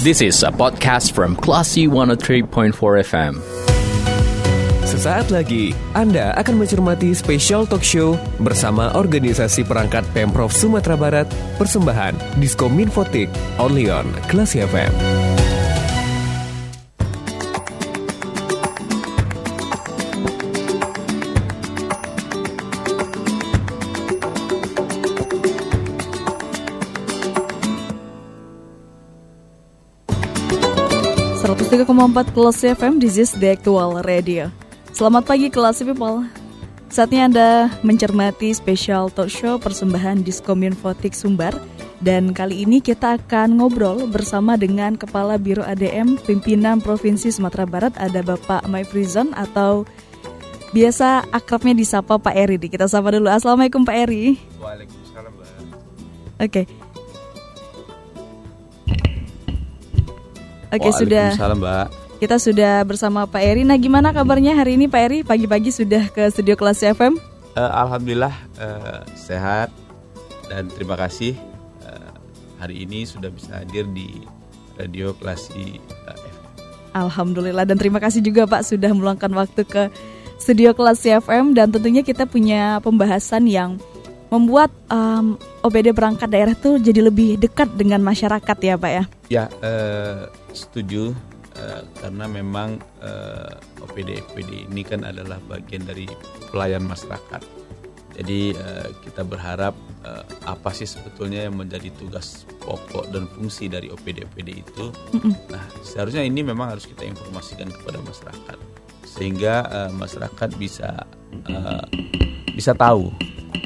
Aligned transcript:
This 0.00 0.24
is 0.24 0.40
a 0.40 0.48
podcast 0.48 1.12
from 1.12 1.36
Classy 1.36 1.84
103.4 1.84 2.72
FM. 3.04 3.36
Sesaat 4.88 5.28
lagi, 5.28 5.76
Anda 5.92 6.32
akan 6.40 6.56
mencermati 6.56 7.12
spesial 7.12 7.68
talk 7.68 7.84
show 7.84 8.16
bersama 8.40 8.96
organisasi 8.96 9.60
perangkat 9.68 10.08
Pemprov 10.16 10.56
Sumatera 10.56 10.96
Barat, 10.96 11.28
persembahan 11.60 12.16
Diskom 12.40 12.80
Infotik, 12.80 13.28
only 13.60 13.92
on 13.92 14.08
Classy 14.32 14.64
FM. 14.64 14.88
103,4 31.90 32.30
Kelas 32.38 32.58
FM, 32.62 33.02
this 33.02 33.18
is 33.18 33.34
the 33.42 33.50
actual 33.50 33.98
radio. 34.06 34.46
Selamat 34.94 35.26
pagi 35.26 35.50
kelas 35.50 35.82
people. 35.82 36.22
Saatnya 36.86 37.26
Anda 37.26 37.48
mencermati 37.82 38.54
spesial 38.54 39.10
talk 39.10 39.26
show 39.26 39.58
persembahan 39.58 40.22
Diskom 40.22 40.62
Infotik 40.62 41.18
Sumbar 41.18 41.50
dan 41.98 42.30
kali 42.30 42.62
ini 42.62 42.78
kita 42.78 43.18
akan 43.18 43.58
ngobrol 43.58 44.06
bersama 44.06 44.54
dengan 44.54 44.94
Kepala 44.94 45.34
Biro 45.34 45.66
ADM 45.66 46.14
Pimpinan 46.22 46.78
Provinsi 46.78 47.34
Sumatera 47.34 47.66
Barat 47.66 47.98
ada 47.98 48.22
Bapak 48.22 48.70
Maifrizon 48.70 49.34
atau 49.34 49.82
biasa 50.70 51.26
akrabnya 51.34 51.74
disapa 51.74 52.22
Pak 52.22 52.38
Eri. 52.38 52.70
Kita 52.70 52.86
sapa 52.86 53.10
dulu. 53.18 53.26
Assalamualaikum 53.26 53.82
Pak 53.82 53.96
Eri. 53.98 54.38
Waalaikumsalam, 54.62 55.32
Mbak. 55.34 55.48
Oke. 56.38 56.70
Okay. 56.70 56.79
Oke 60.70 60.90
sudah. 60.94 61.34
Mbak. 61.34 61.86
Kita 62.20 62.36
sudah 62.36 62.84
bersama 62.84 63.24
Pak 63.24 63.42
Eri. 63.42 63.64
Nah, 63.64 63.80
gimana 63.80 64.12
kabarnya 64.12 64.52
hari 64.52 64.76
ini 64.76 64.86
Pak 64.86 65.02
Eri? 65.08 65.18
Pagi-pagi 65.24 65.72
sudah 65.72 66.12
ke 66.12 66.28
studio 66.28 66.52
kelas 66.52 66.84
FM? 66.84 67.16
Uh, 67.56 67.72
Alhamdulillah 67.74 68.34
uh, 68.62 69.02
sehat 69.18 69.74
dan 70.46 70.70
terima 70.70 70.94
kasih 70.94 71.34
uh, 71.82 72.14
hari 72.62 72.86
ini 72.86 73.02
sudah 73.02 73.26
bisa 73.32 73.58
hadir 73.58 73.88
di 73.90 74.22
radio 74.78 75.10
Klasi 75.16 75.82
uh, 76.06 76.14
FM. 76.14 76.36
Alhamdulillah 76.94 77.66
dan 77.66 77.74
terima 77.74 77.98
kasih 77.98 78.22
juga 78.22 78.46
Pak 78.46 78.68
sudah 78.68 78.94
meluangkan 78.94 79.32
waktu 79.34 79.66
ke 79.66 79.90
studio 80.38 80.76
kelas 80.76 81.02
FM 81.02 81.58
dan 81.58 81.74
tentunya 81.74 82.06
kita 82.06 82.28
punya 82.28 82.78
pembahasan 82.84 83.50
yang 83.50 83.82
membuat 84.30 84.70
um, 84.86 85.34
OPD 85.66 85.90
perangkat 85.90 86.30
daerah 86.30 86.54
tuh 86.54 86.78
jadi 86.78 87.10
lebih 87.10 87.36
dekat 87.36 87.74
dengan 87.74 87.98
masyarakat 88.00 88.56
ya 88.62 88.74
Pak 88.78 88.92
ya? 88.94 89.04
Ya, 89.26 89.44
uh, 89.60 90.30
setuju 90.52 91.14
uh, 91.56 91.82
karena 91.98 92.24
memang 92.26 92.78
uh, 93.02 93.54
OPD 93.84 94.22
OPD 94.30 94.70
ini 94.70 94.82
kan 94.82 95.06
adalah 95.06 95.38
bagian 95.46 95.84
dari 95.86 96.06
pelayan 96.50 96.84
masyarakat. 96.86 97.42
Jadi 98.20 98.52
uh, 98.52 98.88
kita 99.00 99.24
berharap 99.24 99.72
uh, 100.04 100.24
apa 100.44 100.70
sih 100.76 100.84
sebetulnya 100.84 101.48
yang 101.48 101.56
menjadi 101.56 101.88
tugas 101.96 102.44
pokok 102.60 103.08
dan 103.14 103.24
fungsi 103.32 103.70
dari 103.70 103.88
OPD 103.88 104.28
OPD 104.28 104.48
itu. 104.60 104.84
Mm-mm. 105.16 105.32
Nah 105.48 105.64
seharusnya 105.80 106.26
ini 106.26 106.44
memang 106.44 106.76
harus 106.76 106.84
kita 106.84 107.06
informasikan 107.06 107.70
kepada 107.72 108.02
masyarakat 108.04 108.58
sehingga 109.06 109.54
uh, 109.66 109.90
masyarakat 109.94 110.48
bisa 110.58 111.06
uh, 111.48 111.84
bisa 112.52 112.76
tahu 112.76 113.10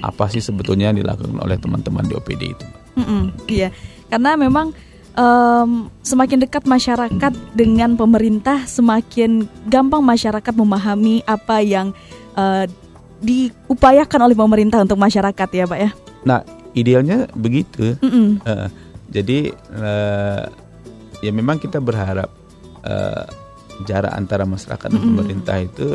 apa 0.05 0.29
sih 0.29 0.41
sebetulnya 0.41 0.93
yang 0.93 1.01
dilakukan 1.01 1.41
oleh 1.41 1.57
teman-teman 1.57 2.05
di 2.05 2.15
OPD 2.15 2.43
itu. 2.53 2.67
Mm-mm, 2.95 3.35
iya, 3.51 3.75
karena 4.07 4.39
memang 4.39 4.71
um, 5.19 5.91
semakin 6.03 6.43
dekat 6.45 6.67
masyarakat 6.67 7.33
dengan 7.55 7.95
pemerintah, 7.98 8.67
semakin 8.67 9.47
gampang 9.67 10.03
masyarakat 10.03 10.55
memahami 10.55 11.23
apa 11.25 11.62
yang 11.62 11.95
uh, 12.39 12.67
diupayakan 13.25 14.20
oleh 14.29 14.36
pemerintah 14.36 14.83
untuk 14.83 15.01
masyarakat 15.01 15.48
ya, 15.51 15.64
Pak 15.64 15.79
ya. 15.80 15.91
Nah, 16.27 16.41
idealnya 16.77 17.30
begitu. 17.33 17.97
Mm 18.02 18.11
-mm. 18.11 18.29
Uh, 18.45 18.69
jadi 19.08 19.55
uh, 19.73 20.45
ya 21.23 21.31
memang 21.31 21.63
kita 21.63 21.79
berharap 21.79 22.29
uh, 22.85 23.25
jarak 23.86 24.13
antara 24.13 24.45
masyarakat 24.45 24.89
dan 24.91 24.98
mm 24.98 25.02
-mm. 25.02 25.11
pemerintah 25.14 25.57
itu 25.63 25.89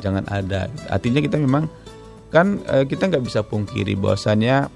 jangan 0.00 0.24
ada. 0.30 0.70
Artinya 0.88 1.20
kita 1.20 1.36
memang 1.36 1.68
kan 2.32 2.62
uh, 2.66 2.82
kita 2.86 3.10
nggak 3.10 3.24
bisa 3.26 3.44
pungkiri 3.44 3.94
bahwasannya 3.98 4.70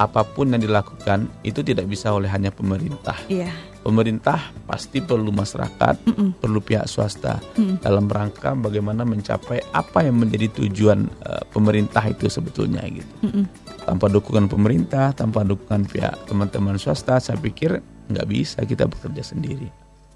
apa 0.00 0.24
pun 0.24 0.48
yang 0.48 0.64
dilakukan 0.64 1.28
itu 1.44 1.60
tidak 1.60 1.84
bisa 1.84 2.16
oleh 2.16 2.32
hanya 2.32 2.48
pemerintah. 2.48 3.20
Iya. 3.28 3.52
Pemerintah 3.84 4.52
pasti 4.64 5.04
perlu 5.04 5.28
masyarakat, 5.28 6.08
mm 6.08 6.12
-mm. 6.16 6.28
perlu 6.40 6.60
pihak 6.64 6.88
swasta 6.88 7.36
mm 7.36 7.60
-mm. 7.60 7.74
dalam 7.84 8.08
rangka 8.08 8.56
bagaimana 8.56 9.04
mencapai 9.04 9.60
apa 9.76 10.00
yang 10.00 10.16
menjadi 10.16 10.48
tujuan 10.56 11.04
uh, 11.04 11.44
pemerintah 11.52 12.00
itu 12.08 12.32
sebetulnya 12.32 12.80
gitu. 12.88 13.12
Mm 13.28 13.30
-mm. 13.30 13.44
Tanpa 13.84 14.08
dukungan 14.08 14.48
pemerintah, 14.48 15.12
tanpa 15.12 15.44
dukungan 15.44 15.84
pihak 15.84 16.16
teman-teman 16.24 16.80
swasta, 16.80 17.20
saya 17.20 17.36
pikir 17.36 17.80
nggak 18.08 18.28
bisa 18.28 18.64
kita 18.64 18.88
bekerja 18.88 19.20
sendiri. 19.20 19.68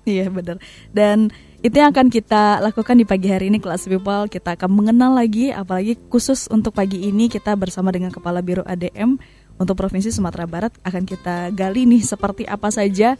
Iya 0.04 0.28
benar. 0.28 0.60
Dan 0.92 1.32
itu 1.64 1.80
yang 1.80 1.96
akan 1.96 2.12
kita 2.12 2.60
lakukan 2.60 3.00
di 3.00 3.08
pagi 3.08 3.32
hari 3.32 3.48
ini 3.48 3.56
kelas 3.56 3.88
people. 3.88 4.28
Kita 4.28 4.52
akan 4.52 4.68
mengenal 4.68 5.16
lagi, 5.16 5.48
apalagi 5.48 5.96
khusus 6.12 6.44
untuk 6.52 6.76
pagi 6.76 7.08
ini 7.08 7.32
kita 7.32 7.56
bersama 7.56 7.88
dengan 7.88 8.12
Kepala 8.12 8.44
Biro 8.44 8.60
ADM 8.68 9.16
untuk 9.58 9.78
Provinsi 9.78 10.10
Sumatera 10.10 10.46
Barat 10.48 10.72
akan 10.82 11.02
kita 11.06 11.50
gali 11.54 11.86
nih 11.86 12.02
seperti 12.02 12.44
apa 12.44 12.68
saja 12.74 13.14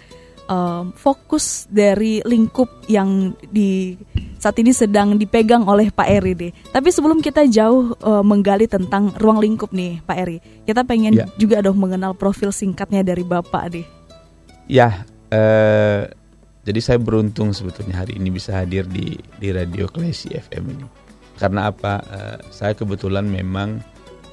um, 0.49 0.93
fokus 0.95 1.65
dari 1.71 2.21
lingkup 2.25 2.69
yang 2.91 3.33
di 3.49 3.97
saat 4.37 4.57
ini 4.61 4.77
sedang 4.77 5.17
dipegang 5.17 5.65
oleh 5.65 5.89
Pak 5.89 6.09
Eri 6.09 6.33
deh. 6.37 6.53
Tapi 6.69 6.89
sebelum 6.93 7.25
kita 7.25 7.49
jauh 7.49 7.97
uh, 8.05 8.25
menggali 8.25 8.69
tentang 8.69 9.13
ruang 9.17 9.41
lingkup 9.41 9.73
nih 9.73 10.05
Pak 10.05 10.17
Eri, 10.21 10.39
kita 10.69 10.85
pengen 10.85 11.17
ya. 11.17 11.27
juga 11.41 11.65
dong 11.65 11.81
mengenal 11.81 12.13
profil 12.13 12.53
singkatnya 12.53 13.01
dari 13.01 13.25
Bapak 13.25 13.65
deh. 13.73 13.87
Ya, 14.69 15.05
uh, 15.33 16.09
jadi 16.65 16.81
saya 16.81 16.99
beruntung 17.01 17.53
sebetulnya 17.53 18.05
hari 18.05 18.17
ini 18.17 18.33
bisa 18.33 18.57
hadir 18.57 18.89
di 18.89 19.17
di 19.41 19.49
Radio 19.53 19.89
Klesi 19.89 20.33
FM 20.33 20.65
ini. 20.73 20.87
Karena 21.35 21.69
apa? 21.69 22.01
Uh, 22.05 22.37
saya 22.53 22.73
kebetulan 22.77 23.27
memang 23.27 23.83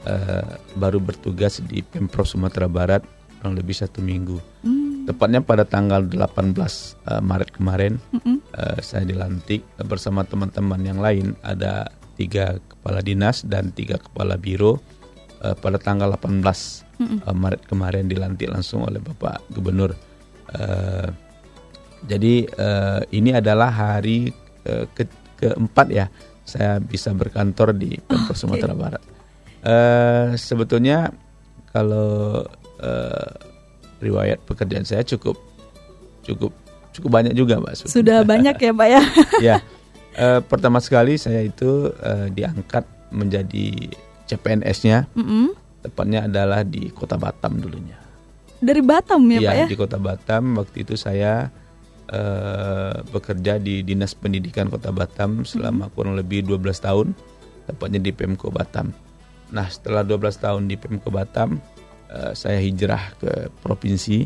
uh, 0.07 0.57
baru 0.77 1.01
bertugas 1.01 1.61
di 1.65 1.81
Pemprov 1.85 2.25
Sumatera 2.25 2.65
Barat 2.69 3.03
kurang 3.41 3.57
lebih 3.57 3.73
satu 3.73 4.05
minggu. 4.05 4.37
Hmm. 4.61 5.09
Tepatnya 5.09 5.41
pada 5.41 5.65
tanggal 5.65 6.05
18 6.05 6.21
uh, 6.21 6.21
eh, 6.21 7.21
Maret 7.25 7.49
kemarin 7.57 7.97
hmm. 8.13 8.37
uh, 8.53 8.77
saya 8.85 9.01
dilantik 9.01 9.65
bersama 9.89 10.21
teman-teman 10.21 10.77
yang 10.85 11.01
lain 11.01 11.33
ada 11.41 11.89
tiga 12.21 12.61
kepala 12.69 13.01
dinas 13.01 13.41
dan 13.41 13.73
tiga 13.73 13.97
kepala 13.97 14.37
biro 14.37 14.77
uh, 15.41 15.57
pada 15.57 15.81
tanggal 15.81 16.13
18 16.13 16.45
hmm. 17.01 17.17
uh, 17.25 17.33
Maret 17.33 17.65
kemarin 17.65 18.05
dilantik 18.05 18.53
langsung 18.53 18.85
oleh 18.85 19.01
Bapak 19.01 19.41
Gubernur. 19.49 19.97
Uh, 20.53 21.09
jadi 22.05 22.45
uh, 22.61 23.01
ini 23.09 23.33
adalah 23.33 23.73
hari 23.73 24.29
uh, 24.69 24.85
ke 24.93 25.09
keempat 25.41 25.87
ya 25.89 26.05
saya 26.45 26.77
bisa 26.77 27.09
berkantor 27.13 27.73
di 27.73 27.97
Pemprov 27.97 28.37
okay. 28.37 28.37
Sumatera 28.37 28.77
Barat. 28.77 29.01
Uh, 29.61 30.33
sebetulnya 30.41 31.13
kalau 31.69 32.41
uh, 32.81 33.31
riwayat 34.01 34.41
pekerjaan 34.49 34.83
saya 34.83 35.05
cukup 35.05 35.37
cukup 36.25 36.51
cukup 36.91 37.09
banyak 37.09 37.33
juga, 37.33 37.61
Mbak. 37.61 37.87
Sudah 37.87 38.25
banyak 38.25 38.55
ya, 38.57 38.71
Pak 38.73 38.87
ya? 38.87 39.01
ya. 39.53 39.57
Uh, 40.11 40.43
pertama 40.43 40.83
sekali 40.83 41.15
saya 41.15 41.39
itu 41.39 41.87
uh, 41.87 42.27
diangkat 42.27 42.83
menjadi 43.15 43.95
CPNS-nya. 44.27 45.07
Mm 45.15 45.23
-hmm. 45.23 45.45
Tepatnya 45.81 46.29
adalah 46.29 46.61
di 46.61 46.91
Kota 46.93 47.17
Batam 47.17 47.57
dulunya. 47.57 47.97
Dari 48.61 48.83
Batam 48.85 49.25
ya, 49.31 49.39
ya 49.41 49.49
Pak 49.49 49.55
ya? 49.55 49.65
di 49.71 49.77
Kota 49.79 49.97
Batam. 49.97 50.43
Waktu 50.59 50.83
itu 50.83 50.93
saya 50.99 51.49
uh, 52.11 52.95
bekerja 53.09 53.57
di 53.57 53.81
Dinas 53.81 54.13
Pendidikan 54.13 54.67
Kota 54.67 54.91
Batam 54.91 55.47
selama 55.47 55.87
mm 55.87 55.89
-hmm. 55.89 55.95
kurang 55.95 56.13
lebih 56.19 56.43
12 56.43 56.59
tahun, 56.85 57.07
tepatnya 57.71 57.99
di 58.03 58.11
Pemko 58.11 58.51
Batam. 58.51 58.91
Nah 59.51 59.67
setelah 59.67 60.03
12 60.03 60.39
tahun 60.39 60.63
di 60.71 60.75
Pemko 60.79 61.11
Batam, 61.11 61.59
uh, 62.11 62.31
saya 62.33 62.59
hijrah 62.59 63.15
ke 63.19 63.51
provinsi 63.63 64.25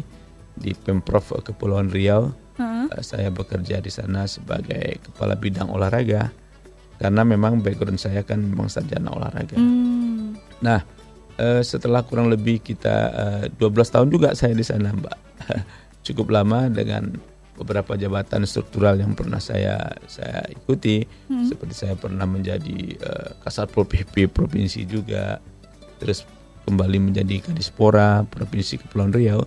di 0.56 0.72
Pemprov 0.74 1.42
Kepulauan 1.42 1.89
Riau. 1.89 2.31
Uh, 2.56 2.88
saya 3.04 3.27
bekerja 3.33 3.83
di 3.83 3.92
sana 3.92 4.30
sebagai 4.30 5.04
kepala 5.04 5.36
bidang 5.36 5.68
olahraga 5.68 6.31
karena 6.95 7.27
memang 7.27 7.60
background 7.60 8.00
saya 8.00 8.24
kan 8.24 8.39
memang 8.39 8.72
sarjana 8.72 9.12
olahraga. 9.12 9.60
Hmm. 9.60 10.39
Nah 10.63 10.80
uh, 11.42 11.62
setelah 11.66 12.06
kurang 12.07 12.31
lebih 12.31 12.63
kita 12.63 12.95
uh, 13.51 13.60
12 13.60 13.94
tahun 13.94 14.07
juga 14.07 14.31
saya 14.38 14.56
di 14.56 14.63
sana, 14.63 14.95
Mbak. 14.95 15.18
Cukup 16.06 16.31
lama 16.31 16.69
dengan 16.69 17.18
beberapa 17.56 17.96
jabatan 17.96 18.44
struktural 18.44 19.00
yang 19.00 19.16
pernah 19.16 19.40
saya 19.40 19.96
saya 20.06 20.44
ikuti 20.52 21.07
hmm. 21.31 21.48
seperti 21.48 21.74
saya 21.88 21.96
pernah 21.96 22.28
menjadi 22.28 23.00
uh, 23.00 23.30
Kasatpol 23.44 23.88
PP 23.88 24.28
provinsi 24.31 24.84
juga 24.84 25.40
terus 25.98 26.28
kembali 26.68 27.12
menjadi 27.12 27.40
Kadispora 27.46 28.28
provinsi 28.28 28.81
Kepulauan 28.84 29.16
Riau 29.16 29.42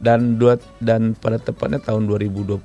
dan 0.00 0.40
dua 0.40 0.56
dan 0.80 1.12
pada 1.12 1.36
tepatnya 1.36 1.82
tahun 1.82 2.08
2020 2.08 2.62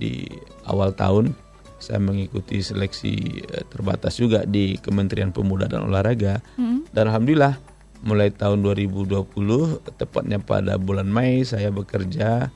di 0.00 0.24
awal 0.64 0.96
tahun 0.96 1.36
saya 1.82 1.98
mengikuti 1.98 2.62
seleksi 2.62 3.42
eh, 3.42 3.64
terbatas 3.68 4.16
juga 4.16 4.46
di 4.46 4.78
Kementerian 4.78 5.34
Pemuda 5.34 5.66
dan 5.66 5.90
Olahraga 5.90 6.38
Mm-mm. 6.56 6.88
dan 6.94 7.10
alhamdulillah 7.10 7.58
mulai 8.02 8.30
tahun 8.30 8.62
2020 8.62 9.26
tepatnya 9.98 10.38
pada 10.42 10.78
bulan 10.78 11.06
Mei 11.06 11.42
saya 11.46 11.70
bekerja 11.70 12.50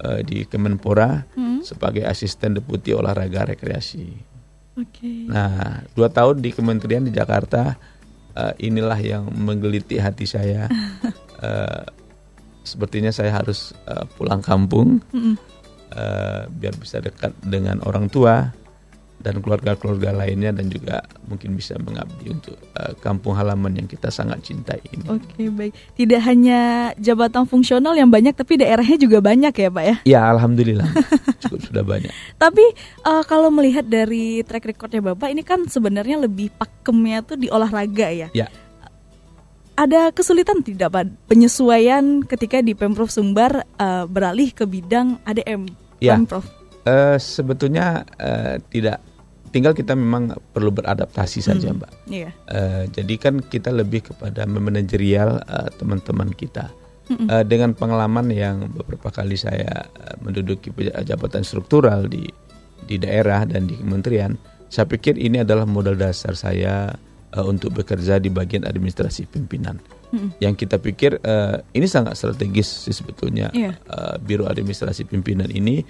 eh, 0.00 0.20
di 0.24 0.38
Kemenpora 0.44 1.24
Mm. 1.36 1.60
sebagai 1.62 2.04
asisten 2.04 2.56
deputi 2.56 2.90
olahraga 2.90 3.44
rekreasi. 3.52 4.08
Oke. 4.80 5.28
Nah, 5.28 5.84
dua 5.92 6.08
tahun 6.08 6.40
di 6.40 6.50
kementerian 6.50 7.04
di 7.04 7.12
Jakarta, 7.12 7.76
eh, 8.32 8.54
inilah 8.64 8.96
yang 8.96 9.28
menggeliti 9.28 10.00
hati 10.00 10.24
saya. 10.24 10.66
Eh, 11.40 11.84
sepertinya 12.60 13.08
saya 13.08 13.32
harus 13.32 13.72
eh, 13.88 14.04
pulang 14.20 14.44
kampung 14.44 15.00
Mm-mm. 15.08 15.40
eh, 15.96 16.44
biar 16.52 16.76
bisa 16.76 17.00
dekat 17.00 17.32
dengan 17.40 17.80
orang 17.88 18.12
tua 18.12 18.52
dan 19.20 19.44
keluarga-keluarga 19.44 20.16
lainnya 20.16 20.50
dan 20.50 20.72
juga 20.72 21.04
mungkin 21.28 21.54
bisa 21.54 21.76
mengabdi 21.76 22.32
untuk 22.32 22.56
eh, 22.76 22.92
kampung 23.04 23.36
halaman 23.36 23.76
yang 23.76 23.88
kita 23.88 24.08
sangat 24.08 24.40
cintai 24.44 24.80
ini. 24.90 25.04
Oke, 25.06 25.48
baik. 25.52 25.72
Tidak 25.96 26.20
hanya 26.24 26.90
jabatan 26.96 27.44
fungsional 27.44 27.92
yang 27.94 28.08
banyak 28.08 28.32
tapi 28.32 28.60
daerahnya 28.60 28.96
juga 28.96 29.20
banyak 29.20 29.52
ya, 29.52 29.68
Pak 29.68 29.84
ya. 29.84 29.96
Ya, 30.08 30.20
alhamdulillah 30.32 30.88
cukup 31.44 31.60
sudah 31.68 31.84
banyak. 31.84 32.12
Tapi 32.40 32.64
eh, 33.06 33.22
kalau 33.28 33.52
melihat 33.52 33.84
dari 33.84 34.40
track 34.42 34.76
recordnya 34.76 35.00
Bapak 35.12 35.28
ini 35.30 35.44
kan 35.44 35.68
sebenarnya 35.68 36.24
lebih 36.24 36.50
pakemnya 36.56 37.22
tuh 37.22 37.36
di 37.36 37.52
olahraga 37.52 38.08
ya. 38.10 38.28
Ya. 38.32 38.48
Ada 39.76 40.12
kesulitan 40.12 40.60
tidak 40.60 40.92
Pak 40.92 41.28
penyesuaian 41.28 42.20
ketika 42.24 42.60
di 42.60 42.76
Pemprov 42.76 43.12
Sumbar 43.12 43.64
eh, 43.64 44.04
beralih 44.08 44.52
ke 44.52 44.64
bidang 44.64 45.20
ADM 45.24 45.90
Ya. 46.00 46.16
Pemprov? 46.16 46.48
Eh, 46.80 47.20
sebetulnya 47.20 48.08
eh, 48.16 48.56
tidak, 48.72 49.04
tinggal 49.50 49.74
kita 49.74 49.98
memang 49.98 50.34
perlu 50.54 50.70
beradaptasi 50.70 51.42
saja, 51.42 51.70
Hmm. 51.70 51.82
Mbak. 51.82 51.92
Iya. 52.06 52.30
Eh, 52.50 52.84
jadi 52.90 53.14
kan 53.18 53.34
kita 53.42 53.70
lebih 53.70 54.10
kepada 54.14 54.46
memanajerial 54.46 55.42
eh, 55.42 55.68
teman-teman 55.76 56.30
kita. 56.34 56.70
Eh, 57.10 57.42
dengan 57.42 57.74
pengalaman 57.74 58.30
yang 58.30 58.70
beberapa 58.70 59.10
kali 59.10 59.34
saya 59.34 59.90
eh, 59.90 60.14
menduduki 60.22 60.70
jabatan 61.02 61.42
struktural 61.42 62.06
di 62.06 62.22
di 62.86 62.96
daerah 63.02 63.42
dan 63.42 63.66
di 63.66 63.74
kementerian, 63.74 64.38
saya 64.70 64.86
pikir 64.86 65.18
ini 65.18 65.42
adalah 65.42 65.66
modal 65.66 65.98
dasar 65.98 66.38
saya 66.38 66.94
eh, 67.34 67.44
untuk 67.44 67.74
bekerja 67.74 68.22
di 68.22 68.30
bagian 68.30 68.62
administrasi 68.62 69.26
pimpinan. 69.26 69.82
Mm-mm. 70.10 70.38
Yang 70.38 70.54
kita 70.66 70.78
pikir 70.78 71.18
eh, 71.18 71.58
ini 71.74 71.86
sangat 71.90 72.14
strategis 72.14 72.66
sih 72.86 72.94
sebetulnya. 72.94 73.50
Iya. 73.50 73.74
Eh, 73.74 74.14
Biro 74.22 74.46
Administrasi 74.46 75.06
Pimpinan 75.06 75.50
ini 75.50 75.82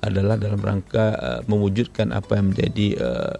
adalah 0.00 0.40
dalam 0.40 0.60
rangka 0.60 1.06
eh, 1.14 1.40
mewujudkan 1.44 2.12
apa 2.16 2.40
yang 2.40 2.52
menjadi 2.52 2.86
eh, 2.96 3.34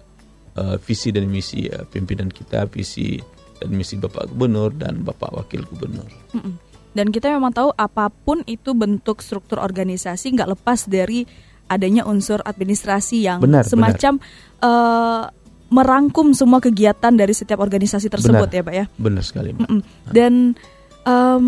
eh, 0.60 0.76
visi 0.84 1.08
dan 1.10 1.26
misi 1.28 1.66
eh, 1.66 1.84
pimpinan 1.88 2.28
kita, 2.28 2.68
visi 2.68 3.16
dan 3.60 3.72
misi 3.76 4.00
Bapak 4.00 4.32
Gubernur 4.32 4.72
dan 4.72 5.04
Bapak 5.04 5.36
Wakil 5.36 5.64
Gubernur. 5.68 6.08
Mm-mm. 6.36 6.54
Dan 6.90 7.14
kita 7.14 7.30
memang 7.30 7.54
tahu 7.54 7.70
apa 7.76 8.10
pun 8.10 8.42
itu 8.50 8.74
bentuk 8.74 9.22
struktur 9.22 9.62
organisasi 9.62 10.34
nggak 10.34 10.58
lepas 10.58 10.90
dari 10.90 11.22
adanya 11.70 12.02
unsur 12.02 12.42
administrasi 12.42 13.30
yang 13.30 13.38
Benar, 13.38 13.62
semacam 13.62 14.18
eh, 14.58 15.24
merangkum 15.70 16.34
semua 16.34 16.58
kegiatan 16.58 17.14
dari 17.14 17.30
setiap 17.30 17.62
organisasi 17.62 18.10
tersebut 18.10 18.50
Benar. 18.50 18.58
ya, 18.58 18.62
Pak 18.66 18.74
ya. 18.74 18.84
Benar 18.98 19.22
sekali, 19.22 19.54
Mbak. 19.54 19.70
Mm-mm. 19.70 19.80
Dan 20.10 20.58
em, 21.06 21.44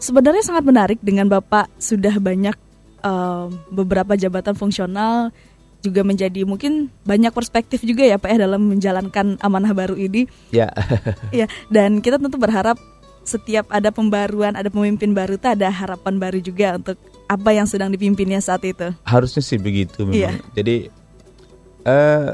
sebenarnya 0.00 0.40
sangat 0.40 0.64
menarik 0.64 0.98
dengan 1.04 1.28
Bapak 1.28 1.68
sudah 1.76 2.16
banyak 2.16 2.56
em, 3.02 3.48
beberapa 3.70 4.14
jabatan 4.14 4.54
fungsional 4.54 5.30
juga 5.78 6.02
menjadi 6.02 6.42
mungkin 6.42 6.90
banyak 7.06 7.30
perspektif 7.30 7.86
juga 7.86 8.02
ya 8.02 8.18
Pak 8.18 8.34
ya 8.34 8.38
dalam 8.50 8.66
menjalankan 8.66 9.38
amanah 9.38 9.72
baru 9.74 9.94
ini. 9.94 10.26
Ya, 10.50 10.70
Ya, 11.38 11.46
dan 11.70 12.02
kita 12.02 12.18
tentu 12.18 12.34
berharap 12.34 12.78
setiap 13.22 13.68
ada 13.68 13.92
pembaruan, 13.92 14.56
ada 14.56 14.72
pemimpin 14.72 15.12
baru 15.12 15.36
itu 15.36 15.46
ada 15.46 15.68
harapan 15.68 16.16
baru 16.16 16.40
juga 16.40 16.80
untuk 16.80 16.96
apa 17.28 17.50
yang 17.52 17.68
sedang 17.68 17.92
dipimpinnya 17.92 18.40
saat 18.40 18.64
itu. 18.64 18.88
harusnya 19.04 19.44
sih 19.44 19.60
begitu 19.60 20.08
memang. 20.08 20.16
Iya. 20.16 20.32
Jadi 20.56 20.76
eh 21.84 22.28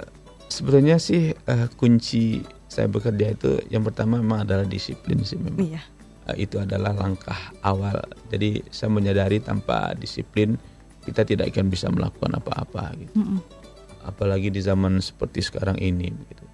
sebetulnya 0.47 0.97
sih 1.03 1.35
eh, 1.35 1.67
kunci 1.75 2.47
saya 2.71 2.87
bekerja 2.87 3.27
itu 3.35 3.51
yang 3.71 3.83
pertama 3.83 4.23
memang 4.23 4.47
adalah 4.47 4.63
disiplin 4.63 5.19
sih 5.27 5.35
memang. 5.35 5.59
Iya. 5.59 5.83
Itu 6.33 6.57
adalah 6.57 6.97
langkah 6.97 7.53
awal. 7.61 8.01
Jadi 8.33 8.65
saya 8.73 8.89
menyadari 8.89 9.45
tanpa 9.45 9.93
disiplin 9.93 10.57
kita 11.05 11.29
tidak 11.29 11.53
akan 11.53 11.69
bisa 11.69 11.93
melakukan 11.93 12.41
apa-apa 12.41 12.97
gitu. 12.97 13.21
Mm-mm. 13.21 13.41
Apalagi 14.09 14.49
di 14.49 14.65
zaman 14.65 15.05
seperti 15.05 15.45
sekarang 15.45 15.77
ini 15.77 16.09
gitu. 16.33 16.45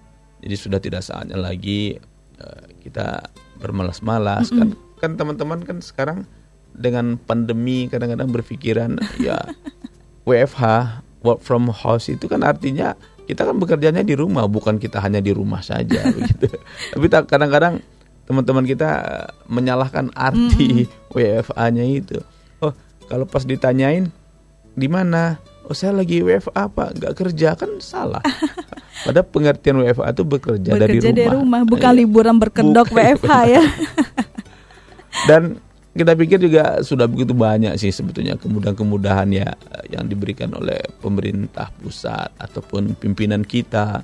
Jadi 0.43 0.55
sudah 0.59 0.79
tidak 0.83 1.01
saatnya 1.07 1.39
lagi 1.39 1.95
eh, 2.35 2.65
kita 2.83 3.31
bermalas-malas 3.61 4.49
kan 4.51 4.73
kan 4.97 5.11
teman-teman 5.13 5.61
kan 5.61 5.77
sekarang 5.79 6.25
dengan 6.73 7.15
pandemi 7.21 7.85
kadang-kadang 7.85 8.33
berpikiran 8.33 8.97
ya 9.21 9.37
WFH 10.25 10.63
work 11.21 11.39
from 11.45 11.69
house 11.69 12.09
itu 12.09 12.25
kan 12.25 12.41
artinya 12.41 12.97
kita 13.29 13.45
kan 13.45 13.55
bekerjanya 13.61 14.01
di 14.01 14.17
rumah 14.17 14.49
bukan 14.49 14.81
kita 14.81 14.97
hanya 14.99 15.21
di 15.21 15.31
rumah 15.31 15.63
saja 15.63 16.03
begitu. 16.15 16.51
Tapi 16.91 17.05
kadang-kadang 17.07 17.79
teman-teman 18.31 18.63
kita 18.63 18.89
eh, 19.03 19.27
menyalahkan 19.45 20.07
arti 20.13 20.87
WFA-nya 21.13 21.83
itu. 21.83 22.23
Oh, 22.57 22.71
kalau 23.05 23.27
pas 23.27 23.43
ditanyain 23.43 24.07
di 24.71 24.87
mana? 24.87 25.35
Oh, 25.61 25.75
saya 25.75 25.91
lagi 25.91 26.19
WFA 26.19 26.67
Pak, 26.67 26.89
nggak 26.95 27.13
kerja 27.13 27.53
kan 27.53 27.79
salah. 27.79 28.23
Pada 29.05 29.19
pengertian 29.21 29.79
WFA 29.79 30.09
itu 30.09 30.23
bekerja, 30.23 30.71
Bekerja 30.73 31.11
dari 31.11 31.27
rumah. 31.27 31.63
bukan 31.63 31.91
Iya. 31.91 31.99
liburan 31.99 32.35
berkedok 32.37 32.87
Bukan. 32.87 32.97
WFH 32.97 33.31
ya. 33.49 33.63
Dan 35.29 35.59
kita 35.91 36.15
pikir 36.15 36.39
juga 36.39 36.79
sudah 36.79 37.03
begitu 37.03 37.35
banyak 37.35 37.75
sih 37.75 37.91
sebetulnya 37.91 38.39
kemudahan-kemudahan 38.39 39.27
ya 39.27 39.51
yang 39.87 40.07
diberikan 40.07 40.55
oleh 40.55 40.79
pemerintah 41.03 41.67
pusat 41.77 42.31
ataupun 42.37 42.95
pimpinan 42.95 43.43
kita 43.43 43.99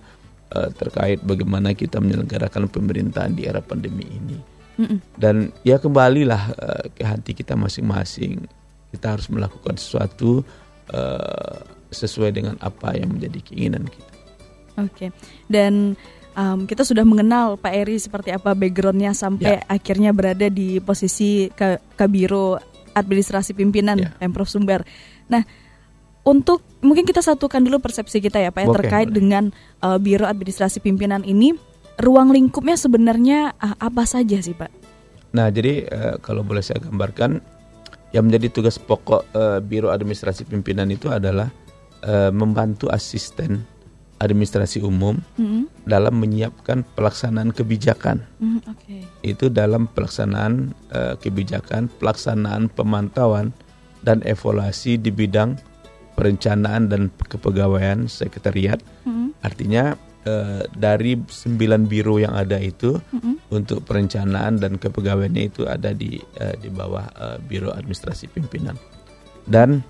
eh, 0.54 0.70
terkait 0.76 1.20
bagaimana 1.24 1.74
kita 1.74 2.00
menyelenggarakan 2.00 2.72
pemerintahan 2.72 3.34
di 3.36 3.48
era 3.48 3.60
pandemi 3.60 4.06
ini. 4.08 4.38
Mm-mm. 4.78 5.00
Dan 5.18 5.50
ya 5.66 5.82
kembalilah 5.82 6.44
eh, 6.54 6.86
ke 6.94 7.04
hati 7.04 7.32
kita 7.34 7.58
masing-masing. 7.58 8.46
Kita 8.94 9.18
harus 9.18 9.28
melakukan 9.28 9.76
sesuatu 9.76 10.46
eh, 10.94 11.58
sesuai 11.92 12.32
dengan 12.36 12.56
apa 12.60 12.96
yang 12.96 13.16
menjadi 13.16 13.40
keinginan 13.42 13.88
kita. 13.88 14.14
Oke. 14.78 15.10
Dan 15.50 15.98
um, 16.38 16.70
kita 16.70 16.86
sudah 16.86 17.02
mengenal 17.02 17.58
Pak 17.58 17.74
Eri 17.74 17.98
seperti 17.98 18.30
apa 18.30 18.54
backgroundnya 18.54 19.18
sampai 19.18 19.58
akhirnya 19.66 20.14
berada 20.14 20.48
di 20.54 20.78
posisi 20.78 21.50
Ka- 21.50 21.82
Kabiro 21.98 22.60
Administrasi 22.94 23.58
Pimpinan 23.58 23.98
Ya. 23.98 24.14
Pemprov 24.14 24.46
Sumber. 24.46 24.86
Nah, 25.30 25.42
untuk 26.28 26.60
mungkin 26.84 27.08
kita 27.08 27.24
satukan 27.24 27.64
dulu 27.64 27.80
persepsi 27.80 28.20
kita 28.20 28.44
ya 28.44 28.52
Pak 28.52 28.68
ya 28.68 28.76
terkait 28.76 29.08
boleh. 29.08 29.16
dengan 29.16 29.44
uh, 29.80 29.96
Biro 29.96 30.28
Administrasi 30.28 30.84
Pimpinan 30.84 31.24
ini. 31.24 31.56
Ruang 31.98 32.30
lingkupnya 32.30 32.78
sebenarnya 32.78 33.58
uh, 33.58 33.74
apa 33.82 34.06
saja 34.06 34.38
sih 34.38 34.54
Pak? 34.54 34.70
Nah, 35.34 35.50
jadi 35.50 35.90
eh, 35.90 36.16
kalau 36.22 36.46
boleh 36.46 36.62
saya 36.62 36.78
gambarkan, 36.78 37.42
yang 38.16 38.28
menjadi 38.28 38.48
tugas 38.52 38.80
pokok 38.80 39.28
eh, 39.36 39.60
Biro 39.60 39.92
Administrasi 39.92 40.48
Pimpinan 40.48 40.88
itu 40.90 41.12
adalah 41.12 41.52
eh, 42.04 42.32
membantu 42.32 42.88
asisten 42.88 43.66
administrasi 44.18 44.82
umum 44.82 45.22
Mm-mm. 45.38 45.70
dalam 45.86 46.18
menyiapkan 46.18 46.82
pelaksanaan 46.98 47.54
kebijakan. 47.54 48.26
Mm, 48.42 48.60
Oke. 48.66 48.98
Itu 49.22 49.54
dalam 49.54 49.86
pelaksanaan 49.92 50.74
eh, 50.90 51.16
kebijakan, 51.20 51.92
pelaksanaan 52.02 52.72
pemantauan 52.74 53.54
dan 54.02 54.24
evaluasi 54.26 54.98
di 54.98 55.12
bidang 55.12 55.60
perencanaan 56.18 56.90
dan 56.90 57.14
kepegawaian 57.14 58.10
sekretariat. 58.10 58.82
Mm-mm. 59.06 59.38
Artinya 59.46 59.94
eh, 60.26 60.66
dari 60.74 61.14
sembilan 61.14 61.86
biro 61.86 62.18
yang 62.18 62.34
ada 62.34 62.58
itu 62.58 62.98
Mm-mm. 62.98 63.54
untuk 63.54 63.86
perencanaan 63.86 64.58
dan 64.58 64.82
kepegawaiannya 64.82 65.44
itu 65.46 65.70
ada 65.70 65.94
di 65.94 66.18
eh, 66.42 66.58
di 66.58 66.74
bawah 66.74 67.06
eh, 67.06 67.38
Biro 67.46 67.70
Administrasi 67.70 68.34
Pimpinan. 68.34 68.74
Dan 69.46 69.86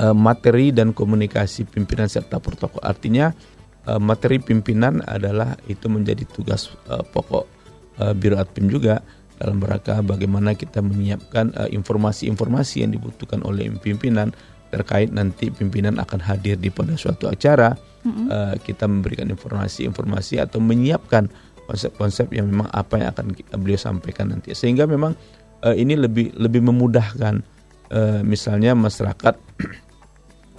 eh, 0.00 0.16
materi 0.16 0.72
dan 0.72 0.96
komunikasi 0.96 1.68
pimpinan 1.68 2.08
serta 2.08 2.40
protokol. 2.40 2.80
Artinya 2.80 3.36
eh, 3.84 4.00
materi 4.00 4.40
pimpinan 4.40 5.04
adalah 5.04 5.52
itu 5.68 5.92
menjadi 5.92 6.24
tugas 6.32 6.72
eh, 6.88 7.04
pokok 7.12 7.44
eh, 8.00 8.16
Biro 8.16 8.40
Adpim 8.40 8.72
juga 8.72 9.04
dalam 9.36 9.60
rangka 9.60 10.00
bagaimana 10.00 10.56
kita 10.56 10.80
menyiapkan 10.80 11.52
eh, 11.60 11.70
informasi-informasi 11.76 12.88
yang 12.88 12.96
dibutuhkan 12.96 13.44
oleh 13.44 13.68
pimpinan 13.84 14.32
terkait 14.70 15.10
nanti 15.14 15.48
pimpinan 15.50 15.96
akan 16.02 16.18
hadir 16.20 16.58
di 16.58 16.68
pada 16.68 16.98
suatu 16.98 17.30
acara 17.30 17.74
Mm-mm. 18.02 18.26
eh, 18.28 18.54
kita 18.62 18.90
memberikan 18.90 19.30
informasi-informasi 19.30 20.42
atau 20.42 20.58
menyiapkan 20.58 21.30
konsep-konsep 21.66 22.30
yang 22.34 22.50
memang 22.50 22.70
apa 22.70 22.98
yang 22.98 23.08
akan 23.10 23.26
beliau 23.58 23.78
sampaikan 23.78 24.30
nanti 24.30 24.54
sehingga 24.54 24.86
memang 24.86 25.14
eh, 25.66 25.76
ini 25.78 25.98
lebih 25.98 26.34
lebih 26.38 26.62
memudahkan 26.66 27.42
uh, 27.90 28.20
misalnya 28.26 28.74
masyarakat 28.74 29.34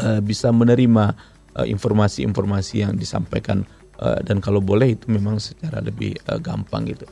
uh, 0.04 0.22
bisa 0.30 0.52
menerima 0.52 1.16
informasi-informasi 1.58 2.76
uh, 2.80 2.82
yang 2.88 2.94
disampaikan 2.96 3.66
uh, 4.00 4.20
dan 4.22 4.40
kalau 4.40 4.62
boleh 4.62 4.94
itu 4.94 5.10
memang 5.10 5.42
secara 5.42 5.82
lebih 5.82 6.16
uh, 6.30 6.38
gampang 6.38 6.86
gitu. 6.88 7.06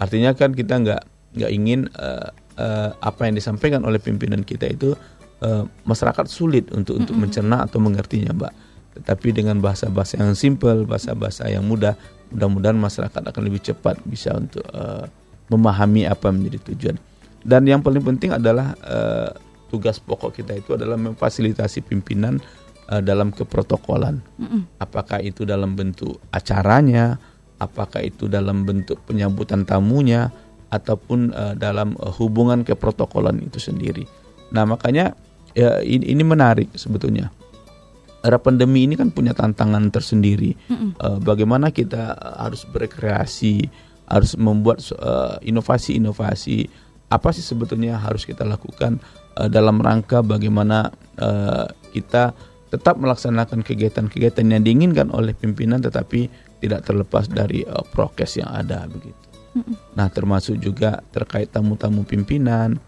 Artinya 0.00 0.32
kan 0.32 0.56
kita 0.56 0.80
nggak 0.80 1.02
nggak 1.36 1.50
ingin 1.52 1.86
uh, 2.00 2.32
uh, 2.58 2.90
apa 2.98 3.28
yang 3.28 3.36
disampaikan 3.36 3.84
oleh 3.84 4.00
pimpinan 4.00 4.42
kita 4.42 4.66
itu 4.72 4.96
uh, 5.42 5.64
masyarakat 5.84 6.26
sulit 6.28 6.68
untuk 6.72 7.00
untuk 7.00 7.14
mm 7.14 7.20
-hmm. 7.20 7.20
mencerna 7.20 7.56
atau 7.66 7.78
mengertinya, 7.82 8.32
Mbak. 8.32 8.52
Tetapi 9.00 9.28
dengan 9.30 9.56
bahasa-bahasa 9.62 10.18
yang 10.18 10.34
simple, 10.34 10.84
bahasa-bahasa 10.84 11.46
yang 11.46 11.62
mudah, 11.64 11.94
mudah-mudahan 12.34 12.76
masyarakat 12.76 13.22
akan 13.22 13.42
lebih 13.46 13.62
cepat 13.62 14.00
bisa 14.04 14.34
untuk 14.34 14.64
uh, 14.74 15.06
memahami 15.50 16.06
apa 16.06 16.30
yang 16.30 16.42
menjadi 16.42 16.58
tujuan. 16.74 16.96
Dan 17.40 17.64
yang 17.64 17.80
paling 17.80 18.04
penting 18.04 18.36
adalah 18.36 18.76
uh, 18.84 19.32
tugas 19.72 20.02
pokok 20.02 20.42
kita 20.42 20.58
itu 20.58 20.74
adalah 20.76 20.98
memfasilitasi 20.98 21.86
pimpinan 21.86 22.42
uh, 22.90 23.00
dalam 23.00 23.32
keprotokolan. 23.32 24.20
Mm 24.36 24.46
-mm. 24.46 24.62
Apakah 24.82 25.22
itu 25.22 25.46
dalam 25.46 25.78
bentuk 25.78 26.20
acaranya, 26.34 27.16
apakah 27.62 28.02
itu 28.04 28.26
dalam 28.26 28.66
bentuk 28.66 29.00
penyambutan 29.06 29.64
tamunya, 29.64 30.28
ataupun 30.70 31.34
uh, 31.34 31.54
dalam 31.58 31.98
uh, 31.98 32.14
hubungan 32.14 32.62
keprotokolan 32.62 33.42
itu 33.42 33.58
sendiri. 33.58 34.06
Nah 34.54 34.64
makanya 34.64 35.18
ya, 35.54 35.80
ini, 35.82 36.12
ini 36.12 36.22
menarik 36.22 36.70
sebetulnya. 36.74 37.30
Era 38.20 38.36
pandemi 38.36 38.84
ini 38.84 39.00
kan 39.00 39.08
punya 39.08 39.32
tantangan 39.32 39.88
tersendiri. 39.88 40.52
Mm 40.68 40.76
-mm. 40.76 40.90
Uh, 41.00 41.18
bagaimana 41.24 41.72
kita 41.72 42.12
harus 42.36 42.68
berekreasi, 42.68 43.64
harus 44.04 44.36
membuat 44.36 44.84
inovasi-inovasi. 45.40 46.68
Uh, 46.68 46.88
apa 47.10 47.34
sih 47.34 47.42
sebetulnya 47.42 47.98
harus 47.98 48.22
kita 48.22 48.46
lakukan 48.46 49.02
uh, 49.34 49.50
dalam 49.50 49.82
rangka 49.82 50.22
bagaimana 50.22 50.94
uh, 51.18 51.66
kita 51.90 52.30
tetap 52.70 53.02
melaksanakan 53.02 53.66
kegiatan-kegiatan 53.66 54.46
yang 54.46 54.62
diinginkan 54.62 55.10
oleh 55.10 55.34
pimpinan 55.34 55.82
tetapi 55.82 56.30
tidak 56.62 56.86
terlepas 56.86 57.26
dari 57.26 57.66
uh, 57.66 57.82
prokes 57.90 58.38
yang 58.38 58.50
ada 58.54 58.86
begitu. 58.86 59.18
Nah, 59.98 60.06
termasuk 60.06 60.62
juga 60.62 61.02
terkait 61.10 61.50
tamu-tamu 61.50 62.06
pimpinan 62.06 62.78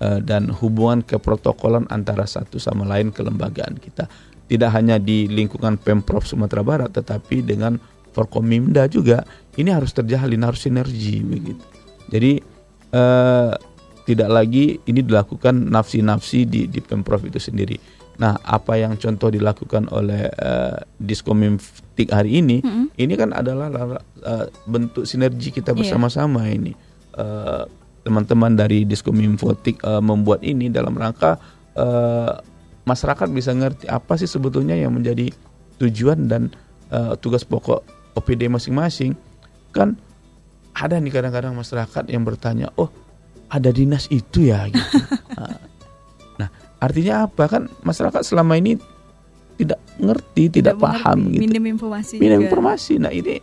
dan 0.00 0.48
hubungan 0.48 1.04
keprotokolan 1.04 1.84
antara 1.92 2.24
satu 2.24 2.56
sama 2.56 2.88
lain 2.88 3.12
kelembagaan 3.12 3.76
kita. 3.76 4.08
Tidak 4.48 4.70
hanya 4.72 4.96
di 4.98 5.28
lingkungan 5.30 5.78
Pemprov 5.78 6.24
Sumatera 6.26 6.64
Barat 6.64 6.90
tetapi 6.90 7.44
dengan 7.44 7.76
Forkomimda 8.10 8.90
juga 8.90 9.22
ini 9.54 9.70
harus 9.70 9.94
terjalin 9.94 10.42
harus 10.42 10.66
sinergi 10.66 11.22
begitu. 11.22 11.62
Jadi 12.10 12.42
uh, 12.90 13.54
tidak 14.02 14.28
lagi 14.30 14.82
ini 14.90 15.00
dilakukan 15.06 15.70
nafsi-nafsi 15.70 16.42
di 16.42 16.66
di 16.66 16.82
pemprov 16.82 17.22
itu 17.22 17.38
sendiri. 17.38 17.78
Nah, 18.20 18.36
apa 18.42 18.76
yang 18.76 19.00
contoh 19.00 19.32
dilakukan 19.32 19.88
oleh 19.94 20.28
uh, 20.28 20.76
Diskomimtik 21.00 22.12
hari 22.12 22.44
ini, 22.44 22.60
mm 22.60 22.68
-hmm. 22.68 22.86
ini 23.00 23.14
kan 23.16 23.32
adalah 23.32 23.72
uh, 23.72 24.46
bentuk 24.68 25.08
sinergi 25.08 25.48
kita 25.48 25.72
iya. 25.72 25.78
bersama-sama 25.78 26.44
yeah. 26.44 26.56
ini. 26.58 26.72
teman 27.10 27.79
teman-teman 28.02 28.56
dari 28.56 28.88
Diskomimfotik 28.88 29.84
uh, 29.84 30.00
membuat 30.00 30.40
ini 30.40 30.72
dalam 30.72 30.96
rangka 30.96 31.36
uh, 31.76 32.40
masyarakat 32.88 33.28
bisa 33.30 33.52
ngerti 33.52 33.86
apa 33.86 34.16
sih 34.16 34.28
sebetulnya 34.28 34.74
yang 34.74 34.96
menjadi 34.96 35.28
tujuan 35.80 36.28
dan 36.28 36.48
uh, 36.92 37.14
tugas 37.20 37.44
pokok 37.44 37.84
OPD 38.16 38.48
masing-masing. 38.48 39.14
Kan 39.70 40.00
ada 40.72 40.96
nih 40.96 41.12
kadang-kadang 41.12 41.52
masyarakat 41.52 42.08
yang 42.08 42.24
bertanya, 42.24 42.72
"Oh, 42.80 42.88
ada 43.50 43.70
dinas 43.74 44.06
itu 44.08 44.48
ya 44.48 44.64
gitu. 44.72 44.98
nah, 46.38 46.48
artinya 46.78 47.26
apa 47.26 47.44
kan 47.50 47.62
masyarakat 47.82 48.22
selama 48.22 48.56
ini 48.56 48.78
tidak 49.60 49.80
ngerti, 50.00 50.48
tidak, 50.48 50.78
tidak 50.78 50.80
paham 50.80 51.28
mengerti. 51.28 51.34
gitu. 51.36 51.42
Minim 51.52 51.64
informasi. 51.76 52.14
Minim 52.16 52.40
juga. 52.40 52.46
informasi. 52.48 52.92
Nah, 52.96 53.12
ini 53.12 53.42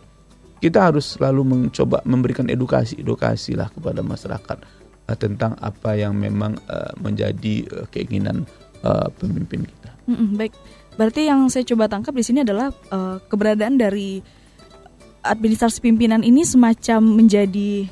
kita 0.58 0.90
harus 0.90 1.18
selalu 1.18 1.42
mencoba 1.46 2.02
memberikan 2.02 2.46
edukasi-edukasi 2.50 3.54
lah 3.54 3.70
kepada 3.70 4.02
masyarakat 4.02 4.58
uh, 5.08 5.16
tentang 5.18 5.54
apa 5.62 5.94
yang 5.94 6.18
memang 6.18 6.58
uh, 6.66 6.92
menjadi 6.98 7.66
uh, 7.74 7.86
keinginan 7.90 8.44
uh, 8.82 9.08
pemimpin 9.18 9.66
kita. 9.66 9.90
Mm 10.08 10.16
-mm, 10.16 10.28
baik. 10.38 10.52
Berarti 10.98 11.30
yang 11.30 11.46
saya 11.46 11.62
coba 11.62 11.86
tangkap 11.86 12.10
di 12.10 12.24
sini 12.26 12.42
adalah 12.42 12.74
uh, 12.90 13.22
keberadaan 13.30 13.78
dari 13.78 14.18
administrasi 15.22 15.78
pimpinan 15.78 16.26
ini 16.26 16.42
semacam 16.42 17.00
menjadi 17.22 17.86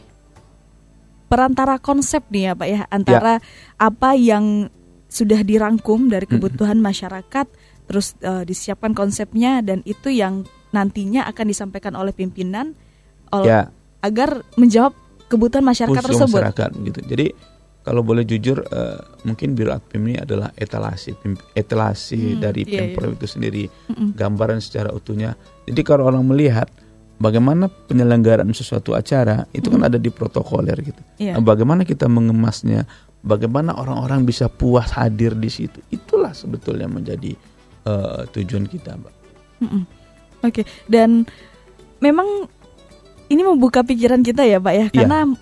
perantara 1.27 1.79
konsep 1.83 2.23
nih 2.31 2.51
ya 2.51 2.53
Pak 2.55 2.69
ya 2.71 2.81
antara 2.91 3.35
ya. 3.39 3.45
apa 3.83 4.15
yang 4.15 4.71
sudah 5.07 5.43
dirangkum 5.43 6.11
dari 6.11 6.27
kebutuhan 6.27 6.79
masyarakat 6.79 7.47
terus 7.87 8.19
uh, 8.27 8.43
disiapkan 8.43 8.95
konsepnya 8.95 9.63
dan 9.63 9.83
itu 9.87 10.11
yang 10.11 10.47
nantinya 10.75 11.29
akan 11.31 11.47
disampaikan 11.47 11.95
oleh 11.95 12.11
pimpinan 12.11 12.75
oleh 13.35 13.47
ya. 13.51 13.63
agar 14.03 14.43
menjawab 14.59 14.95
kebutuhan 15.27 15.67
masyarakat 15.67 16.03
tersebut. 16.03 16.39
masyarakat 16.39 16.71
gitu. 16.87 17.01
Jadi 17.07 17.27
kalau 17.87 18.03
boleh 18.03 18.27
jujur 18.27 18.67
uh, 18.67 18.99
mungkin 19.23 19.55
Biro 19.55 19.71
Adpim 19.71 20.11
ini 20.11 20.19
adalah 20.19 20.51
etalasi 20.59 21.15
etalasi 21.55 22.35
hmm, 22.35 22.41
dari 22.43 22.67
iya, 22.67 22.83
Pemprov 22.83 23.15
iya. 23.15 23.19
itu 23.23 23.27
sendiri 23.31 23.65
mm 23.71 24.19
gambaran 24.19 24.59
secara 24.59 24.91
utuhnya. 24.91 25.39
Jadi 25.71 25.81
kalau 25.87 26.11
orang 26.11 26.27
melihat 26.27 26.67
bagaimana 27.23 27.71
penyelenggaraan 27.71 28.51
sesuatu 28.51 28.99
acara 28.99 29.47
itu 29.55 29.71
kan 29.71 29.87
ada 29.87 30.03
di 30.03 30.11
protokoler 30.11 30.75
gitu. 30.83 31.03
Yeah. 31.23 31.39
Nah, 31.39 31.47
bagaimana 31.47 31.87
kita 31.87 32.11
mengemasnya, 32.11 32.85
bagaimana 33.23 33.77
orang-orang 33.79 34.27
bisa 34.27 34.51
puas 34.51 34.91
hadir 34.91 35.39
di 35.39 35.49
situ. 35.49 35.79
Itulah 35.89 36.35
sebetulnya 36.35 36.91
menjadi 36.91 37.39
uh, 37.87 38.27
tujuan 38.35 38.67
kita, 38.67 38.99
Mbak. 38.99 39.15
Mm 39.63 39.69
-mm. 39.71 39.83
Oke, 40.45 40.63
okay. 40.63 40.65
dan 40.87 41.25
memang 41.99 42.49
ini 43.27 43.43
membuka 43.43 43.83
pikiran 43.83 44.23
kita 44.23 44.45
ya, 44.47 44.61
Pak 44.63 44.75
ya, 44.75 44.79
iya. 44.79 44.87
karena 44.93 45.19
yeah. 45.27 45.39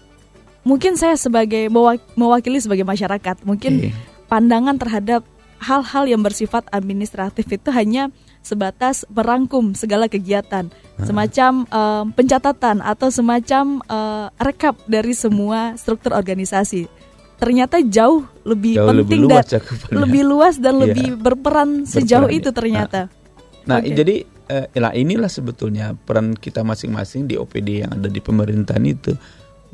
mungkin 0.64 0.94
saya 0.96 1.18
sebagai 1.18 1.68
mewakili 2.16 2.58
sebagai 2.62 2.86
masyarakat, 2.86 3.42
mungkin 3.44 3.90
okay. 3.90 3.92
pandangan 4.30 4.78
terhadap 4.80 5.22
hal-hal 5.64 6.04
yang 6.04 6.20
bersifat 6.20 6.68
administratif 6.72 7.48
itu 7.48 7.72
hanya 7.72 8.12
sebatas 8.44 9.08
merangkum 9.08 9.72
segala 9.72 10.04
kegiatan, 10.04 10.68
semacam 11.00 11.64
uh, 11.72 12.04
pencatatan 12.12 12.84
atau 12.84 13.08
semacam 13.08 13.80
uh, 13.88 14.28
rekap 14.36 14.76
dari 14.84 15.16
semua 15.16 15.72
struktur 15.80 16.12
organisasi. 16.12 16.84
Ternyata 17.40 17.80
jauh 17.82 18.28
lebih 18.44 18.78
jauh 18.78 18.88
penting 18.92 19.24
lebih 19.24 19.32
luas 19.32 19.48
dan 19.48 19.96
lebih 20.04 20.22
luas 20.22 20.54
dan 20.60 20.74
yeah. 20.76 20.82
lebih 20.84 21.08
berperan 21.18 21.70
sejauh 21.88 22.28
berperan, 22.28 22.40
itu 22.44 22.50
ternyata. 22.52 23.00
Nah, 23.64 23.66
nah 23.66 23.78
okay. 23.80 23.96
jadi 23.96 24.16
nah 24.76 24.92
inilah 24.92 25.30
sebetulnya 25.30 25.96
peran 26.04 26.36
kita 26.36 26.60
masing-masing 26.60 27.24
di 27.24 27.40
OPD 27.40 27.86
yang 27.86 27.90
ada 27.96 28.08
di 28.08 28.20
pemerintahan 28.20 28.84
itu. 28.84 29.16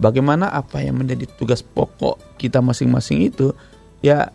Bagaimana 0.00 0.49
apa 0.49 0.81
yang 0.81 0.97
menjadi 0.97 1.29
tugas 1.37 1.61
pokok 1.61 2.41
kita 2.41 2.65
masing-masing 2.65 3.29
itu 3.29 3.53
ya 4.00 4.33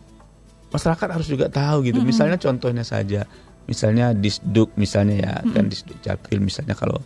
masyarakat 0.70 1.08
harus 1.10 1.25
juga 1.25 1.50
tahu 1.50 1.89
gitu. 1.89 1.98
Mm 1.98 2.06
-hmm. 2.06 2.12
Misalnya 2.13 2.38
contohnya 2.38 2.86
saja 2.86 3.25
misalnya 3.65 4.13
disduk 4.13 4.74
misalnya 4.77 5.15
ya 5.18 5.34
hmm. 5.42 5.54
kan 5.54 5.65
disduk 5.68 5.98
capil 6.01 6.38
misalnya 6.42 6.77
kalau 6.77 7.01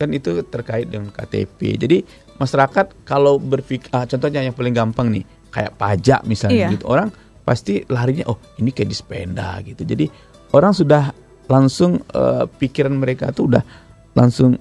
kan 0.00 0.08
itu 0.14 0.40
terkait 0.46 0.88
dengan 0.88 1.12
KTP 1.12 1.76
jadi 1.76 1.98
masyarakat 2.40 3.04
kalau 3.04 3.36
berpikir 3.36 3.90
ah, 3.92 4.08
contohnya 4.08 4.40
yang 4.40 4.56
paling 4.56 4.72
gampang 4.72 5.12
nih 5.12 5.24
kayak 5.52 5.76
pajak 5.76 6.20
misalnya 6.24 6.68
iya. 6.68 6.68
gitu 6.72 6.88
orang 6.88 7.12
pasti 7.44 7.84
larinya 7.88 8.28
oh 8.28 8.38
ini 8.60 8.72
kayak 8.72 8.88
dispenda 8.88 9.58
gitu 9.64 9.84
jadi 9.84 10.08
orang 10.52 10.72
sudah 10.72 11.12
langsung 11.48 12.04
uh, 12.12 12.44
pikiran 12.46 12.92
mereka 12.92 13.32
tuh 13.32 13.56
udah 13.56 13.64
langsung 14.12 14.60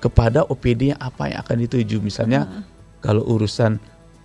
kepada 0.00 0.48
OPD 0.48 0.96
yang 0.96 1.00
apa 1.00 1.28
yang 1.28 1.38
akan 1.44 1.56
dituju 1.68 2.00
misalnya 2.00 2.48
uh. 2.48 2.64
kalau 3.04 3.22
urusan 3.28 3.76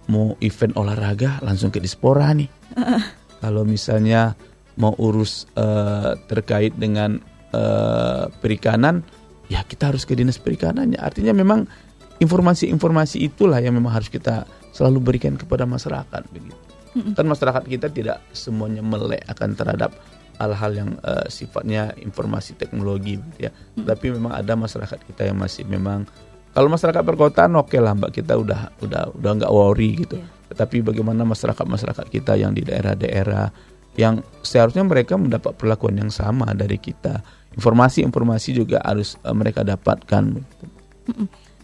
mau 0.08 0.40
event 0.40 0.74
olahraga 0.80 1.44
langsung 1.44 1.70
ke 1.70 1.84
dispora 1.84 2.32
nih 2.32 2.48
uh. 2.80 3.04
kalau 3.44 3.68
misalnya 3.68 4.34
mau 4.76 4.96
urus 5.00 5.48
uh, 5.56 6.20
terkait 6.28 6.76
dengan 6.76 7.20
uh, 7.56 8.28
perikanan, 8.44 9.02
ya 9.48 9.64
kita 9.64 9.92
harus 9.92 10.04
ke 10.04 10.14
dinas 10.16 10.40
perikanannya. 10.40 11.00
Artinya 11.00 11.32
memang 11.32 11.68
informasi-informasi 12.20 13.24
itulah 13.24 13.60
yang 13.64 13.76
memang 13.76 13.92
harus 13.96 14.12
kita 14.12 14.44
selalu 14.76 15.14
berikan 15.14 15.40
kepada 15.40 15.64
masyarakat 15.64 16.22
begitu. 16.32 16.60
Kan 16.96 17.28
masyarakat 17.28 17.64
kita 17.68 17.88
tidak 17.92 18.24
semuanya 18.32 18.80
melek 18.80 19.24
akan 19.28 19.52
terhadap 19.52 19.92
hal-hal 20.40 20.72
yang 20.76 20.90
uh, 21.02 21.26
sifatnya 21.28 21.96
informasi 22.00 22.56
teknologi 22.56 23.18
gitu 23.20 23.50
ya. 23.50 23.52
Tapi 23.76 24.16
memang 24.16 24.36
ada 24.36 24.54
masyarakat 24.56 25.00
kita 25.08 25.28
yang 25.28 25.38
masih 25.40 25.64
memang 25.68 26.08
kalau 26.56 26.72
masyarakat 26.72 27.04
perkotaan 27.04 27.52
oke 27.60 27.76
okay 27.76 27.84
lah 27.84 27.92
Mbak 27.92 28.12
kita 28.16 28.40
udah 28.40 28.72
udah 28.80 29.12
udah 29.20 29.32
nggak 29.44 29.52
worry 29.52 30.08
gitu. 30.08 30.24
Yeah. 30.24 30.56
Tetapi 30.56 30.86
bagaimana 30.88 31.28
masyarakat-masyarakat 31.28 32.06
kita 32.08 32.40
yang 32.40 32.56
di 32.56 32.64
daerah-daerah 32.64 33.52
yang 33.96 34.24
seharusnya 34.44 34.84
mereka 34.84 35.16
mendapat 35.20 35.56
perlakuan 35.56 36.00
yang 36.00 36.12
sama 36.12 36.52
dari 36.56 36.80
kita. 36.80 37.24
Informasi-informasi 37.56 38.56
juga 38.56 38.84
harus 38.84 39.20
uh, 39.24 39.36
mereka 39.36 39.64
dapatkan. 39.64 40.24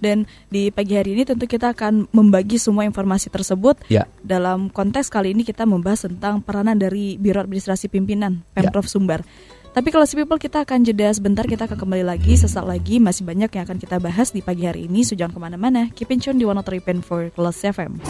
Dan 0.01 0.25
di 0.49 0.73
pagi 0.73 0.97
hari 0.97 1.13
ini 1.13 1.23
tentu 1.23 1.45
kita 1.45 1.77
akan 1.77 2.09
membagi 2.09 2.57
semua 2.57 2.83
informasi 2.83 3.29
tersebut. 3.29 3.77
Ya. 3.87 4.09
Dalam 4.25 4.73
konteks 4.73 5.13
kali 5.13 5.37
ini 5.37 5.45
kita 5.45 5.69
membahas 5.69 6.09
tentang 6.09 6.41
peranan 6.41 6.75
dari 6.75 7.21
Biro 7.21 7.39
Administrasi 7.39 7.87
Pimpinan 7.87 8.41
Pemprov 8.57 8.89
Sumbar. 8.89 9.21
Tapi 9.71 9.87
kalau 9.87 10.03
si 10.03 10.19
people 10.19 10.35
kita 10.35 10.67
akan 10.67 10.83
jeda 10.83 11.07
sebentar, 11.15 11.47
kita 11.47 11.63
akan 11.63 11.79
kembali 11.79 12.03
lagi 12.03 12.35
sesaat 12.35 12.67
lagi 12.67 12.99
masih 12.99 13.23
banyak 13.23 13.47
yang 13.55 13.63
akan 13.63 13.79
kita 13.79 14.03
bahas 14.03 14.35
di 14.35 14.43
pagi 14.43 14.67
hari 14.67 14.91
ini. 14.91 15.07
So 15.07 15.15
jangan 15.15 15.31
ke 15.31 15.39
mana-mana, 15.39 15.87
keep 15.95 16.11
in 16.11 16.19
tune 16.19 16.35
di 16.35 16.43
103.4 16.43 17.31
Kelas 17.31 17.57
FM. 17.63 18.03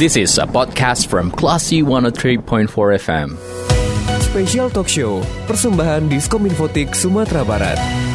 This 0.00 0.16
is 0.16 0.40
a 0.40 0.48
podcast 0.48 1.12
from 1.12 1.28
Classy 1.36 1.84
103.4 1.84 2.72
FM. 2.96 3.36
Special 4.24 4.66
Talk 4.72 4.88
Show, 4.88 5.20
persembahan 5.46 6.08
Diskominfotik 6.08 6.96
Sumatera 6.96 7.44
Barat. 7.44 8.13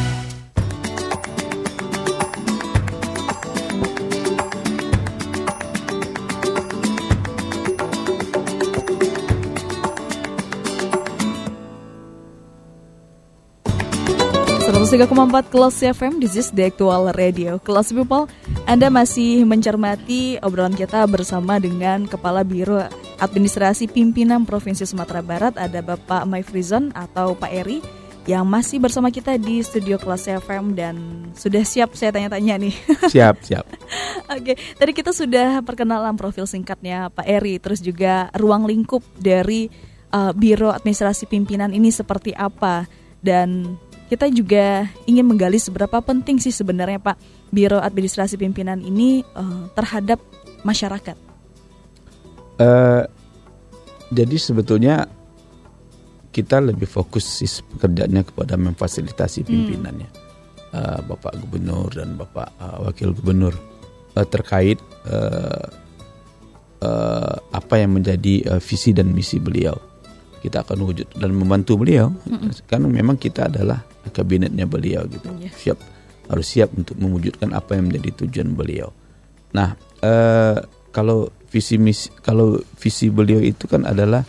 Empat 14.90 15.46
Kelas 15.54 15.78
FM, 15.86 16.18
this 16.18 16.34
is 16.34 16.50
the 16.50 16.66
actual 16.66 17.14
radio. 17.14 17.62
Kelas 17.62 17.94
People, 17.94 18.26
Anda 18.66 18.90
masih 18.90 19.46
mencermati 19.46 20.42
obrolan 20.42 20.74
kita 20.74 21.06
bersama 21.06 21.62
dengan 21.62 22.10
Kepala 22.10 22.42
Biro 22.42 22.82
Administrasi 23.22 23.86
Pimpinan 23.86 24.42
Provinsi 24.42 24.82
Sumatera 24.82 25.22
Barat, 25.22 25.54
ada 25.54 25.78
Bapak 25.78 26.26
Maifrizon 26.26 26.90
atau 26.90 27.38
Pak 27.38 27.54
Eri 27.54 27.78
yang 28.26 28.42
masih 28.42 28.82
bersama 28.82 29.14
kita 29.14 29.38
di 29.38 29.62
studio 29.62 29.94
Kelas 29.94 30.26
FM 30.26 30.74
dan 30.74 30.98
sudah 31.38 31.62
siap 31.62 31.94
saya 31.94 32.10
tanya-tanya 32.10 32.58
nih. 32.58 32.74
Siap, 33.14 33.46
siap. 33.46 33.70
Oke, 34.26 34.58
tadi 34.74 34.90
kita 34.90 35.14
sudah 35.14 35.62
perkenalan 35.62 36.18
profil 36.18 36.50
singkatnya 36.50 37.14
Pak 37.14 37.30
Eri, 37.30 37.62
terus 37.62 37.78
juga 37.78 38.26
ruang 38.34 38.66
lingkup 38.66 39.06
dari 39.14 39.70
uh, 40.10 40.34
Biro 40.34 40.74
Administrasi 40.74 41.30
Pimpinan 41.30 41.70
ini 41.70 41.94
seperti 41.94 42.34
apa 42.34 42.90
dan 43.22 43.78
kita 44.10 44.26
juga 44.26 44.90
ingin 45.06 45.22
menggali 45.22 45.62
seberapa 45.62 46.02
penting 46.02 46.42
sih 46.42 46.50
sebenarnya 46.50 46.98
Pak 46.98 47.14
Biro 47.54 47.78
Administrasi 47.78 48.34
Pimpinan 48.34 48.82
ini 48.82 49.22
uh, 49.38 49.70
terhadap 49.78 50.18
masyarakat. 50.66 51.14
Uh, 52.58 53.06
jadi 54.10 54.36
sebetulnya 54.36 55.06
kita 56.34 56.58
lebih 56.58 56.90
fokus 56.90 57.22
sih 57.22 57.46
pekerjaannya 57.46 58.26
kepada 58.26 58.58
memfasilitasi 58.58 59.46
pimpinannya, 59.46 60.10
hmm. 60.10 60.74
uh, 60.74 60.98
Bapak 61.06 61.38
Gubernur 61.46 61.94
dan 61.94 62.18
Bapak 62.18 62.50
uh, 62.58 62.90
Wakil 62.90 63.14
Gubernur 63.14 63.54
uh, 64.18 64.26
terkait 64.26 64.82
uh, 65.06 65.70
uh, 66.82 67.34
apa 67.54 67.74
yang 67.78 67.94
menjadi 67.94 68.58
uh, 68.58 68.60
visi 68.62 68.90
dan 68.90 69.14
misi 69.14 69.38
beliau. 69.38 69.89
Kita 70.40 70.64
akan 70.64 70.78
wujud 70.88 71.20
dan 71.20 71.36
membantu 71.36 71.76
beliau, 71.76 72.08
hmm. 72.08 72.64
kan 72.64 72.80
memang 72.80 73.20
kita 73.20 73.52
adalah 73.52 73.84
kabinetnya 74.08 74.64
beliau 74.64 75.04
gitu 75.04 75.28
yeah. 75.36 75.52
siap 75.52 75.78
harus 76.30 76.46
siap 76.46 76.72
untuk 76.72 76.96
mewujudkan 76.96 77.52
apa 77.52 77.76
yang 77.76 77.92
menjadi 77.92 78.24
tujuan 78.24 78.56
beliau. 78.56 78.88
Nah 79.52 79.76
uh, 80.00 80.56
kalau 80.94 81.28
visi 81.50 81.76
misi 81.76 82.08
kalau 82.22 82.56
visi 82.78 83.10
beliau 83.10 83.42
itu 83.42 83.66
kan 83.66 83.84
adalah 83.84 84.22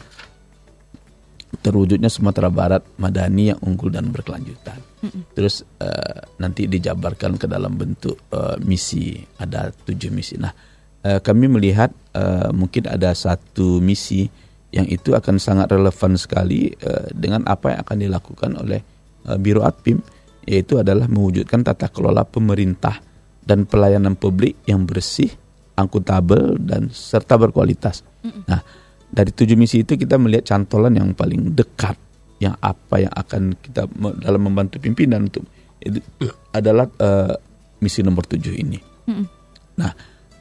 terwujudnya 1.62 2.10
Sumatera 2.10 2.50
Barat 2.50 2.82
madani 2.98 3.54
yang 3.54 3.60
unggul 3.62 3.94
dan 3.94 4.10
berkelanjutan. 4.10 4.82
Mm 5.06 5.10
-mm. 5.14 5.22
Terus 5.38 5.62
uh, 5.78 6.26
nanti 6.42 6.66
dijabarkan 6.66 7.38
ke 7.38 7.46
dalam 7.46 7.78
bentuk 7.78 8.18
uh, 8.34 8.58
misi 8.66 9.22
ada 9.38 9.70
tujuh 9.70 10.10
misi. 10.10 10.42
Nah 10.42 10.52
uh, 11.06 11.22
kami 11.22 11.46
melihat 11.54 11.94
uh, 12.18 12.50
mungkin 12.50 12.90
ada 12.90 13.14
satu 13.14 13.78
misi 13.78 14.26
yang 14.72 14.88
itu 14.88 15.12
akan 15.12 15.36
sangat 15.38 15.68
relevan 15.72 16.16
sekali 16.16 16.72
uh, 16.84 17.12
dengan 17.12 17.44
apa 17.48 17.76
yang 17.76 17.80
akan 17.84 17.98
dilakukan 18.00 18.52
oleh 18.56 18.80
uh, 19.28 19.36
Biro 19.36 19.68
Adpim 19.68 20.00
yaitu 20.48 20.82
adalah 20.82 21.06
mewujudkan 21.06 21.62
tata 21.62 21.92
kelola 21.92 22.26
pemerintah 22.26 22.98
dan 23.46 23.70
pelayanan 23.70 24.18
publik 24.18 24.58
yang 24.66 24.90
bersih, 24.90 25.30
akuntabel 25.78 26.58
dan 26.62 26.90
serta 26.90 27.38
berkualitas. 27.38 28.02
Mm-mm. 28.26 28.50
Nah, 28.50 28.62
dari 29.06 29.30
tujuh 29.30 29.54
misi 29.54 29.86
itu 29.86 29.98
kita 29.98 30.18
melihat 30.18 30.56
cantolan 30.56 30.98
yang 30.98 31.14
paling 31.14 31.54
dekat 31.54 31.98
yang 32.42 32.58
apa 32.58 33.06
yang 33.06 33.14
akan 33.14 33.54
kita 33.54 33.86
dalam 34.18 34.42
membantu 34.42 34.82
pimpinan 34.82 35.30
untuk 35.30 35.46
itu 35.78 36.02
adalah 36.54 36.90
uh, 36.98 37.38
misi 37.82 38.02
nomor 38.02 38.26
tujuh 38.26 38.54
ini. 38.54 38.80
Mm-mm. 39.10 39.26
Nah, 39.78 39.92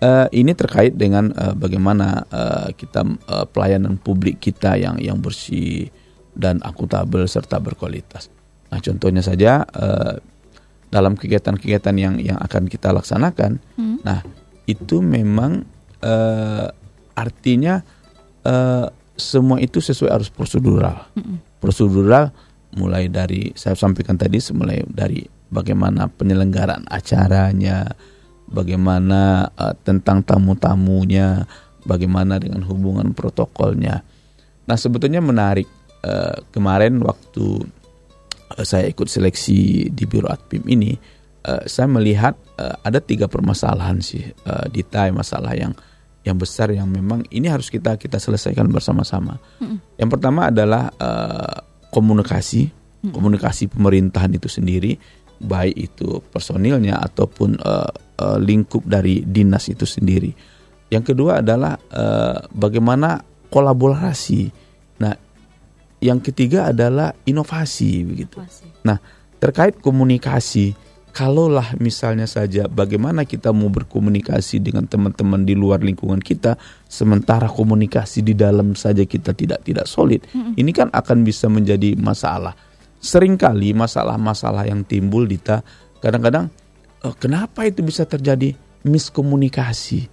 uh, 0.00 0.26
ini 0.32 0.52
terkait 0.56 0.96
dengan 0.96 1.30
uh, 1.36 1.54
bagaimana 1.54 2.24
uh, 2.28 2.68
kita 2.74 3.04
uh, 3.04 3.46
pelayanan 3.48 4.00
publik 4.00 4.40
kita 4.40 4.76
yang 4.76 4.96
yang 5.00 5.20
bersih 5.20 5.88
dan 6.34 6.58
akuntabel 6.64 7.28
serta 7.28 7.60
berkualitas. 7.60 8.32
Nah, 8.70 8.78
contohnya 8.80 9.22
saja 9.22 9.66
uh, 9.66 10.16
dalam 10.90 11.14
kegiatan-kegiatan 11.14 11.94
yang 11.94 12.14
yang 12.18 12.38
akan 12.40 12.66
kita 12.66 12.90
laksanakan, 12.90 13.62
hmm. 13.78 14.02
nah 14.02 14.22
itu 14.66 15.02
memang 15.02 15.66
uh, 16.02 16.66
artinya 17.14 17.82
uh, 18.46 18.90
semua 19.18 19.60
itu 19.60 19.78
sesuai 19.78 20.10
arus 20.16 20.30
prosedural. 20.32 21.10
Hmm. 21.14 21.38
Prosedural 21.60 22.32
mulai 22.74 23.10
dari 23.10 23.50
saya 23.58 23.74
sampaikan 23.74 24.16
tadi, 24.16 24.38
mulai 24.54 24.82
dari 24.86 25.26
bagaimana 25.50 26.06
penyelenggaraan 26.06 26.86
acaranya, 26.86 27.90
bagaimana 28.50 29.48
uh, 29.54 29.74
tentang 29.86 30.26
tamu-tamunya, 30.26 31.46
bagaimana 31.86 32.36
dengan 32.36 32.66
hubungan 32.66 33.14
protokolnya. 33.16 34.02
Nah 34.66 34.76
sebetulnya 34.76 35.22
menarik. 35.22 35.66
Uh, 36.00 36.32
kemarin 36.48 36.96
waktu 37.04 37.60
Eh, 38.58 38.66
saya 38.66 38.90
ikut 38.90 39.06
seleksi 39.06 39.90
di 39.94 40.04
Biro 40.10 40.26
Adpim 40.26 40.66
ini, 40.66 40.90
uh, 41.46 41.62
saya 41.70 41.86
melihat 41.86 42.34
uh, 42.58 42.82
ada 42.82 42.98
tiga 42.98 43.30
permasalahan 43.30 44.02
sih 44.02 44.26
uh, 44.26 44.66
di 44.66 44.82
TAI 44.82 45.14
masalah 45.14 45.54
yang 45.54 45.70
yang 46.26 46.36
besar 46.36 46.68
yang 46.74 46.90
memang 46.90 47.24
ini 47.30 47.46
harus 47.46 47.70
kita 47.70 47.94
kita 47.94 48.18
selesaikan 48.18 48.66
bersama-sama. 48.68 49.38
Mm 49.62 50.02
Yang 50.02 50.10
pertama 50.18 50.50
adalah 50.50 50.90
uh, 50.98 51.62
komunikasi, 51.94 52.74
mm 53.06 53.14
komunikasi 53.14 53.70
pemerintahan 53.70 54.34
itu 54.34 54.50
sendiri, 54.50 54.98
baik 55.40 55.76
itu 55.76 56.20
personilnya 56.28 57.00
ataupun 57.00 57.56
uh, 57.58 57.90
uh, 58.20 58.38
lingkup 58.38 58.84
dari 58.84 59.24
dinas 59.24 59.72
itu 59.72 59.88
sendiri. 59.88 60.30
Yang 60.92 61.14
kedua 61.14 61.40
adalah 61.40 61.80
uh, 61.90 62.44
bagaimana 62.52 63.24
kolaborasi. 63.48 64.52
Nah, 65.00 65.16
yang 66.04 66.20
ketiga 66.20 66.70
adalah 66.70 67.16
inovasi 67.24 68.04
begitu. 68.04 68.42
Nah, 68.84 69.00
terkait 69.40 69.80
komunikasi, 69.80 70.76
kalaulah 71.10 71.74
misalnya 71.80 72.28
saja 72.28 72.70
bagaimana 72.70 73.26
kita 73.26 73.50
mau 73.50 73.68
berkomunikasi 73.68 74.62
dengan 74.62 74.86
teman-teman 74.86 75.42
di 75.42 75.58
luar 75.58 75.82
lingkungan 75.82 76.22
kita 76.22 76.54
sementara 76.86 77.50
komunikasi 77.50 78.22
di 78.22 78.34
dalam 78.36 78.78
saja 78.78 79.02
kita 79.06 79.34
tidak 79.34 79.64
tidak 79.66 79.86
solid. 79.90 80.22
Mm 80.30 80.40
-hmm. 80.40 80.52
Ini 80.60 80.70
kan 80.74 80.88
akan 80.92 81.18
bisa 81.26 81.50
menjadi 81.50 81.98
masalah. 81.98 82.54
Seringkali 83.00 83.72
masalah-masalah 83.72 84.68
yang 84.68 84.84
timbul 84.84 85.24
Dita 85.24 85.64
kadang-kadang 86.04 86.52
oh, 87.04 87.16
kenapa 87.16 87.64
itu 87.64 87.80
bisa 87.80 88.04
terjadi 88.04 88.52
miskomunikasi? 88.84 90.08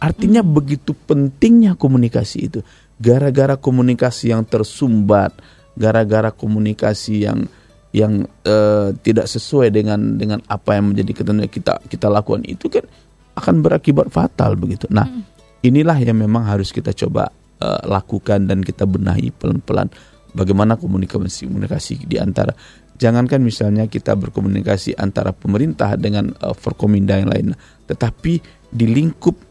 Artinya 0.00 0.40
hmm. 0.40 0.52
begitu 0.56 0.96
pentingnya 0.96 1.76
komunikasi 1.76 2.48
itu 2.48 2.60
gara-gara 2.96 3.56
komunikasi 3.60 4.32
yang 4.32 4.48
tersumbat, 4.48 5.36
gara-gara 5.76 6.32
komunikasi 6.32 7.28
yang 7.28 7.44
yang 7.90 8.24
uh, 8.46 8.94
tidak 9.02 9.26
sesuai 9.26 9.74
dengan 9.74 10.16
dengan 10.16 10.38
apa 10.46 10.78
yang 10.78 10.94
menjadi 10.94 11.10
ketentuan 11.10 11.50
kita 11.50 11.74
kita 11.90 12.06
lakukan 12.06 12.46
itu 12.46 12.70
kan 12.70 12.86
akan 13.34 13.60
berakibat 13.60 14.08
fatal 14.08 14.56
begitu. 14.56 14.86
Nah, 14.88 15.04
hmm. 15.04 15.22
inilah 15.64 15.98
yang 16.00 16.16
memang 16.16 16.46
harus 16.48 16.72
kita 16.72 16.96
coba 16.96 17.28
uh, 17.60 17.82
lakukan 17.84 18.46
dan 18.46 18.64
kita 18.64 18.88
benahi 18.88 19.34
pelan-pelan 19.34 19.92
bagaimana 20.32 20.78
komunikasi 20.78 21.50
komunikasi 21.50 22.06
di 22.06 22.16
antara 22.16 22.54
jangankan 23.00 23.40
misalnya 23.40 23.88
kita 23.88 24.12
berkomunikasi 24.12 24.92
antara 25.00 25.32
pemerintah 25.32 25.96
dengan 25.96 26.36
uh, 26.44 26.52
Forkominda 26.52 27.16
yang 27.16 27.32
lain, 27.32 27.56
tetapi 27.88 28.44
di 28.68 28.86
lingkup 28.86 29.48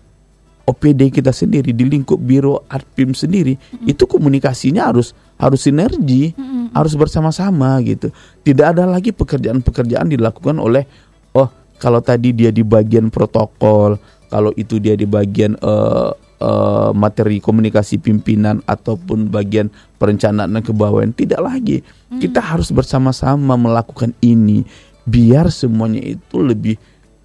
OPD 0.69 1.09
kita 1.09 1.33
sendiri 1.33 1.73
di 1.73 1.81
lingkup 1.81 2.21
biro 2.21 2.61
Adpim 2.69 3.17
sendiri 3.17 3.57
mm-hmm. 3.57 3.89
itu 3.89 4.05
komunikasinya 4.05 4.85
harus 4.93 5.17
harus 5.41 5.65
sinergi, 5.65 6.37
mm-hmm. 6.37 6.77
harus 6.77 6.93
bersama-sama 6.93 7.81
gitu. 7.81 8.13
Tidak 8.45 8.77
ada 8.77 8.85
lagi 8.85 9.09
pekerjaan-pekerjaan 9.09 10.13
dilakukan 10.13 10.61
oleh 10.61 10.85
oh 11.33 11.49
kalau 11.81 12.05
tadi 12.05 12.37
dia 12.37 12.53
di 12.53 12.61
bagian 12.61 13.09
protokol, 13.09 13.97
kalau 14.29 14.53
itu 14.53 14.77
dia 14.77 14.93
di 14.93 15.09
bagian 15.09 15.57
uh, 15.57 16.13
uh, 16.39 16.91
materi 16.95 17.43
komunikasi 17.43 17.99
pimpinan 17.99 18.63
ataupun 18.65 19.29
bagian 19.29 19.69
perencanaan 19.99 20.49
dan 20.55 20.63
kebawaan 20.63 21.11
tidak 21.13 21.43
lagi. 21.43 21.83
Mm-hmm. 21.83 22.19
Kita 22.19 22.39
harus 22.41 22.71
bersama-sama 22.71 23.59
melakukan 23.59 24.15
ini 24.23 24.63
biar 25.03 25.51
semuanya 25.51 26.03
itu 26.03 26.37
lebih 26.39 26.75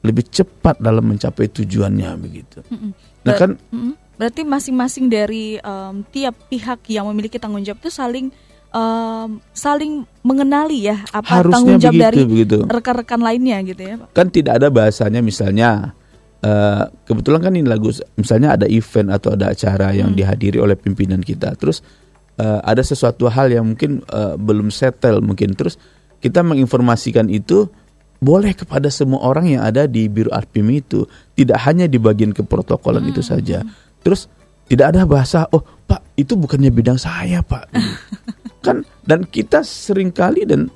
lebih 0.04 0.24
cepat 0.28 0.76
dalam 0.78 1.04
mencapai 1.08 1.48
tujuannya 1.48 2.10
begitu. 2.20 2.60
Nah 3.24 3.32
Ber- 3.32 3.40
kan. 3.40 3.50
Berarti 4.14 4.46
masing-masing 4.46 5.10
dari 5.10 5.58
em, 5.58 6.06
tiap 6.14 6.38
pihak 6.46 6.86
yang 6.86 7.10
memiliki 7.10 7.34
tanggung 7.34 7.66
jawab 7.66 7.82
itu 7.82 7.90
saling 7.90 8.30
em, 8.70 9.30
saling 9.50 10.06
mengenali 10.22 10.86
ya 10.86 11.02
apa 11.10 11.42
Harusnya 11.42 11.54
tanggung 11.58 11.78
jawab 11.82 12.14
begitu, 12.14 12.56
dari 12.62 12.70
rekan-rekan 12.70 13.20
lainnya 13.24 13.58
gitu 13.66 13.82
ya, 13.82 13.94
Pak. 13.98 14.08
kan 14.14 14.26
tidak 14.30 14.62
ada 14.62 14.68
bahasanya 14.70 15.18
misalnya 15.18 15.98
eh, 16.44 16.84
kebetulan 17.08 17.40
kan 17.40 17.52
ini 17.56 17.64
lagu 17.64 17.88
misalnya 18.20 18.60
ada 18.60 18.68
event 18.68 19.08
atau 19.08 19.32
ada 19.32 19.50
acara 19.56 19.96
yang 19.96 20.12
dihadiri 20.12 20.60
oleh 20.60 20.76
pimpinan 20.76 21.24
kita. 21.24 21.56
Terus 21.56 21.80
eh, 22.36 22.60
ada 22.60 22.84
sesuatu 22.84 23.26
hal 23.32 23.48
yang 23.50 23.64
mungkin 23.74 24.04
eh, 24.04 24.36
belum 24.36 24.68
settle 24.68 25.24
mungkin. 25.24 25.56
Terus 25.56 25.80
kita 26.20 26.44
menginformasikan 26.44 27.32
itu 27.32 27.68
boleh 28.24 28.56
kepada 28.56 28.88
semua 28.88 29.20
orang 29.24 29.56
yang 29.56 29.62
ada 29.64 29.88
di 29.88 30.08
biro 30.08 30.32
Arpim 30.32 30.68
itu. 30.72 31.08
Tidak 31.36 31.56
hanya 31.64 31.88
di 31.88 31.96
bagian 31.96 32.32
keprotokolan 32.36 33.04
itu 33.08 33.24
saja. 33.24 33.64
Terus 34.04 34.28
tidak 34.64 34.96
ada 34.96 35.04
bahasa 35.04 35.44
oh 35.52 35.60
pak 35.84 36.16
itu 36.16 36.36
bukannya 36.36 36.72
bidang 36.72 37.00
saya 37.00 37.40
pak. 37.44 37.68
Kan 38.64 38.80
dan 39.04 39.28
kita 39.28 39.60
sering 39.60 40.08
kali 40.08 40.48
dan 40.48 40.72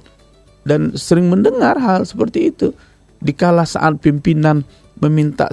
dan 0.68 0.92
sering 0.92 1.33
mendengar 1.33 1.81
hal 1.81 2.04
seperti 2.04 2.52
itu. 2.52 2.76
Dikala 3.18 3.64
saat 3.64 3.98
pimpinan 3.98 4.62
meminta 4.98 5.46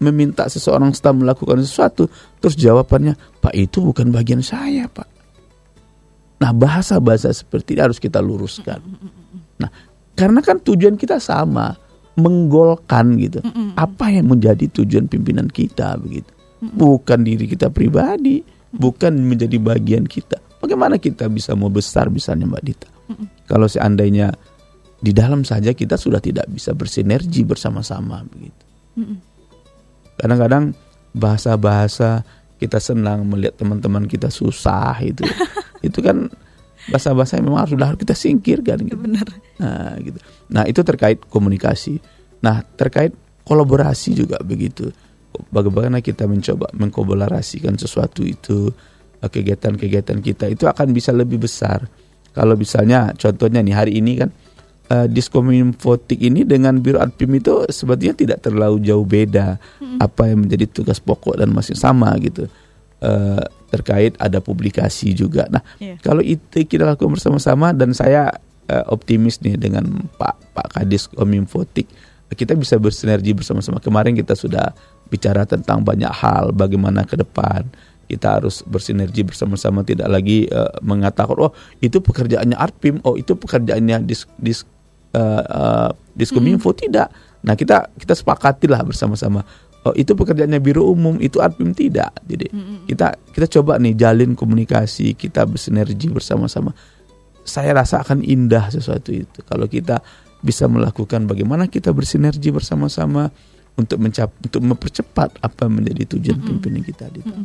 meminta 0.00 0.48
seseorang 0.48 0.92
staf 0.96 1.16
melakukan 1.16 1.60
sesuatu 1.60 2.08
terus 2.40 2.56
jawabannya 2.56 3.16
pak 3.40 3.54
itu 3.54 3.80
bukan 3.84 4.10
bagian 4.10 4.40
saya 4.40 4.88
pak. 4.88 5.08
Nah 6.36 6.52
bahasa-bahasa 6.52 7.32
seperti 7.32 7.76
ini 7.76 7.82
harus 7.84 8.00
kita 8.00 8.20
luruskan. 8.20 8.80
Nah 9.60 9.70
karena 10.16 10.40
kan 10.40 10.60
tujuan 10.60 10.96
kita 10.96 11.20
sama 11.20 11.76
menggolkan 12.16 13.16
gitu. 13.20 13.44
Apa 13.76 14.08
yang 14.08 14.32
menjadi 14.32 14.68
tujuan 14.72 15.08
pimpinan 15.08 15.52
kita 15.52 16.00
begitu? 16.00 16.32
Bukan 16.60 17.24
diri 17.24 17.44
kita 17.44 17.68
pribadi 17.68 18.40
bukan 18.76 19.16
menjadi 19.24 19.56
bagian 19.56 20.04
kita. 20.04 20.38
Bagaimana 20.60 21.00
kita 21.00 21.28
bisa 21.32 21.56
mau 21.56 21.72
besar 21.72 22.12
misalnya 22.12 22.48
mbak 22.48 22.62
Dita? 22.64 22.88
Kalau 23.46 23.70
seandainya 23.70 24.34
di 24.96 25.12
dalam 25.12 25.44
saja 25.44 25.76
kita 25.76 26.00
sudah 26.00 26.20
tidak 26.20 26.48
bisa 26.48 26.72
bersinergi 26.72 27.44
bersama-sama 27.44 28.24
begitu. 28.24 28.64
Kadang-kadang 30.16 30.72
bahasa-bahasa 31.12 32.24
kita 32.56 32.80
senang 32.80 33.28
melihat 33.28 33.60
teman-teman 33.60 34.08
kita 34.08 34.32
susah 34.32 34.96
itu. 35.04 35.24
itu 35.86 35.98
kan 36.00 36.32
bahasa-bahasa 36.88 37.36
yang 37.36 37.52
memang 37.52 37.68
harus 37.68 37.76
sudah 37.76 37.92
kita 37.96 38.14
singkirkan 38.16 38.78
gitu. 38.88 38.96
Benar. 38.96 39.28
Nah, 39.60 39.92
gitu. 40.00 40.18
Nah, 40.48 40.64
itu 40.64 40.80
terkait 40.80 41.20
komunikasi. 41.28 42.00
Nah, 42.40 42.64
terkait 42.64 43.12
kolaborasi 43.44 44.16
juga 44.16 44.40
begitu. 44.40 44.88
Bagaimana 45.52 46.00
kita 46.00 46.24
mencoba 46.24 46.72
mengkolaborasikan 46.72 47.76
sesuatu 47.76 48.24
itu 48.24 48.72
eh, 49.20 49.28
kegiatan-kegiatan 49.28 50.24
kita 50.24 50.48
itu 50.48 50.64
akan 50.64 50.96
bisa 50.96 51.12
lebih 51.12 51.44
besar. 51.44 51.84
Kalau 52.32 52.56
misalnya 52.56 53.12
contohnya 53.16 53.60
nih 53.60 53.76
hari 53.76 53.92
ini 54.00 54.12
kan 54.16 54.32
eh, 54.90 55.06
Diskominfotik 55.10 56.20
ini 56.20 56.42
dengan 56.46 56.78
Biro 56.78 57.02
Adpim 57.02 57.34
itu 57.38 57.66
sebetulnya 57.68 58.14
tidak 58.14 58.38
terlalu 58.44 58.82
jauh 58.82 59.04
beda 59.06 59.58
apa 59.96 60.22
yang 60.28 60.44
menjadi 60.44 60.68
tugas 60.68 61.00
pokok 61.00 61.40
dan 61.40 61.50
masih 61.52 61.74
sama 61.76 62.12
gitu. 62.20 62.46
Eh, 63.02 63.44
terkait 63.68 64.14
ada 64.16 64.38
publikasi 64.40 65.12
juga. 65.12 65.44
Nah, 65.50 65.60
Iya. 65.82 65.98
kalau 66.00 66.22
itu 66.22 66.62
kita 66.64 66.86
lakukan 66.86 67.12
bersama-sama 67.18 67.74
dan 67.74 67.92
saya 67.92 68.30
eh, 68.66 68.84
optimis 68.88 69.38
nih 69.42 69.58
dengan 69.60 70.06
Pak 70.18 70.54
Pak 70.54 70.66
Kadis 70.74 71.06
Kominfotik 71.12 71.86
kita 72.34 72.58
bisa 72.58 72.74
bersinergi 72.74 73.30
bersama-sama. 73.30 73.78
Kemarin 73.78 74.18
kita 74.18 74.34
sudah 74.34 74.74
bicara 75.06 75.46
tentang 75.46 75.86
banyak 75.86 76.10
hal 76.10 76.50
bagaimana 76.50 77.06
ke 77.06 77.14
depan 77.14 77.62
kita 78.06 78.38
harus 78.38 78.62
bersinergi 78.66 79.26
bersama-sama 79.26 79.82
tidak 79.82 80.06
lagi 80.10 80.46
eh, 80.46 80.72
mengatakan 80.82 81.36
oh 81.38 81.52
itu 81.82 81.98
pekerjaannya 81.98 82.54
Arpim, 82.54 83.02
oh 83.02 83.18
itu 83.18 83.34
pekerjaannya 83.34 84.06
dis, 84.06 84.26
dis 84.38 84.62
eh, 85.16 85.42
eh, 85.42 85.90
Diskominfo 86.16 86.76
tidak. 86.76 87.08
Nah, 87.44 87.56
kita 87.56 87.88
kita 87.96 88.12
sepakatilah 88.16 88.80
bersama-sama 88.84 89.44
oh 89.86 89.94
itu 89.94 90.18
pekerjaannya 90.18 90.58
biro 90.58 90.90
umum 90.90 91.14
itu 91.22 91.38
Arpim 91.38 91.70
tidak. 91.70 92.10
Jadi 92.26 92.50
kita 92.90 93.14
kita 93.30 93.46
coba 93.58 93.78
nih 93.78 93.94
jalin 93.94 94.34
komunikasi, 94.34 95.14
kita 95.14 95.46
bersinergi 95.46 96.10
bersama-sama. 96.10 96.74
Saya 97.46 97.78
rasa 97.78 98.02
akan 98.02 98.26
indah 98.26 98.74
sesuatu 98.74 99.14
itu 99.14 99.38
kalau 99.46 99.70
kita 99.70 100.02
bisa 100.42 100.66
melakukan 100.66 101.30
bagaimana 101.30 101.70
kita 101.70 101.94
bersinergi 101.94 102.50
bersama-sama 102.50 103.30
untuk 103.78 104.02
mencap 104.02 104.34
untuk 104.42 104.62
mempercepat 104.66 105.38
apa 105.38 105.64
menjadi 105.70 106.16
tujuan 106.16 106.42
pimpinan 106.42 106.82
kita 106.82 107.06
Dita. 107.12 107.36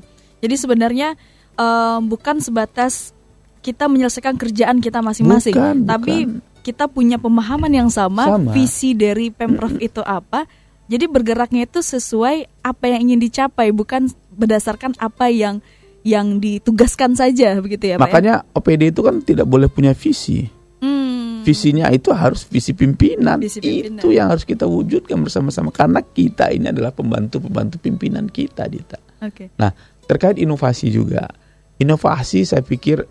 Jadi 0.41 0.55
sebenarnya 0.57 1.13
em, 1.53 1.99
bukan 2.09 2.41
sebatas 2.41 3.13
kita 3.61 3.85
menyelesaikan 3.85 4.41
kerjaan 4.41 4.81
kita 4.81 5.05
masing-masing, 5.05 5.53
Bukan, 5.53 5.77
tapi 5.85 6.25
bukan. 6.25 6.50
Kita 6.61 6.85
punya 6.87 7.17
pemahaman 7.17 7.73
yang 7.73 7.89
sama, 7.89 8.29
Sama. 8.29 8.53
visi 8.53 8.93
dari 8.93 9.33
pemprov 9.33 9.75
itu 9.81 9.99
apa. 10.05 10.45
Jadi 10.85 11.07
bergeraknya 11.07 11.65
itu 11.65 11.81
sesuai 11.81 12.61
apa 12.61 12.85
yang 12.91 13.09
ingin 13.09 13.19
dicapai, 13.23 13.73
bukan 13.73 14.11
berdasarkan 14.35 14.95
apa 15.01 15.31
yang 15.31 15.59
yang 16.01 16.41
ditugaskan 16.41 17.13
saja 17.13 17.57
begitu 17.61 17.93
ya, 17.93 17.95
Pak. 17.97 18.01
ya? 18.01 18.05
Makanya 18.09 18.33
OPD 18.53 18.93
itu 18.93 19.01
kan 19.05 19.21
tidak 19.21 19.45
boleh 19.45 19.69
punya 19.69 19.93
visi. 19.93 20.49
Hmm. 20.81 21.45
Visinya 21.45 21.89
itu 21.93 22.09
harus 22.13 22.45
visi 22.45 22.73
pimpinan. 22.73 23.37
Visi 23.37 23.61
pimpinan. 23.61 24.01
Itu 24.01 24.09
yang 24.09 24.33
harus 24.33 24.45
kita 24.45 24.65
wujudkan 24.65 25.21
bersama-sama 25.21 25.69
karena 25.69 26.01
kita 26.01 26.49
ini 26.49 26.73
adalah 26.73 26.89
pembantu-pembantu 26.89 27.77
pimpinan 27.77 28.25
kita, 28.29 28.65
Dita. 28.65 28.97
Oke. 29.21 29.53
Nah, 29.61 29.69
terkait 30.09 30.41
inovasi 30.41 30.89
juga. 30.89 31.29
Inovasi 31.77 32.45
saya 32.45 32.65
pikir 32.65 33.05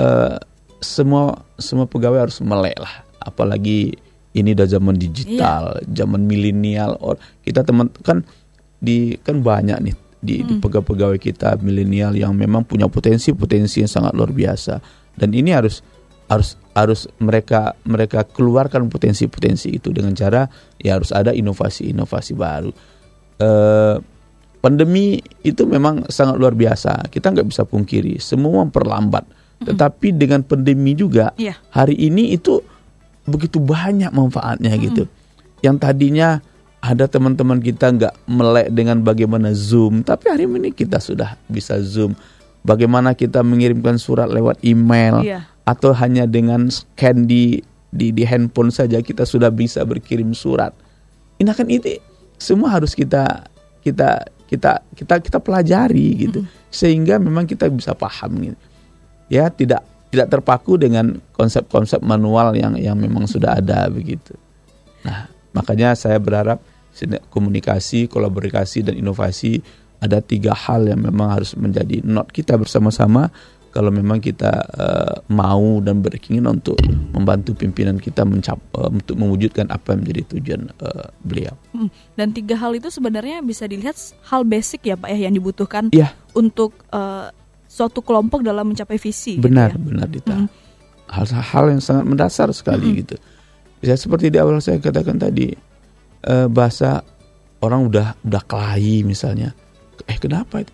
eh, 0.00 0.36
semua 0.82 1.46
semua 1.56 1.86
pegawai 1.86 2.28
harus 2.28 2.42
melek 2.42 2.76
lah. 2.76 3.06
Apalagi 3.22 3.94
ini 4.34 4.50
udah 4.52 4.66
zaman 4.66 4.98
digital, 4.98 5.78
Iya. 5.80 6.04
zaman 6.04 6.26
milenial. 6.26 6.98
Or 7.00 7.16
kita 7.46 7.62
teman 7.62 7.88
kan 8.02 8.26
di 8.82 9.14
kan 9.22 9.40
banyak 9.40 9.78
nih 9.78 9.94
di, 10.18 10.42
di 10.42 10.54
Hmm. 10.58 10.60
pegawai-pegawai 10.60 11.18
kita 11.22 11.56
milenial 11.62 12.12
yang 12.18 12.34
memang 12.34 12.66
punya 12.66 12.90
potensi-potensi 12.90 13.82
yang 13.86 13.90
sangat 13.90 14.12
luar 14.12 14.34
biasa. 14.34 14.82
Dan 15.14 15.30
ini 15.32 15.54
harus 15.54 15.80
harus 16.26 16.56
harus 16.72 17.04
mereka 17.20 17.76
mereka 17.84 18.24
keluarkan 18.24 18.88
potensi-potensi 18.88 19.68
itu 19.68 19.92
dengan 19.92 20.16
cara 20.16 20.48
ya 20.80 20.96
harus 20.96 21.12
ada 21.12 21.30
inovasi-inovasi 21.36 22.32
baru. 22.32 22.72
Eh, 23.36 23.96
pandemi 24.62 25.18
itu 25.42 25.66
memang 25.66 26.06
sangat 26.08 26.38
luar 26.38 26.54
biasa. 26.56 27.10
Kita 27.10 27.34
nggak 27.34 27.46
bisa 27.50 27.62
pungkiri, 27.68 28.16
semua 28.22 28.64
memperlambat. 28.64 29.41
Tetapi 29.68 30.08
dengan 30.12 30.40
pandemi 30.42 30.92
juga 30.92 31.30
Iya. 31.36 31.54
hari 31.70 31.94
ini 31.94 32.34
itu 32.34 32.62
begitu 33.22 33.62
banyak 33.62 34.10
manfaatnya 34.10 34.74
gitu. 34.76 35.06
Yang 35.62 35.76
tadinya 35.78 36.28
ada 36.82 37.06
teman-teman 37.06 37.62
kita 37.62 37.94
nggak 37.94 38.14
melek 38.26 38.74
dengan 38.74 38.98
bagaimana 39.00 39.54
Zoom, 39.54 40.02
tapi 40.02 40.26
hari 40.26 40.50
ini 40.50 40.74
kita 40.74 40.98
sudah 40.98 41.38
bisa 41.46 41.78
Zoom. 41.78 42.18
Bagaimana 42.62 43.14
kita 43.14 43.42
mengirimkan 43.42 43.98
surat 43.98 44.26
lewat 44.26 44.58
email 44.62 45.22
Iya. 45.22 45.46
atau 45.62 45.94
hanya 45.94 46.26
dengan 46.26 46.70
scan 46.70 47.26
di 47.26 47.62
di 47.92 48.10
di 48.10 48.24
handphone 48.26 48.74
saja 48.74 48.98
kita 48.98 49.22
sudah 49.22 49.50
bisa 49.54 49.86
berkirim 49.86 50.34
surat. 50.34 50.74
Ini 51.38 51.50
kan 51.54 51.70
itu 51.70 51.98
semua 52.38 52.74
harus 52.74 52.94
kita 52.98 53.46
kita 53.82 54.26
kita 54.46 54.82
kita 54.94 55.14
kita 55.22 55.38
pelajari 55.38 56.26
gitu 56.26 56.40
sehingga 56.70 57.18
memang 57.18 57.46
kita 57.46 57.70
bisa 57.70 57.94
paham 57.94 58.42
gitu. 58.42 58.58
Ya 59.32 59.48
tidak 59.48 59.80
tidak 60.12 60.28
terpaku 60.28 60.76
dengan 60.76 61.16
konsep-konsep 61.32 62.04
manual 62.04 62.52
yang 62.52 62.76
yang 62.76 63.00
memang 63.00 63.24
sudah 63.24 63.56
ada 63.56 63.88
begitu. 63.88 64.36
Nah, 65.08 65.32
makanya 65.56 65.96
saya 65.96 66.20
berharap 66.20 66.60
komunikasi, 67.32 68.12
kolaborasi 68.12 68.84
dan 68.84 69.00
inovasi 69.00 69.64
ada 70.04 70.20
tiga 70.20 70.52
hal 70.52 70.84
yang 70.84 71.00
memang 71.00 71.40
harus 71.40 71.56
menjadi 71.56 72.04
not 72.04 72.28
kita 72.28 72.60
bersama-sama 72.60 73.32
kalau 73.72 73.88
memang 73.88 74.20
kita 74.20 74.52
eh, 74.76 75.16
mau 75.32 75.80
dan 75.80 76.04
berkeinginan 76.04 76.60
untuk 76.60 76.76
membantu 77.16 77.56
pimpinan 77.56 77.96
kita 77.96 78.20
mencap 78.28 78.60
eh, 78.76 78.90
untuk 78.92 79.16
mewujudkan 79.16 79.72
apa 79.72 79.96
yang 79.96 80.04
menjadi 80.04 80.22
tujuan 80.36 80.62
eh, 80.68 81.08
beliau. 81.24 81.54
Hmm. 81.72 81.88
Dan 82.12 82.36
tiga 82.36 82.60
hal 82.60 82.76
itu 82.76 82.92
sebenarnya 82.92 83.40
bisa 83.40 83.64
dilihat 83.64 83.96
hal 84.28 84.44
basic 84.44 84.84
ya 84.84 85.00
Pak 85.00 85.08
ya 85.08 85.18
yang 85.24 85.32
dibutuhkan 85.32 85.88
Iya, 85.88 86.12
untuk 86.36 86.76
eh, 86.92 87.32
suatu 87.72 88.04
kelompok 88.04 88.44
dalam 88.44 88.68
mencapai 88.68 89.00
visi. 89.00 89.40
gitu 89.40 89.48
benar, 89.48 89.72
ya. 89.72 89.80
benar 89.80 90.08
Dita. 90.12 90.36
Mm. 90.36 90.48
Hal-hal 91.08 91.64
yang 91.72 91.80
sangat 91.80 92.04
mendasar 92.04 92.48
sekali 92.52 93.00
gitu. 93.00 93.16
Ya 93.80 93.96
seperti 93.96 94.28
di 94.28 94.36
awal 94.36 94.60
saya 94.60 94.76
katakan 94.76 95.16
tadi 95.16 95.56
eh, 96.28 96.46
bahasa 96.52 97.00
orang 97.64 97.88
udah 97.88 98.12
udah 98.28 98.42
kelahi 98.44 99.08
misalnya. 99.08 99.56
Eh 100.04 100.20
kenapa 100.20 100.60
itu? 100.60 100.72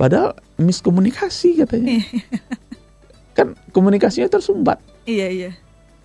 Padahal 0.00 0.32
miskomunikasi 0.56 1.62
katanya. 1.62 2.00
kan 3.36 3.56
komunikasinya 3.72 4.28
tersumbat, 4.28 4.76
Iya 5.08 5.28
iya. 5.32 5.50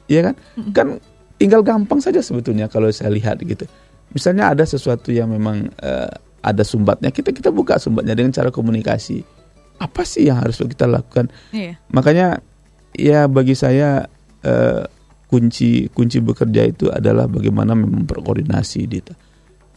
ya 0.07 0.31
kan? 0.31 0.35
Kan 0.71 0.87
tinggal 1.35 1.59
gampang 1.59 1.99
saja 1.99 2.23
sebetulnya 2.23 2.71
kalau 2.71 2.87
saya 2.87 3.11
lihat 3.11 3.43
gitu. 3.43 3.67
misalnya 4.15 4.55
ada 4.55 4.63
sesuatu 4.63 5.11
yang 5.11 5.27
memang 5.27 5.67
uh, 5.83 6.07
ada 6.39 6.63
sumbatnya, 6.63 7.11
kita 7.11 7.35
kita 7.35 7.51
buka 7.51 7.75
sumbatnya 7.75 8.15
dengan 8.15 8.31
cara 8.31 8.47
komunikasi. 8.47 9.19
Apa 9.77 10.01
sih 10.03 10.29
yang 10.29 10.41
harus 10.41 10.57
kita 10.57 10.89
lakukan? 10.89 11.29
Iya. 11.53 11.77
Makanya 11.93 12.41
ya 12.97 13.29
bagi 13.29 13.53
saya 13.53 14.09
uh, 14.45 14.83
kunci 15.27 15.91
kunci 15.91 16.17
bekerja 16.23 16.61
itu 16.65 16.87
adalah 16.89 17.27
bagaimana 17.27 17.77
memang 17.77 18.07
berkoordinasi 18.07 18.79
Dita. 18.89 19.13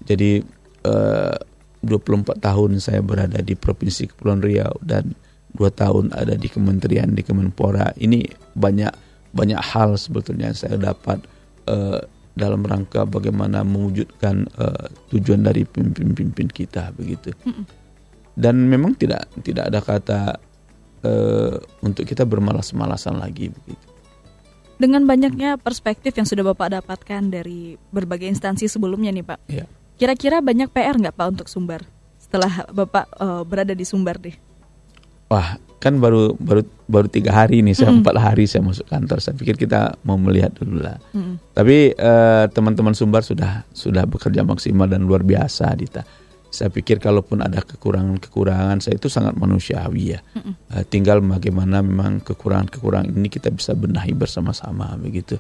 Jadi 0.07 0.41
uh, 0.89 1.37
24 1.85 2.41
tahun 2.41 2.71
saya 2.81 3.01
berada 3.01 3.41
di 3.41 3.57
Provinsi 3.57 4.09
Kepulauan 4.13 4.45
Riau 4.45 4.77
dan 4.85 5.17
dua 5.51 5.73
tahun 5.73 6.15
ada 6.15 6.39
di 6.39 6.47
kementerian 6.47 7.11
di 7.11 7.27
Kemenpora 7.27 7.91
ini 7.99 8.23
banyak 8.55 8.93
banyak 9.35 9.59
hal 9.59 9.99
sebetulnya 9.99 10.55
yang 10.55 10.59
saya 10.59 10.77
dapat 10.79 11.19
uh, 11.67 11.99
dalam 12.39 12.63
rangka 12.63 13.03
bagaimana 13.07 13.67
mewujudkan 13.67 14.47
uh, 14.55 14.87
tujuan 15.11 15.43
dari 15.43 15.67
pimpin-pimpin 15.67 16.47
kita 16.51 16.95
begitu 16.95 17.35
dan 18.41 18.57
memang 18.65 18.97
tidak 18.97 19.29
tidak 19.45 19.69
ada 19.69 19.81
kata 19.85 20.21
uh, 21.05 21.55
untuk 21.85 22.09
kita 22.09 22.25
bermalas-malasan 22.25 23.21
lagi 23.21 23.53
begitu. 23.53 23.87
Dengan 24.81 25.05
banyaknya 25.05 25.61
perspektif 25.61 26.17
yang 26.17 26.25
sudah 26.25 26.41
bapak 26.57 26.81
dapatkan 26.81 27.29
dari 27.29 27.77
berbagai 27.93 28.33
instansi 28.33 28.65
sebelumnya 28.65 29.13
nih 29.13 29.25
pak. 29.29 29.41
Ya. 29.45 29.69
kira-kira 30.01 30.41
banyak 30.41 30.73
PR 30.73 30.97
nggak 30.97 31.13
pak 31.13 31.27
untuk 31.29 31.47
Sumbar? 31.53 31.85
Setelah 32.17 32.65
bapak 32.73 33.05
uh, 33.21 33.45
berada 33.45 33.77
di 33.77 33.85
Sumbar 33.85 34.17
deh. 34.17 34.33
Wah 35.29 35.61
kan 35.81 35.97
baru 35.97 36.37
baru 36.37 36.61
baru 36.93 37.09
tiga 37.09 37.33
hari 37.33 37.65
ini 37.65 37.73
saya 37.73 37.89
empat 37.89 38.17
hari 38.21 38.49
saya 38.49 38.65
masuk 38.65 38.89
kantor. 38.89 39.21
Saya 39.21 39.37
pikir 39.37 39.61
kita 39.61 40.01
mau 40.05 40.17
melihat 40.17 40.53
dulu 40.57 40.81
lah. 40.81 40.97
Mm. 41.13 41.41
tapi 41.57 41.93
eh, 41.97 42.45
teman-teman 42.53 42.93
sumbar 42.93 43.25
sudah 43.25 43.65
sudah 43.73 44.05
bekerja 44.05 44.45
maksimal 44.45 44.85
dan 44.85 45.09
luar 45.09 45.25
biasa 45.25 45.73
Dita 45.77 46.05
saya 46.51 46.69
pikir 46.69 46.99
kalaupun 46.99 47.41
ada 47.47 47.63
kekurangan-kekurangan 47.63 48.83
saya 48.83 48.99
itu 48.99 49.07
sangat 49.07 49.39
manusiawi 49.39 50.19
ya. 50.19 50.21
Eh, 50.71 50.85
tinggal 50.87 51.23
bagaimana 51.23 51.83
memang 51.83 52.23
kekurangan-kekurangan 52.27 53.11
ini 53.11 53.31
kita 53.31 53.55
bisa 53.55 53.75
benahi 53.75 54.15
bersama-sama 54.15 54.95
begitu. 54.99 55.39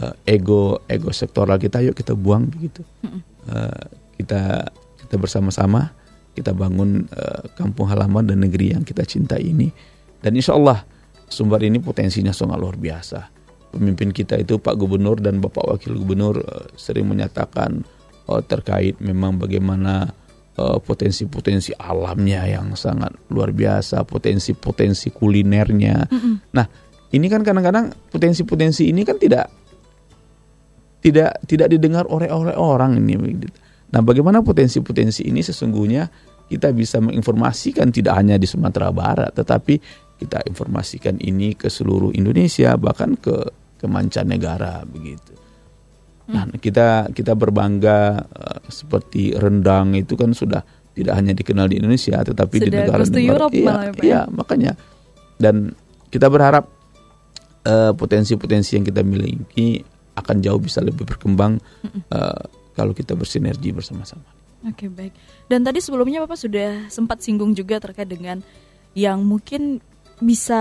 Eh, 0.00 0.36
ego 0.40 0.84
ego 0.88 1.12
sektoral 1.12 1.60
kita 1.60 1.84
yuk 1.84 1.96
kita 1.96 2.16
buang 2.16 2.48
begitu. 2.48 2.80
Eh, 3.48 3.82
kita 4.20 4.72
kita 5.04 5.14
bersama-sama 5.20 5.92
kita 6.32 6.54
bangun 6.54 7.10
kampung 7.58 7.90
halaman 7.90 8.22
dan 8.22 8.44
negeri 8.44 8.70
yang 8.76 8.86
kita 8.86 9.02
cintai 9.02 9.42
ini. 9.42 9.68
Dan 10.22 10.38
insya 10.38 10.54
Allah 10.54 10.86
Sumbar 11.28 11.60
ini 11.60 11.76
potensinya 11.76 12.32
sangat 12.32 12.56
luar 12.56 12.80
biasa. 12.80 13.28
Pemimpin 13.68 14.16
kita 14.16 14.40
itu 14.40 14.56
Pak 14.56 14.80
Gubernur 14.80 15.20
dan 15.20 15.44
Bapak 15.44 15.76
Wakil 15.76 16.00
Gubernur 16.00 16.40
sering 16.72 17.04
menyatakan 17.04 17.84
eh, 18.32 18.42
terkait 18.48 18.96
memang 18.98 19.36
bagaimana 19.36 20.08
eh, 20.58 20.78
potensi-potensi 20.82 21.70
alamnya 21.78 22.42
yang 22.50 22.74
sangat 22.74 23.14
luar 23.30 23.54
biasa 23.54 24.02
potensi-potensi 24.02 25.14
kulinernya 25.14 25.96
nah 26.52 26.66
ini 27.08 27.26
kan 27.32 27.40
kadang-kadang 27.40 27.94
potensi-potensi 28.12 28.90
ini 28.90 29.06
kan 29.06 29.16
tidak 29.16 29.48
tidak 31.00 31.40
tidak 31.46 31.68
didengar 31.70 32.04
oleh 32.10 32.28
oleh 32.28 32.54
orang 32.58 32.98
ini. 32.98 33.16
Nah, 33.88 34.04
bagaimana 34.04 34.44
potensi-potensi 34.44 35.24
ini 35.24 35.40
sesungguhnya 35.40 36.04
kita 36.48 36.72
bisa 36.76 37.00
menginformasikan 37.00 37.88
tidak 37.88 38.20
hanya 38.20 38.36
di 38.36 38.44
Sumatera 38.44 38.92
Barat, 38.92 39.32
tetapi 39.32 39.80
kita 40.18 40.44
informasikan 40.44 41.16
ini 41.22 41.54
ke 41.54 41.70
seluruh 41.72 42.12
Indonesia 42.12 42.74
bahkan 42.76 43.16
ke 43.16 43.36
ke 43.78 43.86
mancanegara 43.86 44.84
begitu. 44.84 45.32
Nah, 46.28 46.44
kita 46.60 47.08
kita 47.16 47.32
berbangga 47.32 48.20
eh, 48.20 48.60
seperti 48.68 49.32
rendang 49.32 49.96
itu 49.96 50.12
kan 50.12 50.36
sudah 50.36 50.60
tidak 50.92 51.14
hanya 51.16 51.32
dikenal 51.32 51.70
di 51.72 51.80
Indonesia 51.80 52.20
tetapi 52.20 52.58
di 52.58 52.68
Sudah 52.68 52.78
negara 52.84 53.00
goes 53.00 53.14
to 53.14 53.22
Europe 53.22 53.54
iya, 53.54 53.64
malah 53.64 53.84
ya, 53.86 53.92
ya? 53.94 54.02
iya, 54.02 54.20
makanya 54.28 54.72
dan 55.38 55.72
kita 56.10 56.26
berharap 56.28 56.68
eh, 57.64 57.92
potensi-potensi 57.94 58.76
yang 58.76 58.84
kita 58.84 59.00
miliki 59.00 59.80
akan 60.18 60.36
jauh 60.42 60.58
bisa 60.58 60.82
lebih 60.82 61.06
berkembang 61.06 61.62
eh, 61.86 62.42
kalau 62.74 62.92
kita 62.92 63.14
bersinergi 63.14 63.70
bersama-sama. 63.72 64.26
Oke 64.66 64.90
baik. 64.90 65.14
Dan 65.46 65.62
tadi 65.62 65.78
sebelumnya 65.78 66.18
Bapak 66.26 66.38
sudah 66.38 66.90
sempat 66.90 67.22
singgung 67.22 67.54
juga 67.54 67.78
terkait 67.78 68.10
dengan 68.10 68.42
yang 68.98 69.22
mungkin 69.22 69.78
bisa 70.18 70.58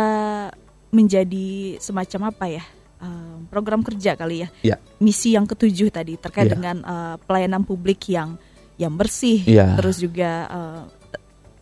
menjadi 0.94 1.82
semacam 1.82 2.30
apa 2.30 2.46
ya 2.46 2.64
um, 3.02 3.46
program 3.50 3.82
kerja 3.86 4.18
kali 4.18 4.46
ya. 4.46 4.50
Ya. 4.64 4.76
Misi 4.98 5.34
yang 5.34 5.46
ketujuh 5.46 5.90
tadi 5.90 6.18
terkait 6.18 6.50
Ya. 6.50 6.54
dengan 6.58 6.76
uh, 6.86 7.16
pelayanan 7.26 7.64
publik 7.64 8.10
yang 8.10 8.38
yang 8.78 8.94
bersih, 8.94 9.42
Ya. 9.46 9.74
terus 9.74 9.98
juga 9.98 10.46
uh, 10.50 10.82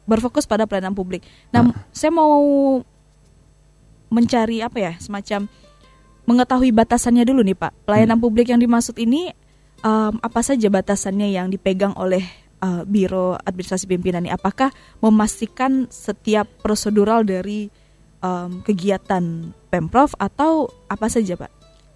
berfokus 0.06 0.46
pada 0.46 0.68
pelayanan 0.68 0.94
publik. 0.94 1.24
Nah, 1.50 1.72
saya 1.96 2.12
mau 2.14 2.38
mencari 4.12 4.62
apa 4.62 4.78
ya 4.78 4.94
semacam 5.02 5.50
mengetahui 6.26 6.70
batasannya 6.74 7.26
dulu 7.26 7.42
nih 7.42 7.58
Pak. 7.58 7.72
Pelayanan 7.86 8.18
publik 8.22 8.50
yang 8.54 8.62
dimaksud 8.62 8.98
ini 9.02 9.34
um, 9.82 10.18
apa 10.22 10.42
saja 10.42 10.68
batasannya 10.70 11.34
yang 11.34 11.48
dipegang 11.50 11.94
oleh 11.98 12.26
uh, 12.62 12.86
Biro 12.86 13.38
Administrasi 13.46 13.86
Pimpinan 13.90 14.26
ini? 14.26 14.34
Apakah 14.34 14.74
memastikan 15.02 15.90
setiap 15.90 16.50
prosedural 16.62 17.26
dari 17.26 17.70
um, 18.26 18.66
kegiatan 18.66 19.54
Pemprov 19.70 20.18
atau 20.18 20.66
apa 20.90 21.06
saja 21.06 21.38
Pak? 21.38 21.52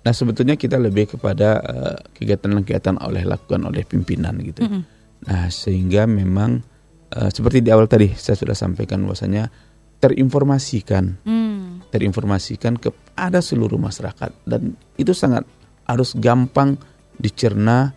Nah 0.06 0.14
sebetulnya 0.16 0.56
kita 0.56 0.80
lebih 0.80 1.18
kepada 1.18 1.60
eh, 1.60 1.98
kegiatan-kegiatan 2.16 3.04
oleh 3.04 3.28
lakukan 3.28 3.68
oleh 3.68 3.84
pimpinan 3.84 4.40
gitu. 4.40 4.64
Mm-mm. 4.64 4.84
Nah 5.28 5.52
sehingga 5.52 6.08
memang 6.08 6.64
eh, 7.12 7.30
seperti 7.34 7.60
di 7.66 7.70
awal 7.74 7.90
tadi 7.92 8.14
saya 8.16 8.40
sudah 8.40 8.56
sampaikan 8.56 9.04
bahwasanya 9.04 9.52
terinformasikan, 10.00 11.20
Hmm. 11.28 11.84
terinformasikan 11.92 12.80
kepada 12.80 13.44
seluruh 13.44 13.76
masyarakat 13.76 14.32
dan 14.48 14.80
itu 14.96 15.12
sangat 15.12 15.44
harus 15.84 16.16
gampang 16.16 16.80
dicerna 17.20 17.92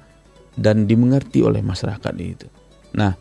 dan 0.59 0.91
dimengerti 0.91 1.47
oleh 1.47 1.63
masyarakat 1.63 2.15
itu. 2.19 2.51
Nah 2.99 3.15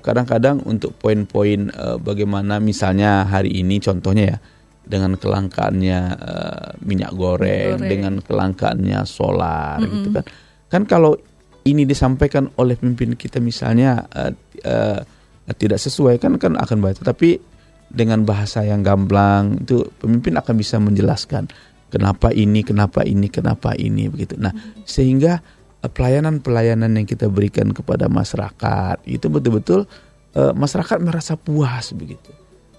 kadang-kadang 0.00 0.64
untuk 0.64 0.96
poin-poin 0.96 1.68
eh, 1.68 1.96
bagaimana 2.00 2.58
misalnya 2.58 3.28
hari 3.28 3.60
ini 3.60 3.76
contohnya 3.78 4.36
ya 4.36 4.38
dengan 4.86 5.14
kelangkaannya 5.14 6.00
eh, 6.16 6.68
minyak 6.82 7.12
goreng, 7.14 7.78
Goreng. 7.78 7.90
dengan 7.90 8.14
kelangkaannya 8.24 9.00
solar 9.06 9.78
gitu 9.84 10.08
kan. 10.16 10.24
Kan 10.70 10.82
kalau 10.88 11.18
ini 11.68 11.84
disampaikan 11.84 12.48
oleh 12.56 12.74
pemimpin 12.80 13.14
kita 13.14 13.38
misalnya 13.38 14.08
eh, 14.16 14.32
eh, 14.64 15.00
tidak 15.58 15.82
sesuai 15.82 16.22
kan 16.22 16.38
kan 16.38 16.54
akan 16.56 16.78
baik 16.78 17.02
tetapi 17.02 17.42
dengan 17.90 18.22
bahasa 18.22 18.62
yang 18.62 18.86
gamblang 18.86 19.66
itu 19.66 19.82
pemimpin 19.98 20.38
akan 20.38 20.54
bisa 20.54 20.78
menjelaskan 20.78 21.50
kenapa 21.90 22.30
ini, 22.30 22.62
kenapa 22.62 23.02
ini, 23.02 23.26
kenapa 23.26 23.74
ini 23.74 24.06
begitu. 24.06 24.38
Nah, 24.38 24.54
sehingga 24.86 25.42
eh, 25.42 25.59
pelayanan-pelayanan 25.88 26.92
yang 26.92 27.06
kita 27.08 27.32
berikan 27.32 27.72
kepada 27.72 28.10
masyarakat 28.12 29.00
itu 29.08 29.26
betul-betul 29.32 29.88
eh, 30.36 30.52
masyarakat 30.52 31.00
merasa 31.00 31.40
puas 31.40 31.96
begitu. 31.96 32.28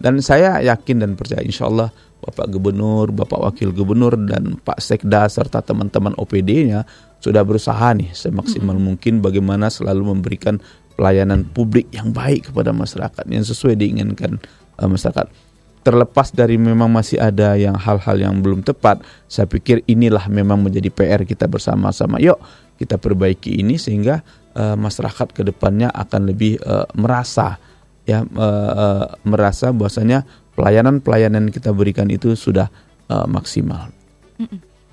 Dan 0.01 0.17
saya 0.21 0.57
yakin 0.65 1.01
dan 1.01 1.11
percaya 1.13 1.45
insya 1.45 1.69
Allah 1.69 1.93
Bapak 2.21 2.49
Gubernur, 2.53 3.13
Bapak 3.13 3.37
Wakil 3.37 3.73
Gubernur 3.73 4.17
dan 4.17 4.57
Pak 4.61 4.81
Sekda 4.81 5.29
serta 5.29 5.61
teman-teman 5.61 6.13
OPD-nya 6.17 6.85
sudah 7.21 7.45
berusaha 7.45 7.93
nih 7.93 8.09
semaksimal 8.13 8.77
mungkin 8.81 9.21
bagaimana 9.21 9.69
selalu 9.69 10.09
memberikan 10.13 10.57
pelayanan 10.97 11.45
publik 11.45 11.89
yang 11.93 12.13
baik 12.13 12.49
kepada 12.49 12.73
masyarakat 12.73 13.25
yang 13.29 13.45
sesuai 13.45 13.77
diinginkan 13.77 14.41
eh, 14.81 14.89
masyarakat. 14.89 15.50
Terlepas 15.81 16.29
dari 16.29 16.61
memang 16.61 16.89
masih 16.93 17.17
ada 17.17 17.57
yang 17.57 17.73
hal-hal 17.73 18.17
yang 18.21 18.37
belum 18.37 18.61
tepat, 18.61 19.01
saya 19.25 19.49
pikir 19.49 19.81
inilah 19.89 20.29
memang 20.29 20.61
menjadi 20.61 20.93
PR 20.93 21.21
kita 21.25 21.49
bersama-sama. 21.49 22.21
Yuk 22.21 22.37
kita 22.77 22.97
perbaiki 23.01 23.61
ini 23.61 23.77
sehingga 23.81 24.21
eh, 24.53 24.77
masyarakat 24.77 25.33
ke 25.33 25.41
depannya 25.45 25.89
akan 25.89 26.21
lebih 26.29 26.61
eh, 26.61 26.85
merasa 26.97 27.57
ya 28.05 28.21
eh, 28.25 28.71
eh, 28.77 29.05
merasa 29.25 29.73
bahwasanya 29.73 30.25
pelayanan-pelayanan 30.53 31.49
yang 31.49 31.53
kita 31.53 31.73
berikan 31.73 32.09
itu 32.13 32.37
sudah 32.37 32.69
eh, 33.09 33.25
maksimal. 33.29 33.89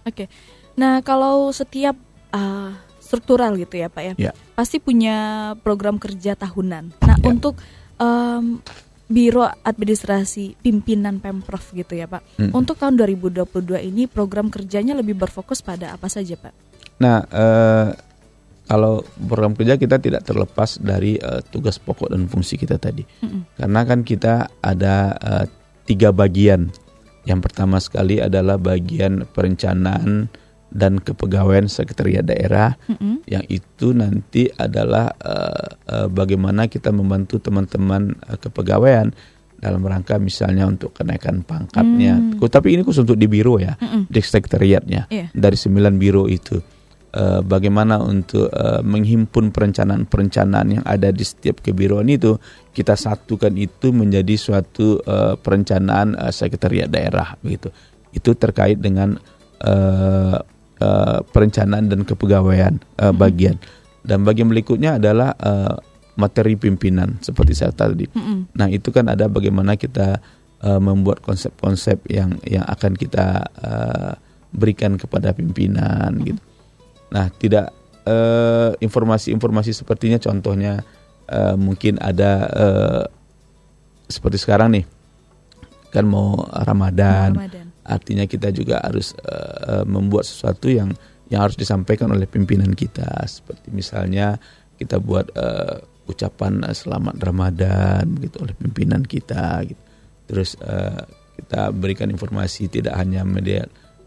Oke. 0.09 0.29
Nah, 0.79 1.03
kalau 1.03 1.51
setiap 1.51 1.99
uh, 2.31 2.71
struktural 3.03 3.57
gitu 3.59 3.81
ya, 3.83 3.89
Pak 3.91 4.03
ya. 4.05 4.31
Ya. 4.31 4.33
Pasti 4.55 4.79
punya 4.79 5.53
program 5.61 5.99
kerja 5.99 6.39
tahunan. 6.39 7.03
Nah, 7.03 7.17
Ya. 7.19 7.25
untuk 7.27 7.59
um, 7.99 8.63
Biro 9.09 9.49
Administrasi 9.49 10.61
Pimpinan 10.61 11.17
Pemprov 11.19 11.65
gitu 11.73 11.97
ya, 11.97 12.05
Pak. 12.05 12.23
Mm. 12.37 12.53
Untuk 12.53 12.77
tahun 12.77 13.01
2022 13.01 13.49
ini 13.89 14.05
program 14.05 14.53
kerjanya 14.53 14.93
lebih 14.93 15.17
berfokus 15.17 15.65
pada 15.65 15.97
apa 15.97 16.13
saja, 16.13 16.37
Pak? 16.37 16.53
Nah, 17.01 17.25
eh, 17.25 17.89
kalau 18.69 19.01
program 19.17 19.57
kerja 19.57 19.81
kita 19.81 19.97
tidak 19.97 20.29
terlepas 20.29 20.77
dari 20.77 21.17
eh, 21.17 21.41
tugas 21.49 21.81
pokok 21.81 22.13
dan 22.13 22.29
fungsi 22.29 22.61
kita 22.61 22.77
tadi, 22.77 23.01
Mm-mm. 23.25 23.57
karena 23.57 23.81
kan 23.89 24.05
kita 24.05 24.53
ada 24.61 25.17
eh, 25.17 25.45
tiga 25.89 26.13
bagian. 26.13 26.69
Yang 27.25 27.41
pertama 27.49 27.81
sekali 27.81 28.21
adalah 28.21 28.61
bagian 28.61 29.25
perencanaan 29.33 30.29
dan 30.69 31.01
kepegawaian 31.01 31.65
sekretariat 31.65 32.21
daerah 32.21 32.77
Mm-mm. 32.87 33.25
yang 33.25 33.41
itu 33.49 33.97
nanti 33.97 34.53
adalah 34.53 35.09
uh, 35.17 35.69
uh, 35.89 36.09
bagaimana 36.13 36.69
kita 36.69 36.93
membantu 36.93 37.41
teman-teman 37.41 38.13
uh, 38.29 38.37
kepegawaian 38.37 39.11
dalam 39.59 39.83
rangka 39.83 40.23
misalnya 40.23 40.71
untuk 40.71 40.95
kenaikan 40.95 41.43
pangkatnya. 41.43 42.15
Hmm. 42.15 42.39
Ku- 42.39 42.47
Tapi 42.47 42.79
ini 42.79 42.87
khusus 42.87 43.03
untuk 43.03 43.19
di 43.19 43.27
biro 43.27 43.59
ya, 43.59 43.75
Mm-mm. 43.75 44.07
di 44.07 44.21
sekretariatnya 44.23 45.11
Iya. 45.11 45.35
dari 45.35 45.57
sembilan 45.59 45.95
biro 45.99 46.31
itu. 46.31 46.61
Uh, 47.09 47.41
bagaimana 47.41 47.97
untuk 48.05 48.53
uh, 48.53 48.85
menghimpun 48.85 49.49
perencanaan-perencanaan 49.51 50.69
yang 50.79 50.85
ada 50.85 51.09
di 51.09 51.25
setiap 51.25 51.65
kebiroan 51.65 52.05
itu 52.13 52.37
kita 52.71 52.95
satukan 52.95 53.57
itu 53.57 53.97
menjadi 53.97 54.37
suatu 54.37 55.01
uh, 55.09 55.33
perencanaan 55.41 56.13
uh, 56.15 56.29
sekretariat 56.29 56.85
daerah 56.87 57.33
begitu. 57.41 57.73
Itu 58.13 58.37
terkait 58.37 58.77
dengan 58.79 59.17
uh, 59.65 60.37
uh, 60.83 61.23
perencanaan 61.35 61.91
dan 61.91 62.03
kepegawaian 62.03 62.79
uh, 62.99 63.15
bagian. 63.15 63.59
Dan 64.03 64.25
bagian 64.25 64.49
berikutnya 64.49 64.97
adalah 64.97 65.37
uh, 65.39 65.77
materi 66.19 66.59
pimpinan 66.59 67.23
seperti 67.23 67.55
saya 67.55 67.71
tadi. 67.71 68.11
Mm-mm. 68.11 68.51
Nah 68.59 68.67
itu 68.67 68.91
kan 68.91 69.07
ada 69.07 69.31
bagaimana 69.31 69.79
kita 69.79 70.19
uh, 70.67 70.81
membuat 70.83 71.23
konsep-konsep 71.23 72.03
yang 72.11 72.35
yang 72.43 72.67
akan 72.67 72.99
kita 72.99 73.47
uh, 73.63 74.13
berikan 74.51 74.99
kepada 74.99 75.31
pimpinan 75.31 76.19
gitu. 76.27 76.43
Nah 77.15 77.31
tidak 77.39 77.71
uh, 78.09 78.75
informasi-informasi 78.83 79.71
sepertinya 79.77 80.19
contohnya 80.19 80.83
uh, 81.31 81.55
mungkin 81.55 82.03
ada 82.03 82.33
uh, 82.51 83.05
seperti 84.09 84.41
sekarang 84.41 84.73
nih 84.75 84.85
kan 85.89 86.05
mau 86.05 86.45
Ramadan, 86.53 87.37
Ramadan. 87.37 87.68
Artinya 87.89 88.29
kita 88.29 88.53
juga 88.53 88.85
harus 88.85 89.17
uh, 89.25 89.83
membuat 89.89 90.29
sesuatu 90.29 90.69
yang 90.69 90.93
yang 91.33 91.49
harus 91.49 91.57
disampaikan 91.57 92.13
oleh 92.13 92.29
pimpinan 92.29 92.73
kita 92.77 93.25
seperti 93.25 93.73
misalnya 93.73 94.37
kita 94.77 95.01
buat 95.01 95.33
uh, 95.35 95.81
ucapan 96.09 96.65
uh, 96.65 96.77
selamat 96.77 97.17
Ramadan 97.21 98.05
begitu 98.13 98.45
oleh 98.45 98.55
pimpinan 98.57 99.03
kita 99.05 99.65
gitu. 99.65 99.83
Terus 100.29 100.57
uh, 100.61 101.05
kita 101.41 101.73
berikan 101.73 102.13
informasi 102.13 102.69
tidak 102.69 102.97
hanya 102.97 103.25
media 103.25 103.65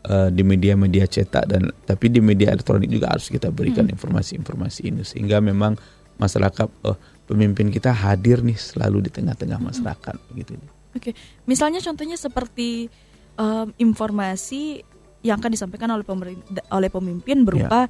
uh, 0.09 0.29
di 0.29 0.41
media-media 0.45 1.05
cetak 1.09 1.45
dan 1.49 1.69
tapi 1.85 2.09
di 2.09 2.21
media 2.21 2.53
elektronik 2.53 2.89
juga 2.89 3.13
harus 3.13 3.29
kita 3.29 3.49
berikan 3.49 3.89
informasi-informasi 3.89 4.81
ini 4.89 5.01
sehingga 5.05 5.41
memang 5.41 5.77
masyarakat 6.21 6.67
oh 6.85 6.97
pemimpin 7.25 7.73
kita 7.73 7.95
hadir 7.95 8.43
nih 8.45 8.57
selalu 8.57 9.07
di 9.07 9.09
tengah-tengah 9.09 9.57
masyarakat 9.61 10.15
begitu. 10.33 10.59
Oke, 10.91 11.15
misalnya 11.47 11.79
contohnya 11.79 12.19
seperti 12.19 12.91
em, 13.33 13.67
informasi 13.77 14.81
yang 15.21 15.37
akan 15.37 15.51
disampaikan 15.51 15.89
oleh 15.89 16.01
pemerintah 16.01 16.43
oleh 16.69 16.87
pemimpin 16.87 17.43
berupa 17.43 17.85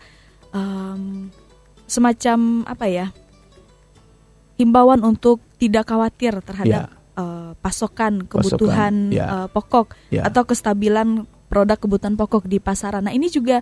em, 0.52 1.32
semacam 1.86 2.40
apa 2.66 2.86
ya 2.86 3.08
himbauan 4.56 5.02
untuk 5.02 5.42
tidak 5.58 5.88
khawatir 5.88 6.38
terhadap 6.40 6.92
eh, 7.14 7.52
pasokan 7.58 8.24
kebutuhan 8.24 9.10
ya. 9.10 9.26
eh, 9.36 9.48
pokok 9.50 9.98
Ya. 10.10 10.24
atau 10.24 10.44
kestabilan 10.44 11.24
produk 11.48 11.76
kebutuhan 11.76 12.16
pokok 12.16 12.46
di 12.46 12.58
pasaran. 12.58 13.04
Nah 13.04 13.12
ini 13.12 13.28
juga 13.28 13.60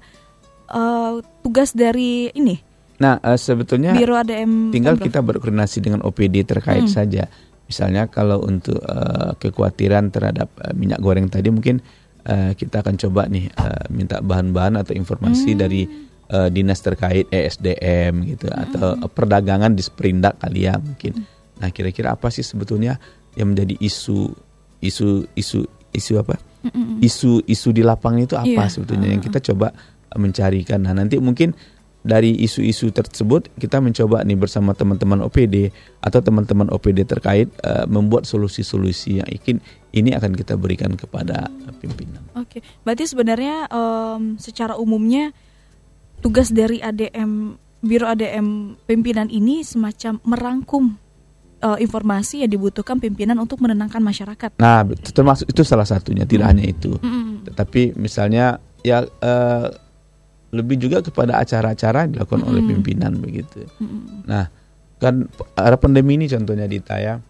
eh, 0.68 1.13
tugas 1.42 1.72
dari 1.72 2.30
ini 2.32 2.68
Nah, 3.00 3.15
eh, 3.18 3.39
sebetulnya 3.39 3.96
Biro 3.96 4.12
ADM 4.13 4.70
tinggal 4.70 4.94
Pemprov. 4.94 5.08
kita 5.08 5.20
berkoordinasi 5.24 5.78
dengan 5.80 6.04
OPD 6.04 6.44
terkait 6.44 6.84
Hmm. 6.84 6.92
saja. 6.92 7.32
Misalnya 7.70 8.10
kalau 8.10 8.42
untuk 8.42 8.82
eh, 8.82 9.32
kekhawatiran 9.38 10.10
terhadap 10.10 10.50
eh, 10.60 10.74
minyak 10.74 10.98
goreng 11.00 11.30
tadi 11.30 11.54
mungkin 11.54 11.78
eh, 12.26 12.58
kita 12.58 12.82
akan 12.82 12.98
coba 12.98 13.30
nih 13.30 13.46
eh, 13.48 13.86
minta 13.94 14.20
bahan-bahan 14.20 14.82
atau 14.82 14.98
informasi 14.98 15.54
Hmm. 15.54 15.60
dari 15.62 15.82
eh, 16.28 16.50
dinas 16.50 16.82
terkait 16.82 17.30
ESDM 17.30 18.26
gitu 18.28 18.50
atau 18.50 18.98
eh, 18.98 19.06
perdagangan 19.06 19.72
di 19.72 19.86
Sprindak 19.86 20.42
kali 20.42 20.66
ya 20.66 20.82
mungkin. 20.82 21.22
Nah, 21.60 21.70
kira-kira 21.70 22.18
apa 22.18 22.28
sih 22.28 22.42
sebetulnya 22.42 22.98
yang 23.38 23.54
menjadi 23.54 23.78
isu 23.78 24.34
isu 24.82 25.30
isu 25.36 25.60
isu 25.92 26.14
apa? 26.18 26.40
Mm-mm. 26.66 27.00
Isu 27.00 27.46
isu 27.46 27.70
di 27.70 27.84
lapangan 27.84 28.20
itu 28.20 28.36
apa 28.36 28.66
Iya. 28.66 28.72
sebetulnya 28.72 29.14
yang 29.14 29.22
kita 29.22 29.40
coba 29.40 29.72
mencarikan. 30.12 30.82
Nah, 30.82 30.98
nanti 30.98 31.22
mungkin 31.22 31.54
dari 32.10 32.34
isu-isu 32.41 32.89
tersebut 32.89 33.54
kita 33.62 33.78
mencoba 33.78 34.26
nih 34.26 34.34
bersama 34.34 34.74
teman-teman 34.74 35.22
OPD 35.22 35.69
atau 36.02 36.19
teman-teman 36.26 36.74
OPD 36.74 37.06
terkait 37.06 37.54
eh, 37.62 37.86
membuat 37.86 38.26
solusi-solusi 38.26 39.22
yang 39.22 39.30
ikin 39.30 39.62
ini 39.93 40.17
akan 40.17 40.34
kita 40.34 40.58
berikan 40.58 40.98
kepada 40.98 41.45
pimpinan. 41.78 42.26
Oke, 42.34 42.65
berarti 42.82 43.06
sebenarnya 43.10 43.69
em, 43.69 44.38
secara 44.41 44.78
umumnya 44.78 45.34
tugas 46.26 46.50
dari 46.50 46.82
ADM 46.82 47.58
Biro 47.80 48.12
ADM 48.12 48.76
pimpinan 48.84 49.32
ini 49.32 49.63
semacam 49.63 50.19
merangkum 50.26 50.84
eh, 51.62 51.78
informasi 51.80 52.43
yang 52.43 52.52
dibutuhkan 52.52 53.00
pimpinan 53.00 53.39
untuk 53.39 53.62
menenangkan 53.63 54.04
masyarakat. 54.04 54.60
Nah, 54.60 54.84
termasuk 55.13 55.48
itu 55.48 55.62
salah 55.63 55.88
satunya, 55.88 56.28
tidak 56.28 56.52
hanya 56.52 56.65
itu. 56.67 56.98
Mm-mm. 57.00 57.48
Tetapi 57.48 57.95
misalnya 57.95 58.60
ya 58.84 59.08
eh, 59.08 59.67
lebih 60.50 60.82
juga 60.82 61.06
kepada 61.06 61.38
acara-acara 61.38 62.10
yang 62.10 62.12
dilakukan 62.18 62.44
oleh 62.46 62.62
Mm-mm. 62.62 62.72
pimpinan 62.82 63.14
begitu. 63.22 63.66
Mm-mm. 63.78 64.26
Nah, 64.26 64.50
kan 64.98 65.30
era 65.56 65.78
pandemi 65.78 66.18
ini 66.18 66.26
contohnya 66.26 66.66
di 66.66 66.82
Taya, 66.82 67.22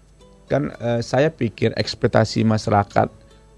kan 0.47 0.71
eh, 0.71 1.01
saya 1.03 1.29
pikir 1.29 1.75
ekspektasi 1.75 2.47
masyarakat 2.47 3.07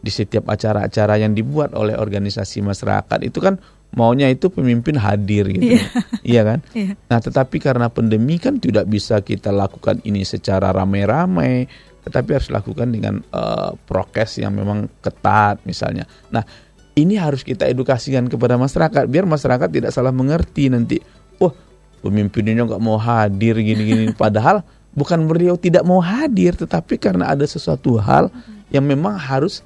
di 0.02 0.10
setiap 0.10 0.50
acara-acara 0.50 1.22
yang 1.22 1.38
dibuat 1.38 1.78
oleh 1.78 1.94
organisasi 1.94 2.66
masyarakat 2.66 3.22
itu 3.22 3.38
kan 3.38 3.62
maunya 3.94 4.32
itu 4.32 4.50
pemimpin 4.50 4.98
hadir 4.98 5.46
gitu. 5.52 5.78
Iya. 5.78 5.86
iya 6.26 6.42
kan? 6.42 6.60
Iya. 6.78 6.94
Nah, 7.12 7.20
tetapi 7.22 7.58
karena 7.62 7.88
pandemi 7.92 8.42
kan 8.42 8.58
tidak 8.58 8.90
bisa 8.90 9.22
kita 9.22 9.54
lakukan 9.54 10.02
ini 10.08 10.26
secara 10.26 10.74
ramai-ramai, 10.74 11.70
tetapi 12.02 12.30
harus 12.34 12.50
lakukan 12.50 12.90
dengan 12.90 13.22
eh, 13.22 13.72
prokes 13.86 14.42
yang 14.42 14.58
memang 14.58 14.90
ketat 15.04 15.62
misalnya. 15.70 16.10
Nah, 16.34 16.42
ini 16.96 17.16
harus 17.16 17.42
kita 17.42 17.68
edukasikan 17.68 18.28
kepada 18.28 18.60
masyarakat 18.60 19.08
biar 19.08 19.24
masyarakat 19.24 19.68
tidak 19.72 19.92
salah 19.96 20.12
mengerti 20.12 20.68
nanti. 20.68 20.98
Wah, 21.40 21.56
pemimpinnya 22.04 22.68
nggak 22.68 22.84
mau 22.84 23.00
hadir 23.00 23.56
gini-gini. 23.60 24.12
Padahal 24.24 24.66
bukan 24.92 25.24
beliau 25.28 25.56
tidak 25.56 25.88
mau 25.88 26.04
hadir, 26.04 26.56
tetapi 26.56 27.00
karena 27.00 27.32
ada 27.32 27.48
sesuatu 27.48 27.96
hal 27.96 28.28
yang 28.72 28.84
memang 28.84 29.16
harus 29.16 29.64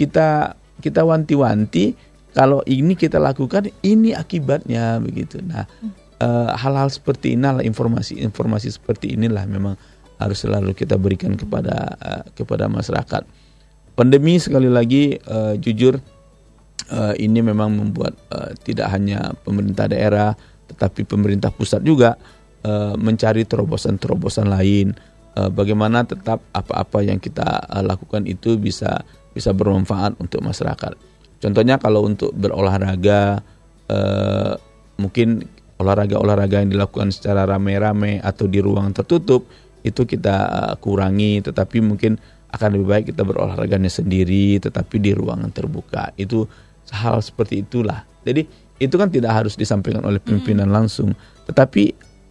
kita 0.00 0.56
kita 0.80 1.04
wanti-wanti 1.04 1.94
kalau 2.32 2.64
ini 2.64 2.96
kita 2.96 3.20
lakukan 3.20 3.68
ini 3.84 4.16
akibatnya 4.16 4.96
begitu. 4.98 5.44
Nah, 5.44 5.68
eh, 6.18 6.50
hal-hal 6.56 6.88
seperti 6.88 7.36
inilah 7.36 7.60
informasi-informasi 7.60 8.68
seperti 8.72 9.12
inilah 9.12 9.44
memang 9.44 9.76
harus 10.16 10.40
selalu 10.40 10.72
kita 10.72 10.96
berikan 10.96 11.36
kepada 11.36 11.96
eh, 12.00 12.24
kepada 12.32 12.72
masyarakat. 12.72 13.28
Pandemi 13.92 14.40
sekali 14.40 14.72
lagi 14.72 15.20
eh, 15.20 15.54
jujur 15.60 16.00
eh, 16.90 17.14
ini 17.22 17.40
memang 17.40 17.70
membuat 17.72 18.14
eh, 18.32 18.52
tidak 18.62 18.92
hanya 18.92 19.32
pemerintah 19.42 19.88
daerah 19.88 20.32
tetapi 20.68 21.04
pemerintah 21.04 21.52
pusat 21.52 21.84
juga 21.84 22.16
eh, 22.64 22.94
mencari 22.96 23.44
terobosan-terobosan 23.44 24.48
lain 24.48 24.92
eh, 25.36 25.50
bagaimana 25.52 26.04
tetap 26.04 26.44
apa-apa 26.52 27.04
yang 27.04 27.18
kita 27.18 27.68
eh, 27.68 27.84
lakukan 27.84 28.24
itu 28.28 28.56
bisa 28.56 29.04
bisa 29.32 29.56
bermanfaat 29.56 30.20
untuk 30.20 30.44
masyarakat. 30.44 30.92
Contohnya 31.40 31.80
kalau 31.80 32.04
untuk 32.06 32.30
berolahraga 32.36 33.40
eh, 33.88 34.54
mungkin 35.00 35.48
olahraga-olahraga 35.82 36.62
yang 36.62 36.70
dilakukan 36.70 37.10
secara 37.10 37.42
rame-rame 37.42 38.22
atau 38.22 38.46
di 38.46 38.62
ruang 38.62 38.94
tertutup 38.94 39.50
itu 39.82 40.06
kita 40.06 40.70
kurangi 40.78 41.42
tetapi 41.42 41.82
mungkin 41.82 42.14
akan 42.52 42.68
lebih 42.76 42.88
baik 42.88 43.04
kita 43.12 43.24
berolahraganya 43.24 43.88
sendiri 43.88 44.60
tetapi 44.60 45.00
di 45.00 45.16
ruangan 45.16 45.48
terbuka. 45.48 46.12
Itu 46.20 46.46
hal 46.92 47.24
seperti 47.24 47.64
itulah. 47.64 48.04
Jadi 48.22 48.44
itu 48.78 48.94
kan 48.98 49.08
tidak 49.08 49.32
harus 49.32 49.56
disampaikan 49.56 50.04
oleh 50.04 50.18
pimpinan 50.18 50.68
langsung 50.68 51.16
tetapi 51.48 51.84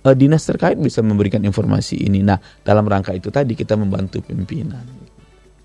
eh, 0.06 0.16
dinas 0.16 0.46
terkait 0.46 0.78
bisa 0.78 1.02
memberikan 1.02 1.42
informasi 1.42 2.00
ini. 2.06 2.22
Nah, 2.22 2.38
dalam 2.62 2.86
rangka 2.86 3.12
itu 3.12 3.34
tadi 3.34 3.58
kita 3.58 3.74
membantu 3.74 4.22
pimpinan. 4.22 4.86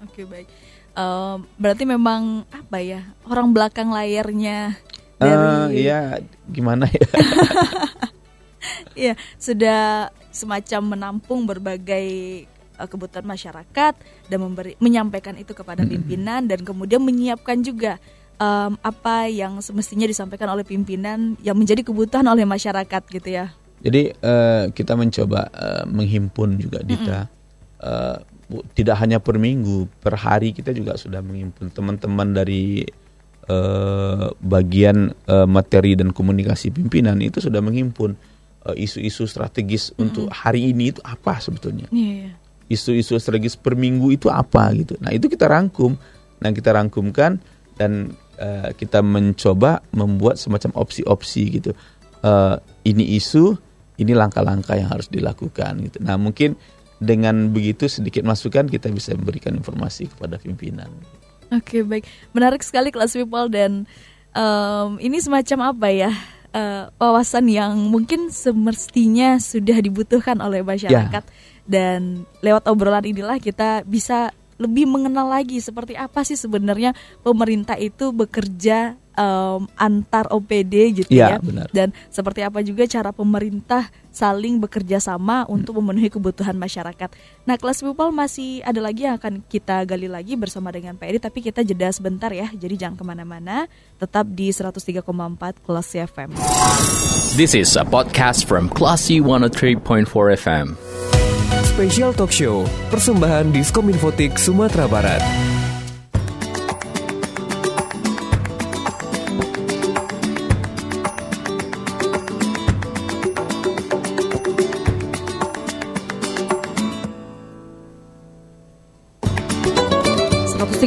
Oke 0.03 0.25
baik. 0.25 0.49
Em, 0.97 1.45
berarti 1.61 1.85
memang 1.85 2.49
apa 2.49 2.81
ya 2.81 3.05
orang 3.29 3.53
belakang 3.53 3.93
layarnya 3.93 4.81
dari 5.21 5.85
iya, 5.85 6.21
gimana 6.49 6.89
ya? 6.89 7.09
Iya, 8.97 9.15
sudah 9.37 10.11
semacam 10.33 10.97
menampung 10.97 11.45
berbagai 11.45 12.09
eh, 12.77 12.87
kebutuhan 12.87 13.25
masyarakat 13.25 13.95
dan 14.27 14.39
memberi 14.39 14.77
menyampaikan 14.79 15.35
itu 15.35 15.53
kepada 15.53 15.83
pimpinan 15.83 16.45
dan 16.45 16.61
kemudian 16.61 17.01
menyiapkan 17.01 17.61
juga 17.61 17.97
em, 18.37 18.77
apa 18.79 19.27
yang 19.27 19.59
semestinya 19.59 20.05
disampaikan 20.05 20.49
oleh 20.49 20.63
pimpinan 20.63 21.35
yang 21.41 21.55
menjadi 21.55 21.81
kebutuhan 21.83 22.25
oleh 22.25 22.45
masyarakat 22.45 23.03
gitu 23.07 23.29
ya. 23.29 23.53
Jadi 23.77 24.13
eh, 24.13 24.65
kita 24.71 24.93
mencoba 24.93 25.49
eh, 25.49 25.85
menghimpun 25.87 26.57
juga 26.57 26.81
Dita. 26.81 27.29
Eh, 27.77 28.17
bu- 28.47 28.65
tidak 28.73 28.97
hanya 28.99 29.19
per 29.19 29.37
minggu, 29.37 29.85
per 29.99 30.17
hari 30.17 30.51
kita 30.51 30.71
juga 30.71 30.97
sudah 30.97 31.21
menghimpun 31.21 31.69
teman-teman 31.69 32.31
dari 32.31 32.89
eh, 33.45 34.27
bagian 34.37 34.97
eh, 35.13 35.47
materi 35.47 35.95
dan 35.95 36.11
komunikasi 36.11 36.71
pimpinan 36.71 37.21
itu 37.21 37.39
sudah 37.39 37.61
menghimpun 37.61 38.17
eh, 38.65 38.77
isu-isu 38.77 39.25
strategis 39.25 39.93
untuk 39.95 40.27
hari 40.33 40.73
ini 40.73 40.91
itu 40.91 41.01
apa 41.03 41.39
sebetulnya 41.39 41.87
Iya, 41.91 42.13
iya. 42.27 42.33
Isu-isu 42.67 43.19
strategis 43.19 43.55
per 43.55 43.79
minggu 43.79 44.15
itu 44.15 44.27
apa 44.27 44.71
gitu. 44.75 44.99
Nah 44.99 45.15
itu 45.15 45.31
kita 45.31 45.47
rangkum, 45.47 45.95
nah 46.43 46.51
kita 46.51 46.75
rangkumkan 46.75 47.39
dan 47.79 48.15
eh, 48.39 48.71
kita 48.75 49.01
mencoba 49.01 49.85
membuat 49.95 50.37
semacam 50.41 50.75
opsi-opsi 50.75 51.63
gitu. 51.63 51.71
Eh, 52.27 52.57
ini 52.91 53.17
isu, 53.17 53.55
ini 54.03 54.13
langkah-langkah 54.13 54.75
yang 54.75 54.91
harus 54.91 55.07
dilakukan 55.07 55.79
gitu. 55.87 55.99
Nah 56.03 56.19
mungkin 56.19 56.59
dengan 56.97 57.53
begitu 57.53 57.87
sedikit 57.93 58.25
masukan 58.25 58.67
kita 58.67 58.89
bisa 58.89 59.13
memberikan 59.13 59.53
informasi 59.53 60.09
kepada 60.09 60.41
pimpinan. 60.41 60.89
Oke 61.53 61.85
baik, 61.87 62.09
menarik 62.35 62.65
sekali 62.65 62.91
kelas 62.91 63.15
people 63.15 63.47
dan 63.53 63.87
em, 64.35 64.89
ini 64.99 65.21
semacam 65.21 65.77
apa 65.77 65.89
ya 65.93 66.11
eh, 66.57 66.85
wawasan 66.97 67.47
yang 67.53 67.77
mungkin 67.93 68.33
semestinya 68.33 69.37
sudah 69.39 69.79
dibutuhkan 69.79 70.41
oleh 70.41 70.65
masyarakat 70.65 71.23
dan 71.67 72.25
lewat 72.41 72.67
obrolan 72.67 73.05
inilah 73.05 73.37
kita 73.37 73.83
bisa 73.83 74.31
lebih 74.57 74.89
mengenal 74.89 75.29
lagi 75.29 75.61
seperti 75.61 75.93
apa 75.93 76.25
sih 76.25 76.33
sebenarnya 76.33 76.97
pemerintah 77.21 77.77
itu 77.77 78.09
bekerja 78.09 78.97
em, 79.13 79.69
antar 79.77 80.33
OPD 80.33 81.05
gitu 81.05 81.13
Ya, 81.13 81.37
ya, 81.37 81.39
benar. 81.45 81.69
dan 81.77 81.93
seperti 82.09 82.41
apa 82.41 82.65
juga 82.65 82.89
cara 82.89 83.13
pemerintah 83.13 83.93
saling 84.09 84.57
bekerja 84.57 84.97
sama 84.97 85.45
untuk 85.45 85.77
memenuhi 85.77 86.09
kebutuhan 86.09 86.57
masyarakat. 86.57 87.13
Nah, 87.45 87.61
kelas 87.61 87.85
people 87.85 88.09
masih 88.09 88.65
ada 88.65 88.81
lagi 88.81 89.05
yang 89.05 89.21
akan 89.21 89.45
kita 89.45 89.85
gali 89.85 90.09
lagi 90.09 90.41
bersama 90.41 90.73
dengan 90.73 90.97
Pak 90.97 91.05
Edi, 91.05 91.21
tapi 91.21 91.45
kita 91.45 91.61
jeda 91.61 91.93
sebentar 91.93 92.33
ya, 92.33 92.49
jadi 92.49 92.89
jangan 92.89 92.97
ke 92.97 93.05
mana-mana, 93.05 93.69
tetap 94.01 94.25
di 94.33 94.49
103,4 94.49 95.05
kelas 95.61 95.89
FM. 96.17 96.33
This 97.37 97.53
is 97.53 97.77
a 97.77 97.85
podcast 97.85 98.49
from 98.49 98.73
Classy 98.73 99.21
103.4 99.21 100.09
FM. 100.33 100.86
Special 101.77 102.17
Talk 102.17 102.33
Show, 102.33 102.65
persembahan 102.89 103.53
Diskominfotik 103.53 104.41
Sumatera 104.41 104.89
Barat. 104.89 105.21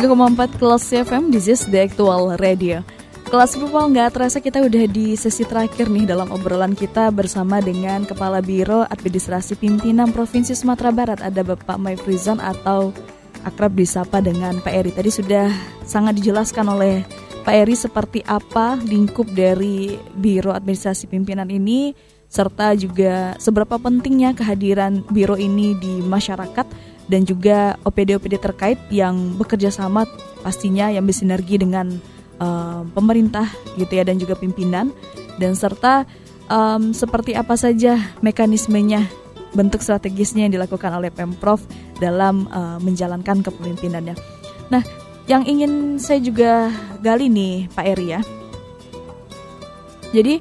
empat 0.10 0.58
kelas 0.58 0.90
FM, 0.90 1.30
this 1.30 1.46
is 1.46 1.70
the 1.70 1.86
actual 1.86 2.34
radio. 2.42 2.82
Kelas 3.30 3.54
people 3.54 3.94
nggak 3.94 4.18
terasa 4.18 4.42
kita 4.42 4.58
udah 4.66 4.90
di 4.90 5.14
sesi 5.14 5.46
terakhir 5.46 5.86
nih 5.86 6.10
dalam 6.10 6.34
obrolan 6.34 6.74
kita 6.74 7.14
bersama 7.14 7.62
dengan 7.62 8.02
Kepala 8.02 8.42
Biro 8.42 8.90
Administrasi 8.90 9.54
Pimpinan 9.54 10.10
Provinsi 10.10 10.58
Sumatera 10.58 10.90
Barat 10.90 11.22
ada 11.22 11.46
Bapak 11.46 11.78
Maifrizon 11.78 12.42
atau 12.42 12.90
akrab 13.46 13.78
disapa 13.78 14.18
dengan 14.18 14.58
Pak 14.66 14.74
Eri. 14.74 14.90
Tadi 14.90 15.14
sudah 15.14 15.46
sangat 15.86 16.18
dijelaskan 16.18 16.74
oleh 16.74 17.06
Pak 17.46 17.54
Eri 17.54 17.78
seperti 17.78 18.26
apa 18.26 18.82
lingkup 18.82 19.30
dari 19.30 19.94
Biro 20.18 20.50
Administrasi 20.50 21.06
Pimpinan 21.06 21.54
ini 21.54 21.94
serta 22.34 22.74
juga 22.74 23.38
seberapa 23.38 23.78
pentingnya 23.78 24.34
kehadiran 24.34 25.06
biro 25.14 25.38
ini 25.38 25.78
di 25.78 26.02
masyarakat 26.02 26.66
dan 27.06 27.22
juga 27.30 27.78
OPD-OPD 27.86 28.42
terkait 28.42 28.82
yang 28.90 29.38
bekerja 29.38 29.70
sama 29.70 30.10
pastinya 30.42 30.90
yang 30.90 31.06
bersinergi 31.06 31.62
dengan 31.62 32.18
eh, 32.40 32.82
pemerintah 32.96 33.48
gitu 33.76 33.92
ya 33.94 34.04
dan 34.08 34.18
juga 34.18 34.34
pimpinan 34.40 34.90
dan 35.40 35.54
serta 35.56 36.08
em, 36.50 36.92
seperti 36.92 37.38
apa 37.38 37.56
saja 37.56 38.00
mekanismenya 38.20 39.08
bentuk 39.54 39.82
strategisnya 39.82 40.46
yang 40.46 40.54
dilakukan 40.54 40.94
oleh 40.94 41.10
Pemprov 41.14 41.62
dalam 42.02 42.50
eh, 42.50 42.78
menjalankan 42.82 43.46
kepemimpinannya. 43.46 44.16
Nah, 44.70 44.84
yang 45.30 45.46
ingin 45.46 45.98
saya 46.02 46.22
juga 46.22 46.74
gali 47.02 47.30
nih 47.30 47.70
Pak 47.74 47.86
Eri 47.86 48.08
ya. 48.14 48.22
Jadi 50.10 50.36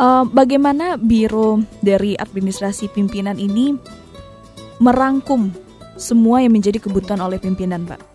eh, 0.00 0.24
bagaimana 0.28 0.96
biro 0.96 1.60
dari 1.80 2.16
administrasi 2.16 2.88
pimpinan 2.92 3.36
ini 3.36 3.76
merangkum 4.80 5.52
semua 6.00 6.40
yang 6.40 6.56
menjadi 6.56 6.80
kebutuhan 6.80 7.20
oleh 7.20 7.36
pimpinan, 7.36 7.84
Pak? 7.84 8.09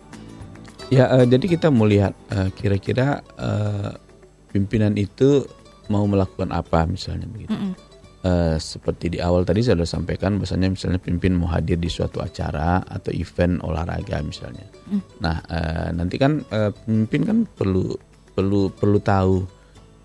Ya, 0.86 1.10
eh, 1.18 1.26
jadi 1.26 1.46
kita 1.50 1.66
mau 1.74 1.82
lihat 1.82 2.14
eh, 2.30 2.48
kira-kira 2.54 3.18
eh, 3.34 3.90
pimpinan 4.54 4.94
itu 4.94 5.42
mau 5.90 6.06
melakukan 6.06 6.50
apa 6.54 6.86
misalnya 6.86 7.26
begitu. 7.26 7.54
Eh, 8.26 8.58
seperti 8.58 9.14
di 9.14 9.18
awal 9.22 9.46
tadi 9.46 9.62
saya 9.62 9.78
sudah 9.78 9.86
sampaikan, 9.86 10.38
bahwasanya 10.38 10.70
misalnya 10.70 10.98
pimpin 10.98 11.34
mau 11.34 11.46
hadir 11.46 11.78
di 11.78 11.86
suatu 11.86 12.18
acara 12.22 12.82
atau 12.86 13.14
event 13.14 13.62
olahraga 13.62 14.18
misalnya. 14.22 14.66
Nah, 15.22 15.42
eh, 15.46 15.88
nanti 15.94 16.18
kan 16.18 16.42
eh, 16.50 16.70
pemimpin 16.74 17.22
kan 17.22 17.38
perlu 17.46 17.94
perlu 18.34 18.70
perlu 18.74 18.98
tahu 19.02 19.42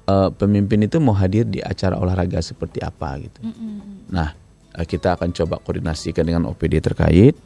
eh, 0.05 0.29
pemimpin 0.33 0.85
itu 0.85 0.97
mau 0.97 1.13
hadir 1.13 1.45
di 1.45 1.61
acara 1.61 1.97
olahraga 1.97 2.41
seperti 2.41 2.81
apa 2.81 3.21
gitu. 3.21 3.41
Nah, 4.13 4.33
eh, 4.77 4.85
kita 4.85 5.13
akan 5.17 5.29
coba 5.29 5.61
koordinasikan 5.61 6.25
dengan 6.25 6.49
OPD 6.49 6.81
terkait. 6.81 7.37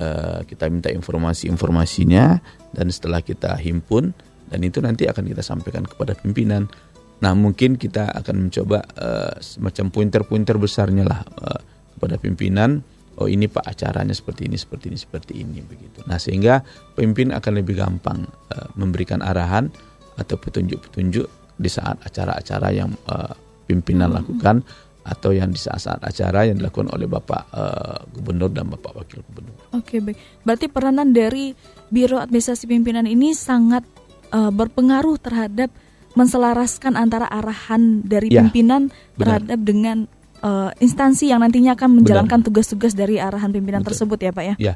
Eh, 0.00 0.40
kita 0.48 0.64
minta 0.72 0.88
informasi-informasinya 0.88 2.40
dan 2.72 2.86
setelah 2.88 3.20
kita 3.20 3.52
himpun 3.60 4.16
dan 4.48 4.64
itu 4.64 4.80
nanti 4.80 5.04
akan 5.04 5.28
kita 5.28 5.44
sampaikan 5.44 5.84
kepada 5.84 6.16
pimpinan. 6.16 6.72
Nah, 7.20 7.36
mungkin 7.36 7.76
kita 7.76 8.08
akan 8.08 8.48
mencoba 8.48 8.80
eh, 8.96 9.36
semacam 9.44 9.92
pointer-pointer 9.92 10.56
besarnya 10.56 11.04
lah 11.04 11.20
eh, 11.20 11.60
kepada 11.92 12.16
pimpinan. 12.16 12.80
Oh, 13.20 13.28
ini 13.28 13.44
Pak 13.44 13.60
acaranya 13.76 14.16
seperti 14.16 14.48
ini, 14.48 14.56
seperti 14.56 14.88
ini, 14.88 14.96
seperti 14.96 15.32
ini 15.36 15.60
begitu. 15.60 16.00
Nah, 16.08 16.16
sehingga 16.16 16.64
pemimpin 16.96 17.36
akan 17.36 17.52
lebih 17.60 17.76
gampang 17.76 18.24
eh, 18.56 18.68
memberikan 18.80 19.20
arahan 19.20 19.68
atau 20.16 20.40
petunjuk-petunjuk 20.40 21.28
di 21.60 21.68
saat 21.68 22.00
acara-acara 22.00 22.72
yang 22.72 22.88
eh, 22.88 23.36
pimpinan 23.68 24.16
lakukan 24.16 24.64
atau 25.10 25.34
yang 25.34 25.50
di 25.50 25.58
saat-saat 25.58 25.98
acara 26.06 26.46
yang 26.46 26.62
dilakukan 26.62 26.94
oleh 26.94 27.10
Bapak 27.10 27.42
eh, 27.50 27.98
Gubernur 28.14 28.54
dan 28.54 28.70
Bapak 28.70 28.94
Wakil 28.94 29.26
Gubernur. 29.26 29.58
Oke, 29.74 29.98
baik. 29.98 30.46
Berarti 30.46 30.66
peranan 30.70 31.10
dari 31.10 31.50
Biro 31.90 32.22
Administrasi 32.22 32.70
Pimpinan 32.70 33.10
ini 33.10 33.34
sangat 33.34 33.82
eh, 34.30 34.50
berpengaruh 34.54 35.18
terhadap 35.18 35.74
menselaraskan 36.14 36.94
antara 36.94 37.26
arahan 37.26 38.02
dari 38.02 38.30
Ya, 38.30 38.42
pimpinan 38.42 38.90
benar. 39.14 39.42
terhadap 39.42 39.58
dengan 39.62 39.98
eh, 40.42 40.70
instansi 40.78 41.30
yang 41.34 41.42
nantinya 41.42 41.74
akan 41.74 42.02
menjalankan 42.02 42.40
tugas-tugas 42.46 42.94
dari 42.94 43.18
arahan 43.18 43.50
pimpinan 43.50 43.82
Betul. 43.82 43.94
tersebut 43.94 44.18
ya, 44.22 44.30
Pak 44.30 44.44
ya? 44.46 44.54
Ya, 44.58 44.74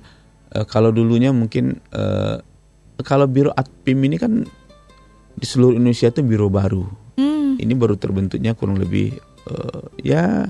eh, 0.51 0.67
kalau 0.67 0.91
dulunya 0.91 1.31
mungkin 1.31 1.79
eh, 1.95 2.37
kalau 3.03 3.27
Biro 3.27 3.51
Adpim 3.55 3.99
ini 4.07 4.19
kan 4.19 4.47
di 5.35 5.47
seluruh 5.47 5.75
Indonesia 5.75 6.07
itu 6.07 6.23
biro 6.23 6.47
baru. 6.47 6.87
Hmm, 7.19 7.59
Ini 7.59 7.75
baru 7.75 7.99
terbentuknya 7.99 8.55
kurang 8.55 8.79
lebih 8.79 9.19
eh, 9.51 9.83
ya 10.05 10.49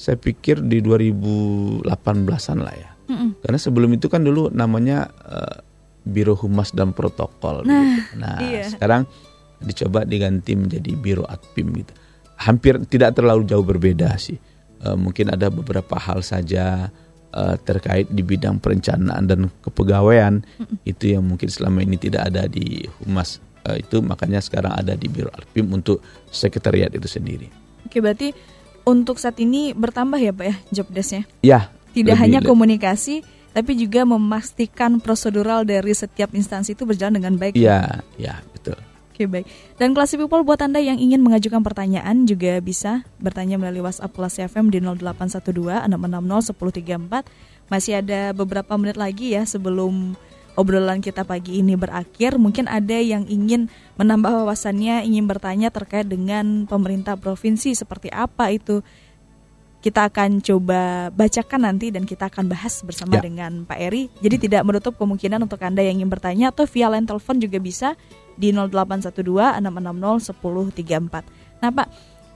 saya 0.00 0.16
pikir 0.16 0.64
di 0.64 0.80
2018-an 0.80 2.58
lah 2.64 2.74
ya. 2.74 2.90
mm-mm. 3.12 3.44
Karena 3.44 3.58
sebelum 3.60 3.90
itu 3.92 4.08
kan 4.08 4.24
dulu 4.24 4.48
namanya 4.48 5.12
eh, 5.28 5.56
Biro 6.04 6.32
Humas 6.36 6.72
dan 6.72 6.96
Protokol. 6.96 7.68
Nah, 7.68 7.84
gitu. 7.84 8.16
nah 8.16 8.38
iya. 8.40 8.64
sekarang 8.66 9.04
dicoba 9.60 10.08
diganti 10.08 10.56
menjadi 10.56 10.90
Biro 10.96 11.28
Adpim 11.28 11.68
gitu. 11.76 11.92
Hampir 12.40 12.80
tidak 12.88 13.20
terlalu 13.20 13.44
jauh 13.44 13.64
berbeda 13.64 14.16
sih. 14.16 14.40
Eh, 14.80 14.96
mungkin 14.96 15.28
ada 15.28 15.52
beberapa 15.52 16.00
hal 16.00 16.24
saja 16.24 16.88
eh, 17.36 17.56
terkait 17.60 18.08
di 18.08 18.24
bidang 18.24 18.64
perencanaan 18.64 19.28
dan 19.28 19.52
kepegawaian 19.60 20.40
itu 20.90 21.12
yang 21.12 21.28
mungkin 21.28 21.52
selama 21.52 21.84
ini 21.84 22.00
tidak 22.00 22.32
ada 22.32 22.48
di 22.48 22.88
Humas 23.04 23.44
eh, 23.68 23.84
itu 23.84 24.00
makanya 24.00 24.40
sekarang 24.40 24.72
ada 24.72 24.96
di 24.96 25.12
Biro 25.12 25.28
Adpim 25.28 25.68
untuk 25.76 26.00
sekretariat 26.32 26.88
itu 26.96 27.04
sendiri. 27.04 27.59
Oke, 27.90 27.98
berarti 27.98 28.30
untuk 28.86 29.18
saat 29.18 29.34
ini 29.42 29.74
bertambah 29.74 30.22
ya, 30.22 30.30
Pak 30.30 30.46
ya, 30.46 30.56
job 30.70 30.86
desk-nya? 30.94 31.26
Ya. 31.42 31.74
Tidak 31.90 32.14
lebih- 32.14 32.22
hanya 32.22 32.38
komunikasi, 32.38 33.26
tapi 33.50 33.74
juga 33.74 34.06
memastikan 34.06 35.02
prosedural 35.02 35.66
dari 35.66 35.90
setiap 35.90 36.30
instansi 36.30 36.78
itu 36.78 36.86
berjalan 36.86 37.18
dengan 37.18 37.34
baik. 37.34 37.58
Ya, 37.58 38.06
ya 38.14 38.38
betul. 38.54 38.78
Oke 39.10 39.26
baik. 39.26 39.50
Dan 39.74 39.90
kelas 39.90 40.14
people 40.14 40.46
buat 40.46 40.62
anda 40.62 40.78
yang 40.78 40.96
ingin 40.96 41.18
mengajukan 41.18 41.60
pertanyaan 41.60 42.24
juga 42.24 42.62
bisa 42.62 43.02
bertanya 43.18 43.58
melalui 43.58 43.82
WhatsApp 43.82 44.14
kelas 44.14 44.38
FM 44.38 44.70
di 44.70 44.78
0812 44.78 45.82
660 45.90 46.54
1034. 46.54 47.26
Masih 47.66 47.98
ada 47.98 48.30
beberapa 48.32 48.70
menit 48.78 48.94
lagi 48.94 49.34
ya 49.34 49.42
sebelum 49.42 50.14
obrolan 50.58 51.02
kita 51.02 51.22
pagi 51.22 51.60
ini 51.62 51.74
berakhir. 51.78 52.38
Mungkin 52.38 52.66
ada 52.66 52.98
yang 52.98 53.26
ingin 53.26 53.70
menambah 54.00 54.44
wawasannya, 54.44 55.06
ingin 55.06 55.26
bertanya 55.26 55.68
terkait 55.70 56.06
dengan 56.06 56.66
pemerintah 56.66 57.14
provinsi 57.18 57.74
seperti 57.74 58.10
apa 58.10 58.50
itu. 58.50 58.82
Kita 59.80 60.12
akan 60.12 60.44
coba 60.44 61.08
bacakan 61.08 61.64
nanti 61.64 61.88
dan 61.88 62.04
kita 62.04 62.28
akan 62.28 62.52
bahas 62.52 62.84
bersama 62.84 63.16
Ya. 63.16 63.24
dengan 63.24 63.64
Pak 63.64 63.80
Eri. 63.80 64.12
Jadi 64.20 64.50
tidak 64.50 64.68
menutup 64.68 65.00
kemungkinan 65.00 65.40
untuk 65.40 65.56
anda 65.64 65.80
yang 65.80 66.04
ingin 66.04 66.12
bertanya 66.12 66.52
atau 66.52 66.68
via 66.68 66.92
line 66.92 67.08
telepon 67.08 67.40
juga 67.40 67.56
bisa 67.56 67.96
di 68.36 68.52
0812 68.52 69.56
660 69.56 70.20
1034. 70.20 71.24
Nah 71.64 71.70
Pak, 71.72 71.88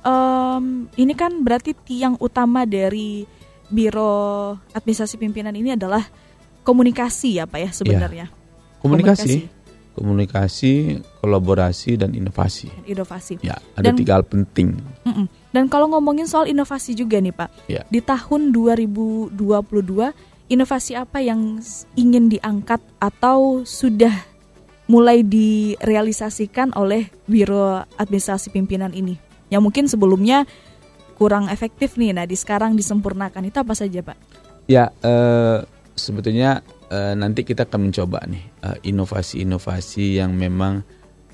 um, 0.09 0.89
ini 0.97 1.13
kan 1.13 1.37
berarti 1.45 1.77
tiang 1.85 2.17
utama 2.17 2.65
dari 2.65 3.29
Biro 3.69 4.57
Administrasi 4.73 5.21
Pimpinan 5.21 5.53
ini 5.53 5.77
adalah 5.77 6.05
komunikasi 6.65 7.39
ya 7.39 7.45
Pak 7.45 7.61
ya 7.61 7.71
sebenarnya. 7.71 8.27
Ya. 8.33 8.81
Komunikasi. 8.81 9.53
komunikasi, 9.95 10.99
kolaborasi 11.23 11.95
dan 11.95 12.19
inovasi. 12.19 12.67
Inovasi. 12.83 13.39
Ya, 13.47 13.63
ada 13.79 13.95
dan, 13.95 13.97
tiga 13.97 14.19
hal 14.19 14.27
penting. 14.27 14.75
Mm 15.07 15.15
-mm. 15.15 15.27
Dan 15.55 15.71
kalau 15.71 15.87
ngomongin 15.87 16.27
soal 16.27 16.51
inovasi 16.51 16.99
juga 16.99 17.23
nih 17.23 17.31
Pak, 17.31 17.71
ya. 17.71 17.87
di 17.87 18.03
tahun 18.03 18.51
2022 18.51 19.39
inovasi 20.51 20.99
apa 20.99 21.23
yang 21.23 21.63
ingin 21.95 22.27
diangkat 22.27 22.83
atau 22.99 23.63
sudah 23.63 24.13
mulai 24.91 25.23
direalisasikan 25.23 26.75
oleh 26.75 27.07
Biro 27.31 27.87
Administrasi 27.95 28.51
Pimpinan 28.51 28.91
ini? 28.91 29.15
Yang 29.47 29.63
mungkin 29.63 29.87
sebelumnya 29.87 30.43
kurang 31.15 31.47
efektif 31.55 31.95
nih, 31.95 32.11
nah 32.11 32.27
di 32.27 32.35
sekarang 32.35 32.75
disempurnakan 32.75 33.47
itu 33.47 33.63
apa 33.63 33.79
saja 33.79 34.03
Pak? 34.03 34.19
Ya, 34.67 34.91
uh, 35.07 35.63
sebetulnya 35.95 36.63
uh, 36.91 37.15
nanti 37.15 37.47
kita 37.47 37.67
akan 37.67 37.91
mencoba 37.91 38.23
nih 38.27 38.45
inovasi-inovasi 38.83 40.19
uh, 40.19 40.27
yang 40.27 40.31
memang 40.35 40.83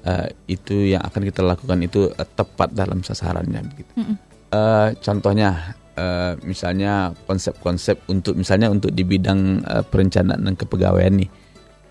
uh, 0.05 0.27
itu 0.49 0.93
yang 0.97 1.03
akan 1.05 1.23
kita 1.27 1.41
lakukan 1.45 1.79
itu 1.85 2.09
uh, 2.13 2.29
tepat 2.37 2.73
dalam 2.73 3.05
sasarannya 3.05 3.61
begitu. 3.67 3.93
Mm 3.97 4.05
-mm. 4.05 4.17
Uh, 4.51 4.91
contohnya 4.99 5.79
uh, 5.95 6.35
misalnya 6.43 7.15
konsep-konsep 7.29 8.03
untuk 8.11 8.35
misalnya 8.35 8.67
untuk 8.67 8.91
di 8.91 9.07
bidang 9.07 9.63
uh, 9.63 9.85
perencanaan 9.87 10.43
dan 10.43 10.55
kepegawaian 10.59 11.23
nih 11.23 11.31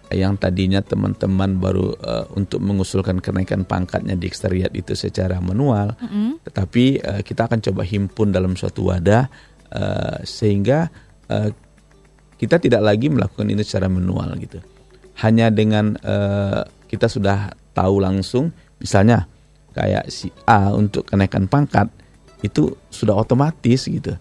yang 0.10 0.42
tadinya 0.42 0.82
teman-teman 0.82 1.62
baru 1.62 1.94
uh, 2.02 2.26
untuk 2.34 2.66
mengusulkan 2.66 3.22
kenaikan 3.22 3.62
pangkatnya 3.62 4.18
di 4.18 4.26
ekstariat 4.26 4.74
itu 4.74 4.98
secara 4.98 5.38
manual, 5.38 5.94
mm 6.02 6.08
-hmm. 6.10 6.32
tetapi 6.50 6.86
uh, 7.06 7.22
kita 7.22 7.46
akan 7.46 7.62
coba 7.62 7.86
himpun 7.86 8.34
dalam 8.34 8.58
suatu 8.58 8.90
wadah 8.90 9.30
uh, 9.70 10.18
sehingga 10.26 10.90
uh, 11.30 11.54
kita 12.40 12.56
tidak 12.58 12.82
lagi 12.82 13.12
melakukan 13.12 13.52
ini 13.52 13.62
secara 13.68 13.92
manual 13.92 14.32
gitu. 14.40 14.64
Hanya 15.20 15.52
dengan 15.52 16.00
uh, 16.00 16.64
kita 16.88 17.12
sudah 17.12 17.52
tahu 17.76 18.00
langsung 18.00 18.56
misalnya 18.80 19.28
kayak 19.76 20.08
si 20.08 20.32
A 20.48 20.72
untuk 20.72 21.06
kenaikan 21.06 21.46
pangkat 21.52 21.92
itu 22.40 22.72
sudah 22.88 23.20
otomatis 23.20 23.86
gitu. 23.86 24.16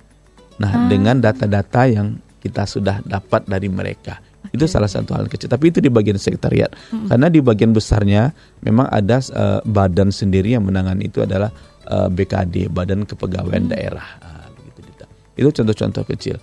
Nah, 0.58 0.70
hmm. 0.74 0.86
dengan 0.90 1.16
data-data 1.22 1.86
yang 1.86 2.18
kita 2.42 2.66
sudah 2.66 2.98
dapat 3.06 3.46
dari 3.46 3.70
mereka. 3.70 4.18
Okay. 4.18 4.58
Itu 4.58 4.66
salah 4.66 4.90
satu 4.90 5.14
hal 5.14 5.30
kecil. 5.30 5.46
Tapi 5.46 5.70
itu 5.70 5.78
di 5.78 5.90
bagian 5.90 6.18
sekretariat. 6.18 6.74
Hmm. 6.90 7.06
Karena 7.06 7.30
di 7.30 7.38
bagian 7.38 7.70
besarnya 7.70 8.34
memang 8.66 8.90
ada 8.90 9.22
uh, 9.34 9.62
badan 9.62 10.10
sendiri 10.10 10.58
yang 10.58 10.66
menangani 10.66 11.06
itu 11.10 11.22
adalah 11.22 11.50
uh, 11.86 12.06
eh, 12.06 12.08
BKD, 12.10 12.70
Badan 12.74 13.06
Kepegawaian 13.06 13.70
hmm. 13.70 13.72
Daerah. 13.74 14.08
Uh, 14.18 14.46
begitu 14.58 15.06
Itu 15.38 15.48
contoh-contoh 15.62 16.04
kecil. 16.10 16.36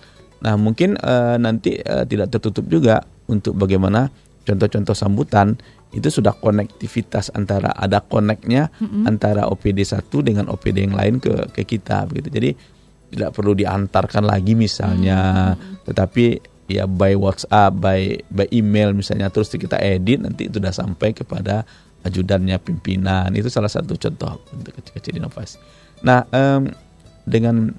Nah, 0.44 0.54
mungkin 0.60 1.00
uh, 1.00 1.40
nanti 1.40 1.80
uh, 1.80 2.04
tidak 2.04 2.32
tertutup 2.36 2.68
juga 2.68 3.00
untuk 3.26 3.56
bagaimana 3.56 4.12
contoh-contoh 4.46 4.94
sambutan 4.94 5.56
itu 5.94 6.12
sudah 6.12 6.36
konektivitas 6.36 7.32
antara 7.32 7.72
ada 7.72 8.04
koneknya 8.04 8.68
mm-hmm. 8.78 9.04
antara 9.08 9.48
OPD 9.48 9.80
satu 9.86 10.20
dengan 10.20 10.50
OPD 10.52 10.86
yang 10.86 10.94
lain 10.94 11.16
ke 11.22 11.50
ke 11.56 11.62
kita 11.64 12.04
begitu. 12.10 12.28
Jadi 12.28 12.50
tidak 13.16 13.30
perlu 13.32 13.54
diantarkan 13.54 14.26
lagi 14.26 14.52
misalnya, 14.58 15.52
mm-hmm. 15.54 15.86
tetapi 15.88 16.24
ya 16.68 16.84
by 16.84 17.14
WhatsApp, 17.14 17.72
by 17.78 18.18
by 18.28 18.46
email 18.50 18.92
misalnya 18.92 19.30
terus 19.30 19.48
kita 19.48 19.78
edit 19.78 20.20
nanti 20.26 20.50
itu 20.50 20.58
sudah 20.58 20.74
sampai 20.74 21.14
kepada 21.14 21.64
ajudannya 22.04 22.58
pimpinan. 22.60 23.30
Itu 23.32 23.48
salah 23.48 23.70
satu 23.70 23.96
contoh 23.96 24.42
untuk 24.52 24.74
kecil-kecil 24.76 25.16
inovasi. 25.16 25.58
Nah, 26.04 26.28
um, 26.28 26.70
dengan 27.24 27.72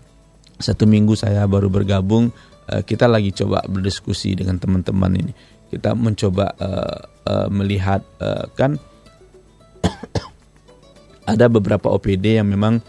satu 0.57 0.89
minggu 0.89 1.13
saya 1.13 1.45
baru 1.45 1.69
bergabung, 1.69 2.33
uh, 2.69 2.81
kita 2.81 3.05
lagi 3.05 3.33
coba 3.33 3.61
berdiskusi 3.65 4.33
dengan 4.37 4.57
teman-teman 4.57 5.13
ini 5.17 5.33
kita 5.67 5.91
mencoba 5.93 6.55
uh, 6.57 6.99
uh, 7.27 7.47
melihat 7.51 7.99
uh, 8.23 8.47
kan 8.55 8.79
ada 11.31 11.45
beberapa 11.51 11.91
OPD 11.91 12.39
yang 12.39 12.47
memang 12.47 12.79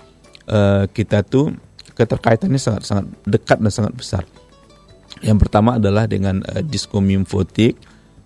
uh, 0.46 0.86
kita 0.90 1.26
tuh 1.26 1.54
keterkaitannya 1.98 2.60
sangat 2.62 2.82
sangat 2.86 3.06
dekat 3.26 3.58
dan 3.58 3.72
sangat 3.74 3.94
besar. 3.98 4.24
Yang 5.18 5.38
pertama 5.46 5.82
adalah 5.82 6.06
dengan 6.06 6.46
uh, 6.46 6.62
Diskomimfotik, 6.62 7.74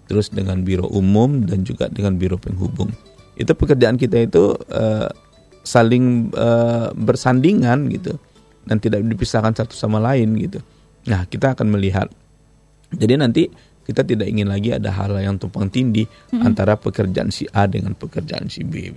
terus 0.05 0.29
dengan 0.29 0.61
Biro 0.61 0.85
Umum 0.93 1.49
dan 1.49 1.65
juga 1.65 1.89
dengan 1.89 2.21
Biro 2.21 2.37
Penghubung. 2.37 2.93
Itu 3.33 3.57
pekerjaan 3.57 3.97
kita 3.97 4.29
itu 4.29 4.53
uh, 4.69 5.09
saling 5.65 6.29
uh, 6.37 6.93
bersandingan 6.93 7.89
gitu 7.89 8.21
dan 8.67 8.79
tidak 8.79 9.03
dipisahkan 9.03 9.55
satu 9.55 9.75
sama 9.75 9.99
lain 9.99 10.39
gitu. 10.39 10.63
Nah, 11.09 11.27
kita 11.27 11.59
akan 11.59 11.67
melihat. 11.71 12.09
Jadi 12.93 13.15
nanti 13.19 13.43
kita 13.83 14.07
tidak 14.07 14.31
ingin 14.31 14.47
lagi 14.47 14.71
ada 14.71 14.95
hal 14.95 15.19
yang 15.19 15.37
tumpang 15.39 15.67
tindih 15.67 16.07
hmm. 16.31 16.47
antara 16.47 16.79
pekerjaan 16.79 17.35
si 17.35 17.51
A 17.51 17.67
dengan 17.67 17.99
pekerjaan 17.99 18.47
si 18.47 18.63
B. 18.63 18.95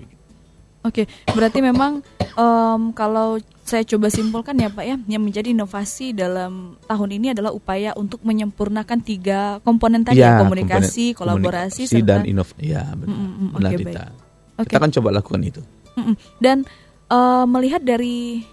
Oke, 0.86 1.10
berarti 1.34 1.66
memang 1.66 2.06
um, 2.38 2.94
kalau 2.94 3.42
saya 3.66 3.82
coba 3.82 4.14
simpulkan 4.14 4.54
ya 4.62 4.70
Pak 4.70 4.86
ya, 4.86 5.02
yang 5.10 5.26
menjadi 5.26 5.50
inovasi 5.50 6.14
dalam 6.14 6.78
tahun 6.86 7.10
ini 7.18 7.34
adalah 7.34 7.50
upaya 7.50 7.98
untuk 7.98 8.22
menyempurnakan 8.22 9.02
tiga 9.02 9.58
komponen 9.66 10.06
tadi 10.06 10.22
ya, 10.22 10.38
komunikasi, 10.38 11.18
komponen, 11.18 11.42
kolaborasi, 11.42 11.90
komunikasi 11.90 12.06
dan 12.06 12.22
inovasi. 12.30 12.62
Ya, 12.62 12.86
benar. 12.94 13.18
Mm 13.18 13.26
-mm, 13.26 13.50
benar 13.58 13.72
okay, 13.74 13.82
kita. 13.82 14.04
Okay. 14.62 14.66
Kita 14.70 14.78
akan 14.78 14.92
coba 14.94 15.10
lakukan 15.18 15.42
itu. 15.42 15.62
Mm 15.98 16.04
-mm. 16.06 16.16
Dan 16.38 16.58
uh, 17.10 17.46
melihat 17.50 17.82
dari 17.82 18.46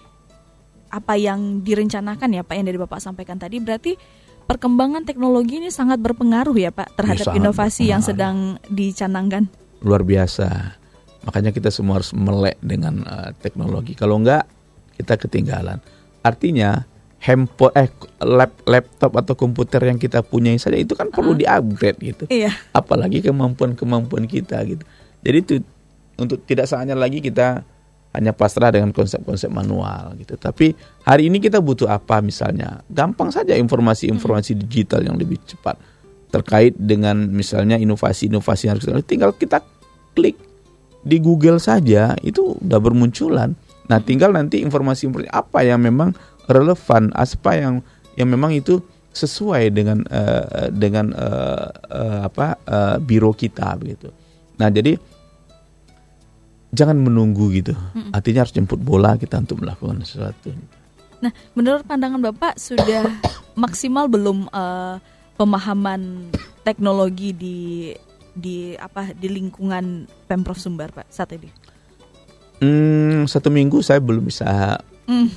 apa 0.93 1.17
yang 1.17 1.65
direncanakan 1.65 2.29
ya 2.37 2.45
Pak 2.45 2.53
yang 2.53 2.69
dari 2.69 2.77
Bapak 2.77 3.01
sampaikan 3.01 3.41
tadi, 3.41 3.57
berarti 3.57 3.97
perkembangan 4.45 5.09
teknologi 5.09 5.57
ini 5.57 5.73
sangat 5.73 5.97
berpengaruh 5.97 6.53
ya 6.53 6.69
Pak 6.69 6.93
terhadap 6.93 7.33
ya, 7.33 7.41
inovasi 7.41 7.89
yang 7.89 8.05
sedang 8.05 8.61
dicanangkan. 8.69 9.49
Luar 9.81 10.05
biasa. 10.05 10.77
Makanya 11.25 11.49
kita 11.49 11.73
semua 11.73 11.97
harus 11.97 12.13
melek 12.13 12.61
dengan 12.61 13.01
uh, 13.09 13.33
teknologi. 13.41 13.97
Kalau 13.97 14.21
enggak 14.21 14.45
kita 14.93 15.17
ketinggalan. 15.17 15.81
Artinya 16.21 16.85
handphone 17.23 17.73
eh 17.79 17.89
lap, 18.21 18.53
laptop 18.67 19.15
atau 19.17 19.33
komputer 19.33 19.79
yang 19.87 19.97
kita 19.97 20.21
punyai 20.21 20.59
saja 20.59 20.75
itu 20.75 20.93
kan 20.93 21.09
perlu 21.09 21.33
uh, 21.33 21.37
di-upgrade 21.39 21.99
gitu. 22.03 22.23
Iya. 22.29 22.53
Apalagi 22.75 23.23
kemampuan-kemampuan 23.23 24.29
kita 24.29 24.61
gitu. 24.67 24.83
Jadi 25.23 25.37
itu 25.39 25.55
untuk 26.19 26.43
tidak 26.45 26.67
saatnya 26.69 26.93
lagi 26.93 27.23
kita 27.23 27.63
hanya 28.13 28.31
pasrah 28.31 28.69
dengan 28.69 28.93
konsep-konsep 28.93 29.49
manual 29.49 30.13
gitu. 30.21 30.37
Tapi 30.37 30.77
hari 31.01 31.33
ini 31.33 31.41
kita 31.41 31.57
butuh 31.57 31.89
apa 31.89 32.21
misalnya? 32.21 32.85
Gampang 32.87 33.33
saja 33.33 33.57
informasi-informasi 33.57 34.53
digital 34.57 35.01
yang 35.01 35.17
lebih 35.17 35.41
cepat 35.43 35.75
terkait 36.29 36.73
dengan 36.77 37.29
misalnya 37.29 37.77
inovasi-inovasi 37.77 38.65
harus 38.69 38.85
tinggal 39.05 39.33
kita 39.37 39.61
klik 40.17 40.37
di 41.03 41.17
Google 41.19 41.59
saja 41.59 42.15
itu 42.23 42.57
udah 42.57 42.79
bermunculan. 42.79 43.53
Nah, 43.91 43.99
tinggal 43.99 44.31
nanti 44.31 44.63
informasi-informasi 44.63 45.29
apa 45.29 45.59
yang 45.61 45.83
memang 45.83 46.15
relevan, 46.47 47.11
apa 47.13 47.51
yang 47.53 47.83
yang 48.15 48.31
memang 48.31 48.55
itu 48.55 48.79
sesuai 49.13 49.69
dengan 49.69 50.01
uh, 50.09 50.73
dengan 50.73 51.13
uh, 51.13 51.69
uh, 51.91 52.19
apa 52.25 52.57
uh, 52.65 52.97
biro 52.97 53.35
kita 53.35 53.77
begitu. 53.77 54.09
Nah, 54.57 54.73
jadi 54.73 54.97
jangan 56.73 56.97
menunggu 56.97 57.53
gitu. 57.53 57.77
Mm 57.93 58.09
-mm. 58.09 58.11
Artinya 58.17 58.39
harus 58.43 58.53
jemput 58.53 58.81
bola 58.81 59.15
kita 59.15 59.37
untuk 59.37 59.61
melakukan 59.61 60.01
sesuatu. 60.01 60.49
Nah, 61.23 61.31
menurut 61.53 61.85
pandangan 61.85 62.19
Bapak 62.19 62.57
sudah 62.57 63.07
maksimal 63.63 64.09
belum 64.09 64.49
uh, 64.49 64.97
pemahaman 65.37 66.33
teknologi 66.65 67.31
di 67.31 67.59
di 68.33 68.73
apa 68.73 69.13
di 69.13 69.29
lingkungan 69.29 70.09
Pemprov 70.25 70.57
Sumbar 70.57 70.89
Pak 70.89 71.07
saat 71.13 71.37
ini? 71.37 71.47
Hmm, 72.59 73.29
satu 73.29 73.53
minggu 73.53 73.85
saya 73.85 74.01
belum 74.01 74.25
bisa 74.25 74.81
mm. 75.13 75.27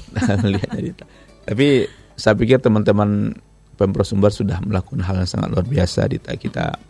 melihat 0.43 0.71
dari 0.73 0.89
itu. 0.91 1.05
Tapi 1.47 1.69
saya 2.17 2.33
pikir 2.33 2.59
teman-teman 2.65 3.37
Pemprov 3.77 4.09
Sumbar 4.09 4.33
sudah 4.33 4.57
melakukan 4.65 5.05
hal 5.05 5.21
yang 5.21 5.29
sangat 5.29 5.53
luar 5.53 5.69
biasa 5.69 6.09
di 6.09 6.17
kita 6.17 6.81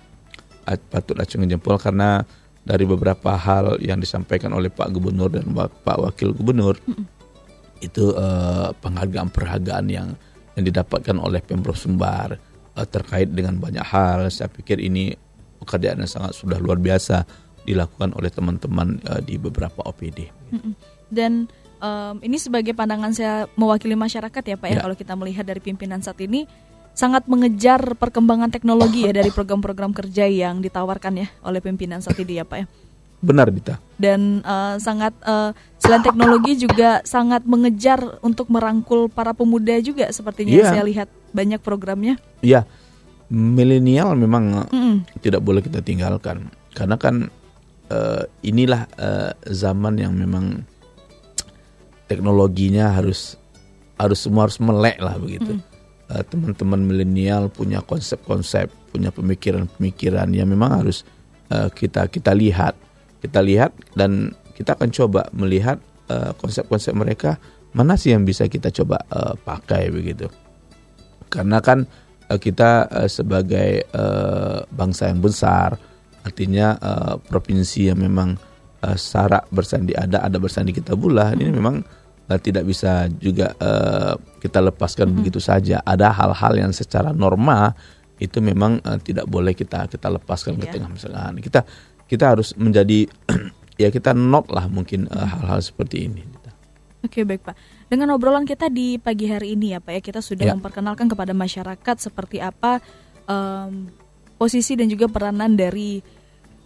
patut 0.90 1.14
acungan 1.18 1.51
jempol 1.51 1.78
karena 1.78 2.26
dari 2.66 2.82
beberapa 2.82 3.38
hal 3.38 3.78
yang 3.78 4.02
disampaikan 4.02 4.50
oleh 4.50 4.68
Pak 4.68 4.90
Gubernur 4.90 5.30
dan 5.30 5.54
Pak 5.54 5.96
Wakil 6.02 6.34
Gubernur 6.34 6.74
mm 6.82 7.16
itu 7.84 8.08
uh, 8.16 8.72
penghargaan-penghargaan 8.80 9.86
yang 9.92 10.08
yang 10.56 10.64
didapatkan 10.64 11.16
oleh 11.20 11.44
Pemprov 11.44 11.76
Sumbar 11.76 12.40
uh, 12.72 12.86
terkait 12.88 13.28
dengan 13.28 13.60
banyak 13.60 13.84
hal. 13.84 14.32
Saya 14.32 14.48
pikir 14.48 14.80
ini 14.80 15.12
pekerjaan 15.60 16.00
yang 16.00 16.08
sangat 16.08 16.32
sudah 16.32 16.56
luar 16.56 16.80
biasa 16.80 17.28
dilakukan 17.68 18.16
oleh 18.16 18.32
teman-teman 18.32 18.96
uh, 19.04 19.20
di 19.20 19.36
beberapa 19.36 19.84
OPD. 19.84 20.32
Dan 21.12 21.52
um, 21.84 22.16
ini 22.24 22.40
sebagai 22.40 22.72
pandangan 22.72 23.12
saya 23.12 23.44
mewakili 23.58 23.92
masyarakat 23.92 24.42
ya 24.42 24.56
Pak 24.56 24.68
ya, 24.72 24.80
ya 24.80 24.82
kalau 24.86 24.96
kita 24.96 25.12
melihat 25.12 25.44
dari 25.44 25.60
pimpinan 25.60 26.00
saat 26.00 26.16
ini 26.24 26.48
sangat 26.97 27.28
mengejar 27.28 27.92
perkembangan 27.94 28.49
teknologi 28.49 29.05
ya 29.05 29.12
dari 29.12 29.28
program-program 29.28 29.92
kerja 29.92 30.24
yang 30.24 30.64
ditawarkan 30.64 31.20
ya 31.20 31.28
oleh 31.44 31.61
pimpinan 31.61 32.01
saat 32.01 32.16
ini 32.16 32.40
ya 32.40 32.49
Pak 32.49 32.59
ya. 32.59 32.66
benar 33.16 33.49
Dita. 33.49 33.80
dan 33.97 34.44
uh, 34.44 34.76
sangat 34.76 35.12
uh, 35.24 35.53
selain 35.76 36.05
teknologi 36.05 36.57
juga 36.57 37.01
sangat 37.05 37.44
mengejar 37.44 38.20
untuk 38.20 38.49
merangkul 38.53 39.09
para 39.09 39.32
pemuda 39.32 39.76
juga 39.80 40.09
sepertinya 40.12 40.53
Iya. 40.53 40.68
saya 40.72 40.84
lihat 40.84 41.09
banyak 41.32 41.61
programnya. 41.61 42.20
Ya, 42.40 42.64
milenial 43.28 44.16
memang 44.16 44.68
Mm-mm. 44.68 45.05
tidak 45.20 45.40
boleh 45.44 45.61
kita 45.61 45.80
tinggalkan 45.80 46.49
karena 46.72 46.97
kan 46.97 47.28
eh, 47.88 48.24
inilah 48.44 48.84
eh, 48.97 49.32
zaman 49.49 49.97
yang 49.97 50.12
memang 50.16 50.64
teknologinya 52.07 52.94
harus 52.94 53.34
harus 53.97 54.22
semua 54.22 54.47
harus 54.47 54.61
melek 54.61 55.01
lah 55.01 55.16
begitu. 55.18 55.57
Eh, 55.57 55.75
teman-teman 56.07 56.86
milenial 56.86 57.50
punya 57.50 57.82
konsep-konsep, 57.82 58.70
punya 58.94 59.11
pemikiran-pemikiran 59.11 60.30
yang 60.30 60.46
memang 60.46 60.82
harus 60.84 61.02
eh, 61.50 61.66
kita 61.74 62.07
kita 62.07 62.30
lihat, 62.30 62.78
kita 63.18 63.42
lihat 63.42 63.74
dan 63.98 64.30
kita 64.54 64.78
akan 64.78 64.94
coba 64.94 65.26
melihat 65.34 65.82
eh, 66.07 66.30
konsep-konsep 66.38 66.94
mereka 66.94 67.36
mana 67.74 67.98
sih 67.98 68.14
yang 68.14 68.22
bisa 68.22 68.46
kita 68.46 68.70
coba 68.70 69.02
eh, 69.11 69.34
pakai 69.34 69.90
begitu. 69.90 70.30
Karena 71.26 71.59
kan 71.59 71.84
eh, 72.30 72.38
kita 72.38 72.86
eh, 73.02 73.11
sebagai 73.11 73.82
eh, 73.82 74.59
bangsa 74.70 75.11
yang 75.11 75.18
besar, 75.18 75.74
artinya 76.22 76.78
eh, 76.78 77.14
provinsi 77.18 77.90
yang 77.90 77.98
memang 77.98 78.38
eh, 78.86 78.96
syarat 78.96 79.50
bersandi 79.50 79.92
ada, 79.98 80.22
ada 80.22 80.38
bersandi 80.38 80.70
kita 80.70 80.94
bulah, 80.94 81.34
ini 81.34 81.50
memang 81.50 81.82
eh, 82.26 82.40
tidak 82.40 82.64
bisa 82.64 83.06
juga 83.16 83.54
eh, 83.56 84.14
kita 84.38 84.58
lepaskan 84.62 85.10
begitu 85.12 85.38
saja. 85.38 85.82
Ada 85.82 86.10
hal-hal 86.12 86.58
yang 86.58 86.72
secara 86.72 87.10
norma 87.10 87.74
itu 88.16 88.40
memang 88.40 88.78
eh, 88.80 88.98
tidak 89.02 89.26
boleh 89.26 89.52
kita 89.52 89.86
kita 89.86 90.08
lepaskan 90.08 90.56
ke 90.56 90.66
Iya. 90.66 90.72
tengah 90.78 90.90
masyarakat. 90.90 91.32
Kita 91.40 91.60
kita 92.06 92.24
harus 92.32 92.54
menjadi 92.54 93.06
ya 93.82 93.88
kita 93.90 94.10
not 94.12 94.46
lah 94.48 94.66
mungkin 94.66 95.06
eh, 95.06 95.26
hal-hal 95.26 95.60
seperti 95.60 96.06
ini. 96.06 96.22
Oke 97.04 97.22
baik 97.22 97.46
Pak. 97.46 97.54
Dengan 97.86 98.18
obrolan 98.18 98.42
kita 98.42 98.66
di 98.66 98.98
pagi 98.98 99.30
hari 99.30 99.54
ini 99.54 99.70
ya 99.70 99.78
Pak 99.78 99.92
ya 99.94 100.00
kita 100.02 100.18
sudah 100.18 100.42
Ya. 100.42 100.54
memperkenalkan 100.58 101.06
kepada 101.06 101.30
masyarakat 101.30 101.96
seperti 102.02 102.42
apa 102.42 102.82
em, 103.30 103.86
posisi 104.34 104.74
dan 104.74 104.90
juga 104.90 105.06
peranan 105.06 105.54
dari 105.54 106.02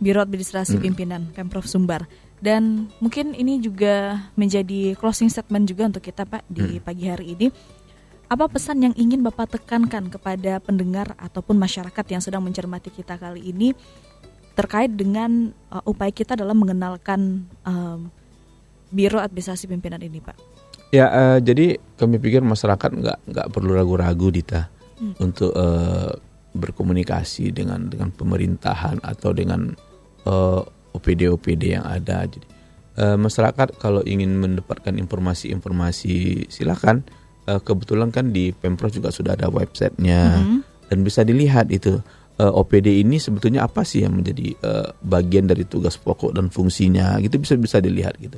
Biro 0.00 0.24
Administrasi 0.24 0.80
Pimpinan 0.80 1.28
Pemprov 1.28 1.68
Sumbar. 1.68 2.08
Dan 2.41 2.88
mungkin 3.05 3.36
ini 3.36 3.61
juga 3.61 4.16
menjadi 4.32 4.97
closing 4.97 5.28
statement 5.28 5.68
juga 5.68 5.93
untuk 5.93 6.01
kita 6.01 6.24
Pak 6.24 6.49
di 6.49 6.80
pagi 6.80 7.05
hari 7.07 7.36
ini. 7.36 7.47
Apa 8.32 8.49
pesan 8.49 8.80
yang 8.80 8.95
ingin 8.97 9.20
Bapak 9.20 9.61
tekankan 9.61 10.09
kepada 10.09 10.57
pendengar 10.64 11.12
ataupun 11.20 11.61
masyarakat 11.61 12.05
yang 12.09 12.22
sedang 12.24 12.41
mencermati 12.41 12.88
kita 12.88 13.20
kali 13.20 13.53
ini 13.53 13.76
terkait 14.55 14.88
dengan 14.95 15.53
uh, 15.68 15.84
upaya 15.84 16.11
kita 16.14 16.34
dalam 16.38 16.59
mengenalkan 16.59 17.49
em, 17.64 18.11
Biro 18.91 19.18
Administrasi 19.22 19.70
Pimpinan 19.70 20.03
ini 20.03 20.18
Pak? 20.18 20.36
Ya, 20.91 21.07
eh, 21.07 21.38
jadi 21.38 21.78
kami 21.95 22.18
pikir 22.18 22.43
masyarakat 22.43 22.91
nggak 22.91 23.18
nggak 23.30 23.47
perlu 23.55 23.78
ragu-ragu 23.78 24.34
Dita 24.34 24.66
untuk 25.22 25.55
eh, 25.55 26.12
berkomunikasi 26.51 27.55
dengan 27.55 27.86
dengan 27.86 28.11
pemerintahan 28.11 28.99
atau 28.99 29.30
dengan 29.30 29.70
eh, 30.26 30.62
OPD-OPD 30.95 31.78
yang 31.78 31.86
ada. 31.86 32.26
Jadi 32.26 32.47
eh, 32.99 33.16
masyarakat 33.16 33.78
kalau 33.80 34.05
ingin 34.05 34.36
mendapatkan 34.36 34.95
informasi-informasi 34.95 36.47
silakan. 36.51 37.07
Eh, 37.49 37.61
kebetulan 37.64 38.12
kan 38.12 38.30
di 38.30 38.53
pemprov 38.53 38.93
juga 38.93 39.09
sudah 39.09 39.32
ada 39.32 39.49
websitenya 39.49 40.45
dan 40.91 40.99
bisa 41.07 41.24
dilihat 41.24 41.72
itu 41.72 41.97
eh, 42.36 42.53
OPD 42.53 43.01
ini 43.01 43.16
sebetulnya 43.16 43.64
apa 43.64 43.86
sih 43.86 44.05
yang 44.05 44.20
menjadi 44.20 44.53
eh, 44.59 44.88
bagian 45.01 45.49
dari 45.49 45.64
tugas 45.64 45.97
pokok 45.97 46.36
dan 46.36 46.53
fungsinya 46.53 47.16
gitu 47.22 47.41
bisa 47.41 47.55
bisa 47.57 47.78
dilihat 47.80 48.18
gitu. 48.20 48.36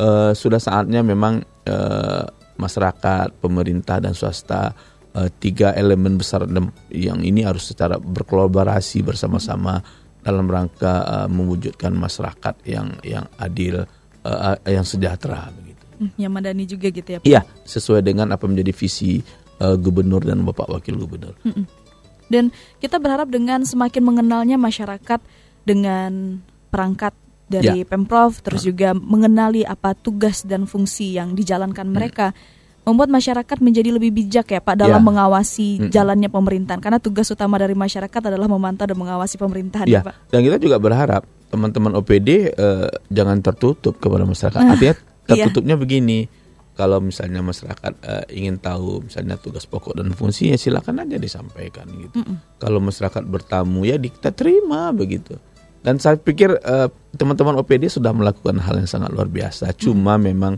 Eh, 0.00 0.32
sudah 0.34 0.58
saatnya 0.58 1.04
memang 1.04 1.44
eh, 1.68 2.24
masyarakat, 2.60 3.40
pemerintah 3.40 4.00
dan 4.00 4.12
swasta 4.16 4.72
eh, 5.14 5.28
tiga 5.40 5.76
elemen 5.76 6.16
besar 6.20 6.44
yang 6.92 7.20
ini 7.24 7.44
harus 7.46 7.68
secara 7.70 7.96
berkolaborasi 7.96 9.04
bersama-sama 9.06 9.80
dalam 10.20 10.46
rangka 10.46 10.94
eh, 11.04 11.28
mewujudkan 11.28 11.92
masyarakat 11.92 12.54
yang 12.68 12.88
yang 13.04 13.26
adil, 13.40 13.84
eh, 14.24 14.56
yang 14.68 14.84
sejahtera 14.84 15.48
begitu. 15.52 15.84
Hmm, 16.00 16.12
yang 16.16 16.32
madani 16.32 16.64
juga 16.64 16.88
gitu 16.88 17.08
ya 17.08 17.18
Pak? 17.20 17.28
Iya, 17.28 17.40
sesuai 17.64 18.00
dengan 18.04 18.32
apa 18.32 18.44
menjadi 18.48 18.72
visi 18.72 19.20
eh, 19.60 19.76
gubernur 19.76 20.24
dan 20.24 20.40
bapak 20.44 20.68
wakil 20.68 20.96
gubernur. 20.96 21.36
Dan 22.30 22.54
kita 22.78 23.02
berharap 23.02 23.26
dengan 23.26 23.66
semakin 23.66 24.06
mengenalnya 24.06 24.54
masyarakat 24.54 25.18
dengan 25.66 26.38
perangkat 26.70 27.12
dari 27.50 27.82
Ya. 27.82 27.86
Pemprov 27.86 28.38
terus 28.46 28.62
juga 28.62 28.94
mengenali 28.94 29.66
apa 29.66 29.98
tugas 29.98 30.46
dan 30.46 30.70
fungsi 30.70 31.18
yang 31.18 31.34
dijalankan 31.34 31.90
mereka 31.90 32.30
membuat 32.80 33.12
masyarakat 33.12 33.58
menjadi 33.60 33.92
lebih 33.92 34.10
bijak 34.10 34.50
ya 34.50 34.58
Pak 34.58 34.74
dalam 34.74 34.98
Ya. 34.98 35.06
mengawasi 35.06 35.68
Mm-mm. 35.78 35.92
jalannya 35.92 36.28
pemerintahan 36.28 36.80
karena 36.80 36.96
tugas 36.96 37.28
utama 37.28 37.60
dari 37.60 37.76
masyarakat 37.76 38.22
adalah 38.24 38.48
memantau 38.48 38.88
dan 38.88 38.96
mengawasi 38.96 39.36
pemerintahan 39.36 39.86
ya, 39.86 40.00
Iya, 40.00 40.06
Pak. 40.08 40.14
dan 40.32 40.40
kita 40.40 40.56
juga 40.56 40.76
berharap 40.80 41.22
teman-teman 41.50 41.92
OPD 41.94 42.28
eh, 42.50 42.88
jangan 43.10 43.38
tertutup 43.42 43.98
kepada 43.98 44.24
masyarakat. 44.24 44.58
Ah, 44.58 44.72
Artinya 44.74 44.94
iya. 44.96 45.44
tertutupnya 45.44 45.76
begini, 45.76 46.30
kalau 46.72 47.02
misalnya 47.02 47.44
masyarakat 47.44 47.92
eh, 48.00 48.24
ingin 48.40 48.56
tahu 48.56 49.04
misalnya 49.04 49.36
tugas 49.36 49.68
pokok 49.68 50.00
dan 50.00 50.14
fungsinya 50.16 50.56
silakan 50.56 51.04
aja 51.04 51.20
disampaikan 51.20 51.84
gitu. 52.00 52.24
Kalau 52.56 52.80
masyarakat 52.80 53.22
bertamu 53.28 53.84
ya 53.84 54.00
kita 54.00 54.32
terima 54.32 54.88
begitu. 54.90 55.36
Dan 55.80 55.96
saya 55.96 56.16
pikir 56.16 56.56
eh, 56.56 56.88
teman-teman 57.12 57.60
OPD 57.60 57.92
sudah 57.92 58.16
melakukan 58.16 58.56
hal 58.56 58.80
yang 58.80 58.88
sangat 58.88 59.12
luar 59.12 59.28
biasa. 59.28 59.76
Cuma 59.76 60.16
memang 60.16 60.56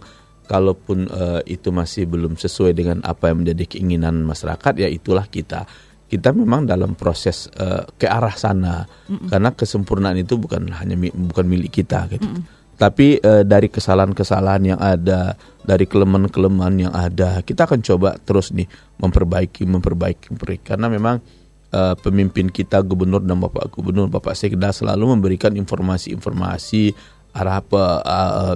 kalaupun 0.52 1.08
eh, 1.08 1.56
itu 1.56 1.72
masih 1.72 2.04
belum 2.04 2.36
sesuai 2.36 2.76
dengan 2.76 3.00
apa 3.00 3.32
yang 3.32 3.40
menjadi 3.40 3.64
keinginan 3.72 4.20
masyarakat 4.28 4.84
ya 4.84 4.88
itulah 4.92 5.24
kita. 5.24 5.64
Kita 6.04 6.28
memang 6.36 6.68
dalam 6.68 6.92
proses 6.92 7.48
eh, 7.56 7.88
ke 7.96 8.04
arah 8.04 8.36
sana. 8.36 8.84
Karena 9.32 9.56
kesempurnaan 9.56 10.20
itu 10.20 10.36
bukan 10.36 10.68
hanya 10.76 10.92
bukan 11.08 11.48
milik 11.48 11.80
kita 11.80 12.04
gitu. 12.12 12.28
Tapi 12.76 13.16
eh, 13.16 13.48
dari 13.48 13.72
kesalahan-kesalahan 13.72 14.76
yang 14.76 14.80
ada 14.80 15.40
dari 15.62 15.88
kelemahan-kelemahan 15.88 16.76
yang 16.76 16.92
ada 16.92 17.40
kita 17.46 17.64
akan 17.70 17.80
coba 17.80 18.18
terus 18.18 18.50
nih 18.50 18.66
memperbaiki 18.98 19.62
memperbaiki 19.64 20.34
memperbaiki. 20.34 20.66
karena 20.66 20.90
memang 20.90 21.22
eh, 21.70 21.94
pemimpin 22.02 22.50
kita 22.50 22.82
gubernur 22.82 23.22
dan 23.22 23.38
bapak 23.38 23.70
gubernur 23.70 24.10
bapak 24.10 24.34
sekda 24.34 24.74
selalu 24.74 25.14
memberikan 25.14 25.54
informasi-informasi 25.54 26.92
arah 27.32 27.62
apa 27.62 27.84
eh, 28.02 28.54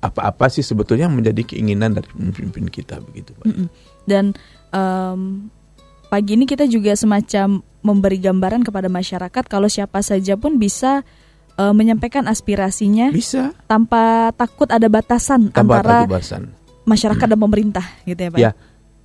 apa-apa 0.00 0.48
sih 0.48 0.64
sebetulnya 0.64 1.06
menjadi 1.06 1.44
keinginan 1.44 1.92
dari 1.92 2.08
pemimpin 2.08 2.72
kita 2.72 2.98
begitu 3.04 3.36
Pak. 3.36 3.44
Dan 4.08 4.32
em, 4.72 5.20
pagi 6.08 6.34
ini 6.34 6.48
kita 6.48 6.64
juga 6.64 6.96
semacam 6.96 7.60
memberi 7.80 8.18
gambaran 8.20 8.64
kepada 8.64 8.88
masyarakat 8.88 9.44
kalau 9.48 9.68
siapa 9.68 10.00
saja 10.00 10.36
pun 10.40 10.56
bisa 10.56 11.04
eh, 11.56 11.74
menyampaikan 11.76 12.28
aspirasinya 12.28 13.12
Bisa 13.12 13.52
tanpa 13.68 14.32
takut 14.36 14.68
ada 14.68 14.88
batasan 14.88 15.52
tanpa 15.52 15.80
antara 15.80 16.08
kebebasan. 16.08 16.42
masyarakat 16.88 17.26
dan 17.28 17.40
pemerintah 17.40 17.86
gitu 18.04 18.20
ya 18.20 18.30
Pak. 18.32 18.38
Ya, 18.40 18.50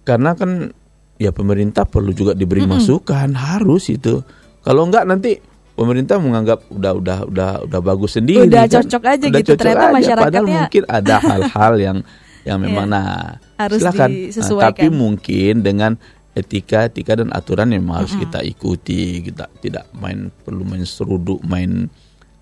karena 0.08 0.32
kan 0.36 0.72
ya 1.16 1.32
pemerintah 1.32 1.88
perlu 1.88 2.12
juga 2.12 2.36
diberi 2.36 2.64
masukan, 2.68 3.32
harus 3.36 3.88
itu. 3.91 4.24
Kalau 4.64 4.88
enggak 4.88 5.06
nanti 5.08 5.38
pemerintah 5.76 6.17
menganggap 6.17 6.63
udah 6.67 6.93
udah 6.95 7.17
udah 7.28 7.49
udah 7.63 7.80
bagus 7.84 8.15
sendiri. 8.15 8.47
Udah 8.47 8.65
kan. 8.65 8.82
cocok 8.82 9.03
aja 9.05 9.26
Udah 9.28 9.39
gitu. 9.39 9.49
cocok 9.51 9.59
Ternyata 9.59 9.80
aja, 9.82 9.93
masyarakatnya- 9.93 10.23
Padahal 10.26 10.47
mungkin 10.47 10.84
ada 10.88 11.15
hal-hal 11.30 11.73
yang 11.78 11.97
yang 12.41 12.57
memang 12.57 12.88
Iya. 12.88 12.95
nah 12.95 13.11
Harus 13.57 13.80
silakan. 13.82 14.09
Nah, 14.11 14.61
tapi 14.63 14.88
mungkin 14.88 15.53
dengan 15.61 15.91
etika 16.32 16.86
etika 16.86 17.15
dan 17.15 17.32
aturan 17.32 17.71
yang 17.71 17.82
memang 17.82 18.03
harus 18.03 18.13
kita 18.13 18.39
ikuti. 18.41 19.19
Kita 19.21 19.47
tidak 19.57 19.88
main 19.93 20.28
perlu 20.32 20.61
main 20.61 20.84
seruduk, 20.84 21.39
main 21.41 21.88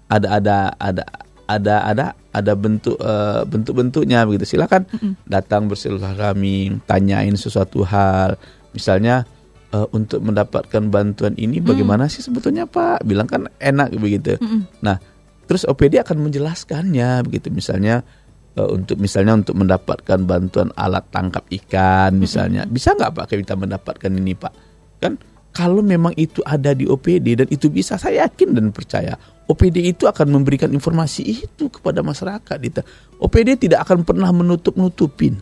ada 0.07 0.37
ada 0.37 0.57
ada 0.75 1.03
ada 1.43 1.75
ada 1.83 2.05
ada 2.29 2.53
bentuk 2.53 2.97
eh, 2.97 3.41
bentuk-bentuknya 3.45 4.23
begitu 4.23 4.47
silakan 4.47 4.87
datang 5.23 5.67
bersilaturahmi 5.67 6.81
tanyain 6.83 7.35
sesuatu 7.35 7.83
hal 7.83 8.39
misalnya 8.71 9.27
eh, 9.73 9.87
untuk 9.91 10.21
mendapatkan 10.21 10.83
bantuan 10.93 11.33
ini 11.35 11.59
bagaimana 11.59 12.05
sih 12.07 12.21
sebetulnya 12.21 12.69
Pak? 12.69 13.03
Bilang 13.03 13.25
kan 13.25 13.49
enak 13.57 13.97
begitu. 13.97 14.37
Nah 14.85 15.01
terus 15.43 15.67
OPD 15.67 15.99
akan 15.99 16.29
menjelaskannya 16.29 17.25
begitu. 17.25 17.49
Misalnya 17.49 18.05
eh, 18.55 18.69
untuk 18.69 19.01
misalnya 19.01 19.33
untuk 19.35 19.57
mendapatkan 19.57 20.19
bantuan 20.23 20.69
alat 20.77 21.09
tangkap 21.09 21.43
ikan 21.49 22.15
misalnya. 22.15 22.69
Bisa 22.69 22.93
nggak 22.93 23.11
Pak 23.11 23.25
kita 23.33 23.57
mendapatkan 23.57 24.11
ini 24.13 24.37
Pak? 24.37 24.53
Kan 25.01 25.19
kalau 25.53 25.85
memang 25.85 26.17
itu 26.17 26.41
ada 26.45 26.73
di 26.73 26.89
OPD 26.89 27.45
dan 27.45 27.47
itu 27.53 27.69
bisa 27.69 27.93
saya 28.01 28.25
yakin 28.25 28.57
dan 28.57 28.73
percaya 28.73 29.13
OPD 29.45 29.93
itu 29.93 30.09
akan 30.09 30.33
memberikan 30.33 30.71
informasi 30.71 31.21
itu 31.45 31.67
kepada 31.69 31.99
masyarakat. 31.99 32.57
Dita. 32.57 32.81
OPD 33.19 33.67
tidak 33.67 33.85
akan 33.85 34.07
pernah 34.07 34.31
menutup-nutupin. 34.31 35.37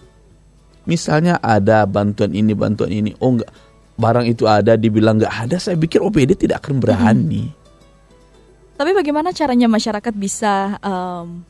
Misalnya 0.90 1.38
ada 1.40 1.86
bantuan 1.86 2.34
ini 2.34 2.58
bantuan 2.58 2.90
ini. 2.90 3.14
Oh 3.22 3.38
enggak 3.38 3.54
barang 4.02 4.26
itu 4.26 4.50
ada 4.50 4.74
dibilang 4.74 5.22
nggak 5.22 5.36
ada 5.46 5.62
saya 5.62 5.78
pikir 5.78 6.02
OPD 6.02 6.34
tidak 6.34 6.66
akan 6.66 6.82
berani 6.82 7.54
Tapi 8.82 8.98
bagaimana 8.98 9.30
caranya 9.30 9.70
masyarakat 9.70 10.10
bisa 10.18 10.82
um, 10.82 11.46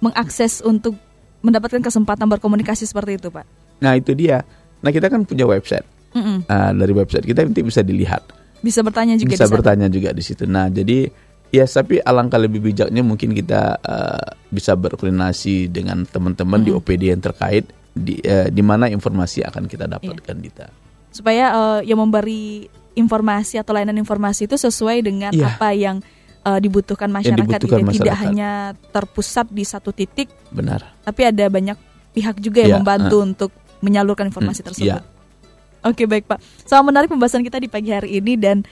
mengakses 0.00 0.64
untuk 0.64 0.96
mendapatkan 1.44 1.84
kesempatan 1.84 2.24
berkomunikasi 2.24 2.88
seperti 2.88 3.20
itu, 3.20 3.28
Pak? 3.28 3.44
Nah 3.84 4.00
itu 4.00 4.16
dia. 4.16 4.40
Nah 4.80 4.88
kita 4.88 5.12
kan 5.12 5.28
punya 5.28 5.44
website. 5.44 5.84
Mm-mm. 6.16 6.48
Nah, 6.48 6.70
dari 6.72 6.92
website 6.96 7.26
kita 7.26 7.44
nanti 7.44 7.60
bisa 7.60 7.84
dilihat. 7.84 8.22
Bisa 8.64 8.80
bertanya 8.80 9.18
juga 9.20 9.36
bisa 9.36 9.44
di 9.44 9.48
sana. 9.50 9.54
bertanya 9.60 9.86
juga 9.92 10.10
di 10.16 10.22
situ. 10.24 10.48
Nah, 10.48 10.72
jadi 10.72 11.10
ya 11.52 11.68
tapi 11.68 12.00
alangkah 12.00 12.40
lebih 12.40 12.64
bijaknya 12.64 13.04
mungkin 13.04 13.36
kita 13.36 13.76
eh, 13.82 14.26
bisa 14.48 14.72
berkoordinasi 14.78 15.68
dengan 15.68 16.06
teman-teman 16.08 16.64
di 16.64 16.70
OPD 16.72 17.12
yang 17.12 17.20
terkait 17.20 17.68
di 17.92 18.24
eh, 18.24 18.48
di 18.48 18.62
mana 18.64 18.88
informasi 18.88 19.44
akan 19.44 19.68
kita 19.68 19.84
dapatkan 19.84 20.36
Dita. 20.40 20.66
Supaya 21.14 21.44
eh, 21.54 21.80
yang 21.88 22.02
memberi 22.02 22.66
informasi 22.94 23.56
atau 23.56 23.70
layanan 23.70 23.94
informasi 23.96 24.44
itu 24.44 24.58
sesuai 24.58 25.00
dengan 25.00 25.30
Iya. 25.30 25.54
apa 25.54 25.70
yang 25.70 26.02
eh, 26.42 26.58
dibutuhkan 26.58 27.08
masyarakat, 27.08 27.40
dibutuhkan 27.56 27.80
gitu. 27.86 28.02
tidak 28.02 28.12
masyarakat. 28.12 28.24
hanya 28.28 28.50
terpusat 28.90 29.46
di 29.48 29.62
satu 29.62 29.90
titik, 29.90 30.28
Benar. 30.50 30.82
tapi 31.00 31.24
ada 31.24 31.46
banyak 31.46 31.78
pihak 32.12 32.36
juga 32.36 32.60
yang 32.60 32.68
Iya, 32.68 32.78
membantu 32.78 33.16
untuk 33.18 33.50
menyalurkan 33.80 34.28
informasi 34.28 34.60
Hmm, 34.60 34.68
tersebut. 34.68 34.86
iya. 34.92 34.98
Oke 35.80 36.04
baik 36.04 36.24
Pak, 36.24 36.40
sangat 36.64 36.84
menarik 36.86 37.08
pembahasan 37.08 37.40
kita 37.40 37.56
di 37.56 37.68
pagi 37.68 37.92
hari 37.92 38.16
ini 38.16 38.34
dan 38.34 38.64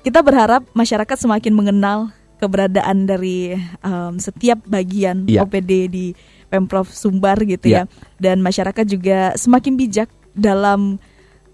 kita 0.00 0.20
berharap 0.20 0.64
masyarakat 0.72 1.16
semakin 1.18 1.52
mengenal 1.52 2.08
keberadaan 2.36 3.04
dari 3.04 3.52
em, 3.80 4.14
setiap 4.16 4.60
bagian 4.64 5.24
Iya. 5.24 5.44
OPD 5.44 5.70
di 5.86 6.06
pemprov 6.48 6.88
Sumbar 6.88 7.36
gitu 7.42 7.68
ya, 7.68 7.84
Iya. 7.84 8.16
dan 8.16 8.40
masyarakat 8.40 8.84
juga 8.86 9.36
semakin 9.36 9.76
bijak 9.76 10.08
dalam 10.32 10.96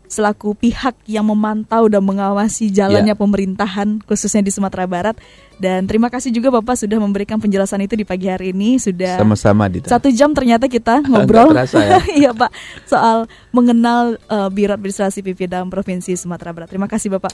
selaku 0.07 0.55
pihak 0.55 0.95
yang 1.05 1.27
memantau 1.27 1.87
dan 1.87 2.01
mengawasi 2.01 2.69
jalannya 2.69 3.13
Iya. 3.13 3.19
pemerintahan 3.19 4.03
khususnya 4.03 4.41
di 4.41 4.51
Sumatera 4.51 4.85
Barat. 4.85 5.19
Dan 5.57 5.85
terima 5.85 6.07
kasih 6.07 6.31
juga 6.31 6.53
Bapak 6.53 6.77
sudah 6.77 6.97
memberikan 6.97 7.37
penjelasan 7.37 7.81
itu 7.81 7.95
di 7.95 8.05
pagi 8.05 8.27
hari 8.27 8.51
ini 8.51 8.77
sudah 8.77 9.17
Sama-sama 9.17 9.67
Dita. 9.67 9.89
satu 9.89 10.09
jam 10.09 10.31
ternyata 10.31 10.67
kita 10.67 11.01
ngobrol. 11.09 11.51
Terasa 11.51 11.81
ya. 11.81 11.99
Iya 12.19 12.31
Pak, 12.31 12.51
soal 12.85 13.25
mengenal 13.51 14.21
eh, 14.21 14.49
Biro 14.49 14.73
Administrasi 14.73 15.21
PP 15.21 15.47
dalam 15.47 15.67
Provinsi 15.67 16.15
Sumatera 16.15 16.53
Barat. 16.53 16.69
Terima 16.69 16.87
kasih 16.87 17.09
Bapak. 17.11 17.33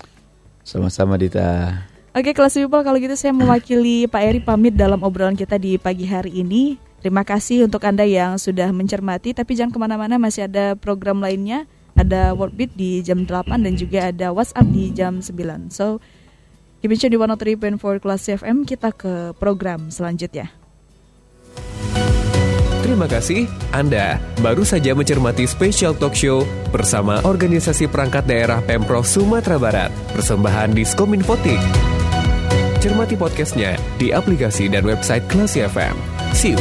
Sama-sama 0.63 1.19
Dita. 1.19 1.83
Oke, 2.13 2.31
kelas 2.31 2.55
people 2.55 2.81
kalau 2.81 2.97
gitu 2.97 3.17
saya 3.17 3.33
mewakili 3.33 4.05
Pak 4.05 4.23
Eri 4.23 4.39
pamit 4.39 4.73
dalam 4.73 5.01
obrolan 5.01 5.33
kita 5.33 5.57
di 5.57 5.75
pagi 5.75 6.05
hari 6.05 6.31
ini. 6.37 6.77
Terima 7.01 7.27
kasih 7.27 7.67
untuk 7.67 7.83
Anda 7.83 8.07
yang 8.07 8.39
sudah 8.39 8.71
mencermati, 8.71 9.35
tapi 9.35 9.59
jangan 9.59 9.75
ke 9.75 9.79
mana-mana 9.81 10.15
masih 10.17 10.47
ada 10.47 10.77
program 10.77 11.19
lainnya. 11.19 11.67
Ada 11.97 12.33
Worldbeat 12.33 12.73
di 12.75 13.05
jam 13.05 13.29
8 13.29 13.63
dan 13.63 13.75
juga 13.77 14.09
ada 14.09 14.33
WhatsApp 14.33 14.69
di 14.73 14.91
jam 14.93 15.21
9. 15.21 15.69
So, 15.69 16.01
tune 16.83 16.97
di 16.97 17.19
103.4 17.19 18.03
Kelas 18.03 18.23
FM, 18.27 18.65
kita 18.67 18.91
ke 18.91 19.37
program 19.39 19.93
selanjutnya. 19.93 20.51
Terima 22.83 23.07
kasih, 23.09 23.49
Anda 23.73 24.21
baru 24.43 24.67
saja 24.69 24.93
mencermati 24.93 25.49
spesial 25.49 25.97
talk 25.97 26.13
show 26.13 26.45
bersama 26.75 27.23
Organisasi 27.25 27.89
Perangkat 27.89 28.29
Daerah 28.29 28.61
Pemprov 28.61 29.09
Sumatera 29.09 29.57
Barat, 29.57 29.91
persembahan 30.13 30.77
Diskominfotik. 30.77 31.63
Cermati 32.83 33.15
podcastnya 33.15 33.79
di 33.97 34.11
aplikasi 34.11 34.67
dan 34.67 34.83
website 34.83 35.25
Klasi 35.31 35.63
FM. 35.63 35.95
See 36.35 36.59
you. 36.59 36.61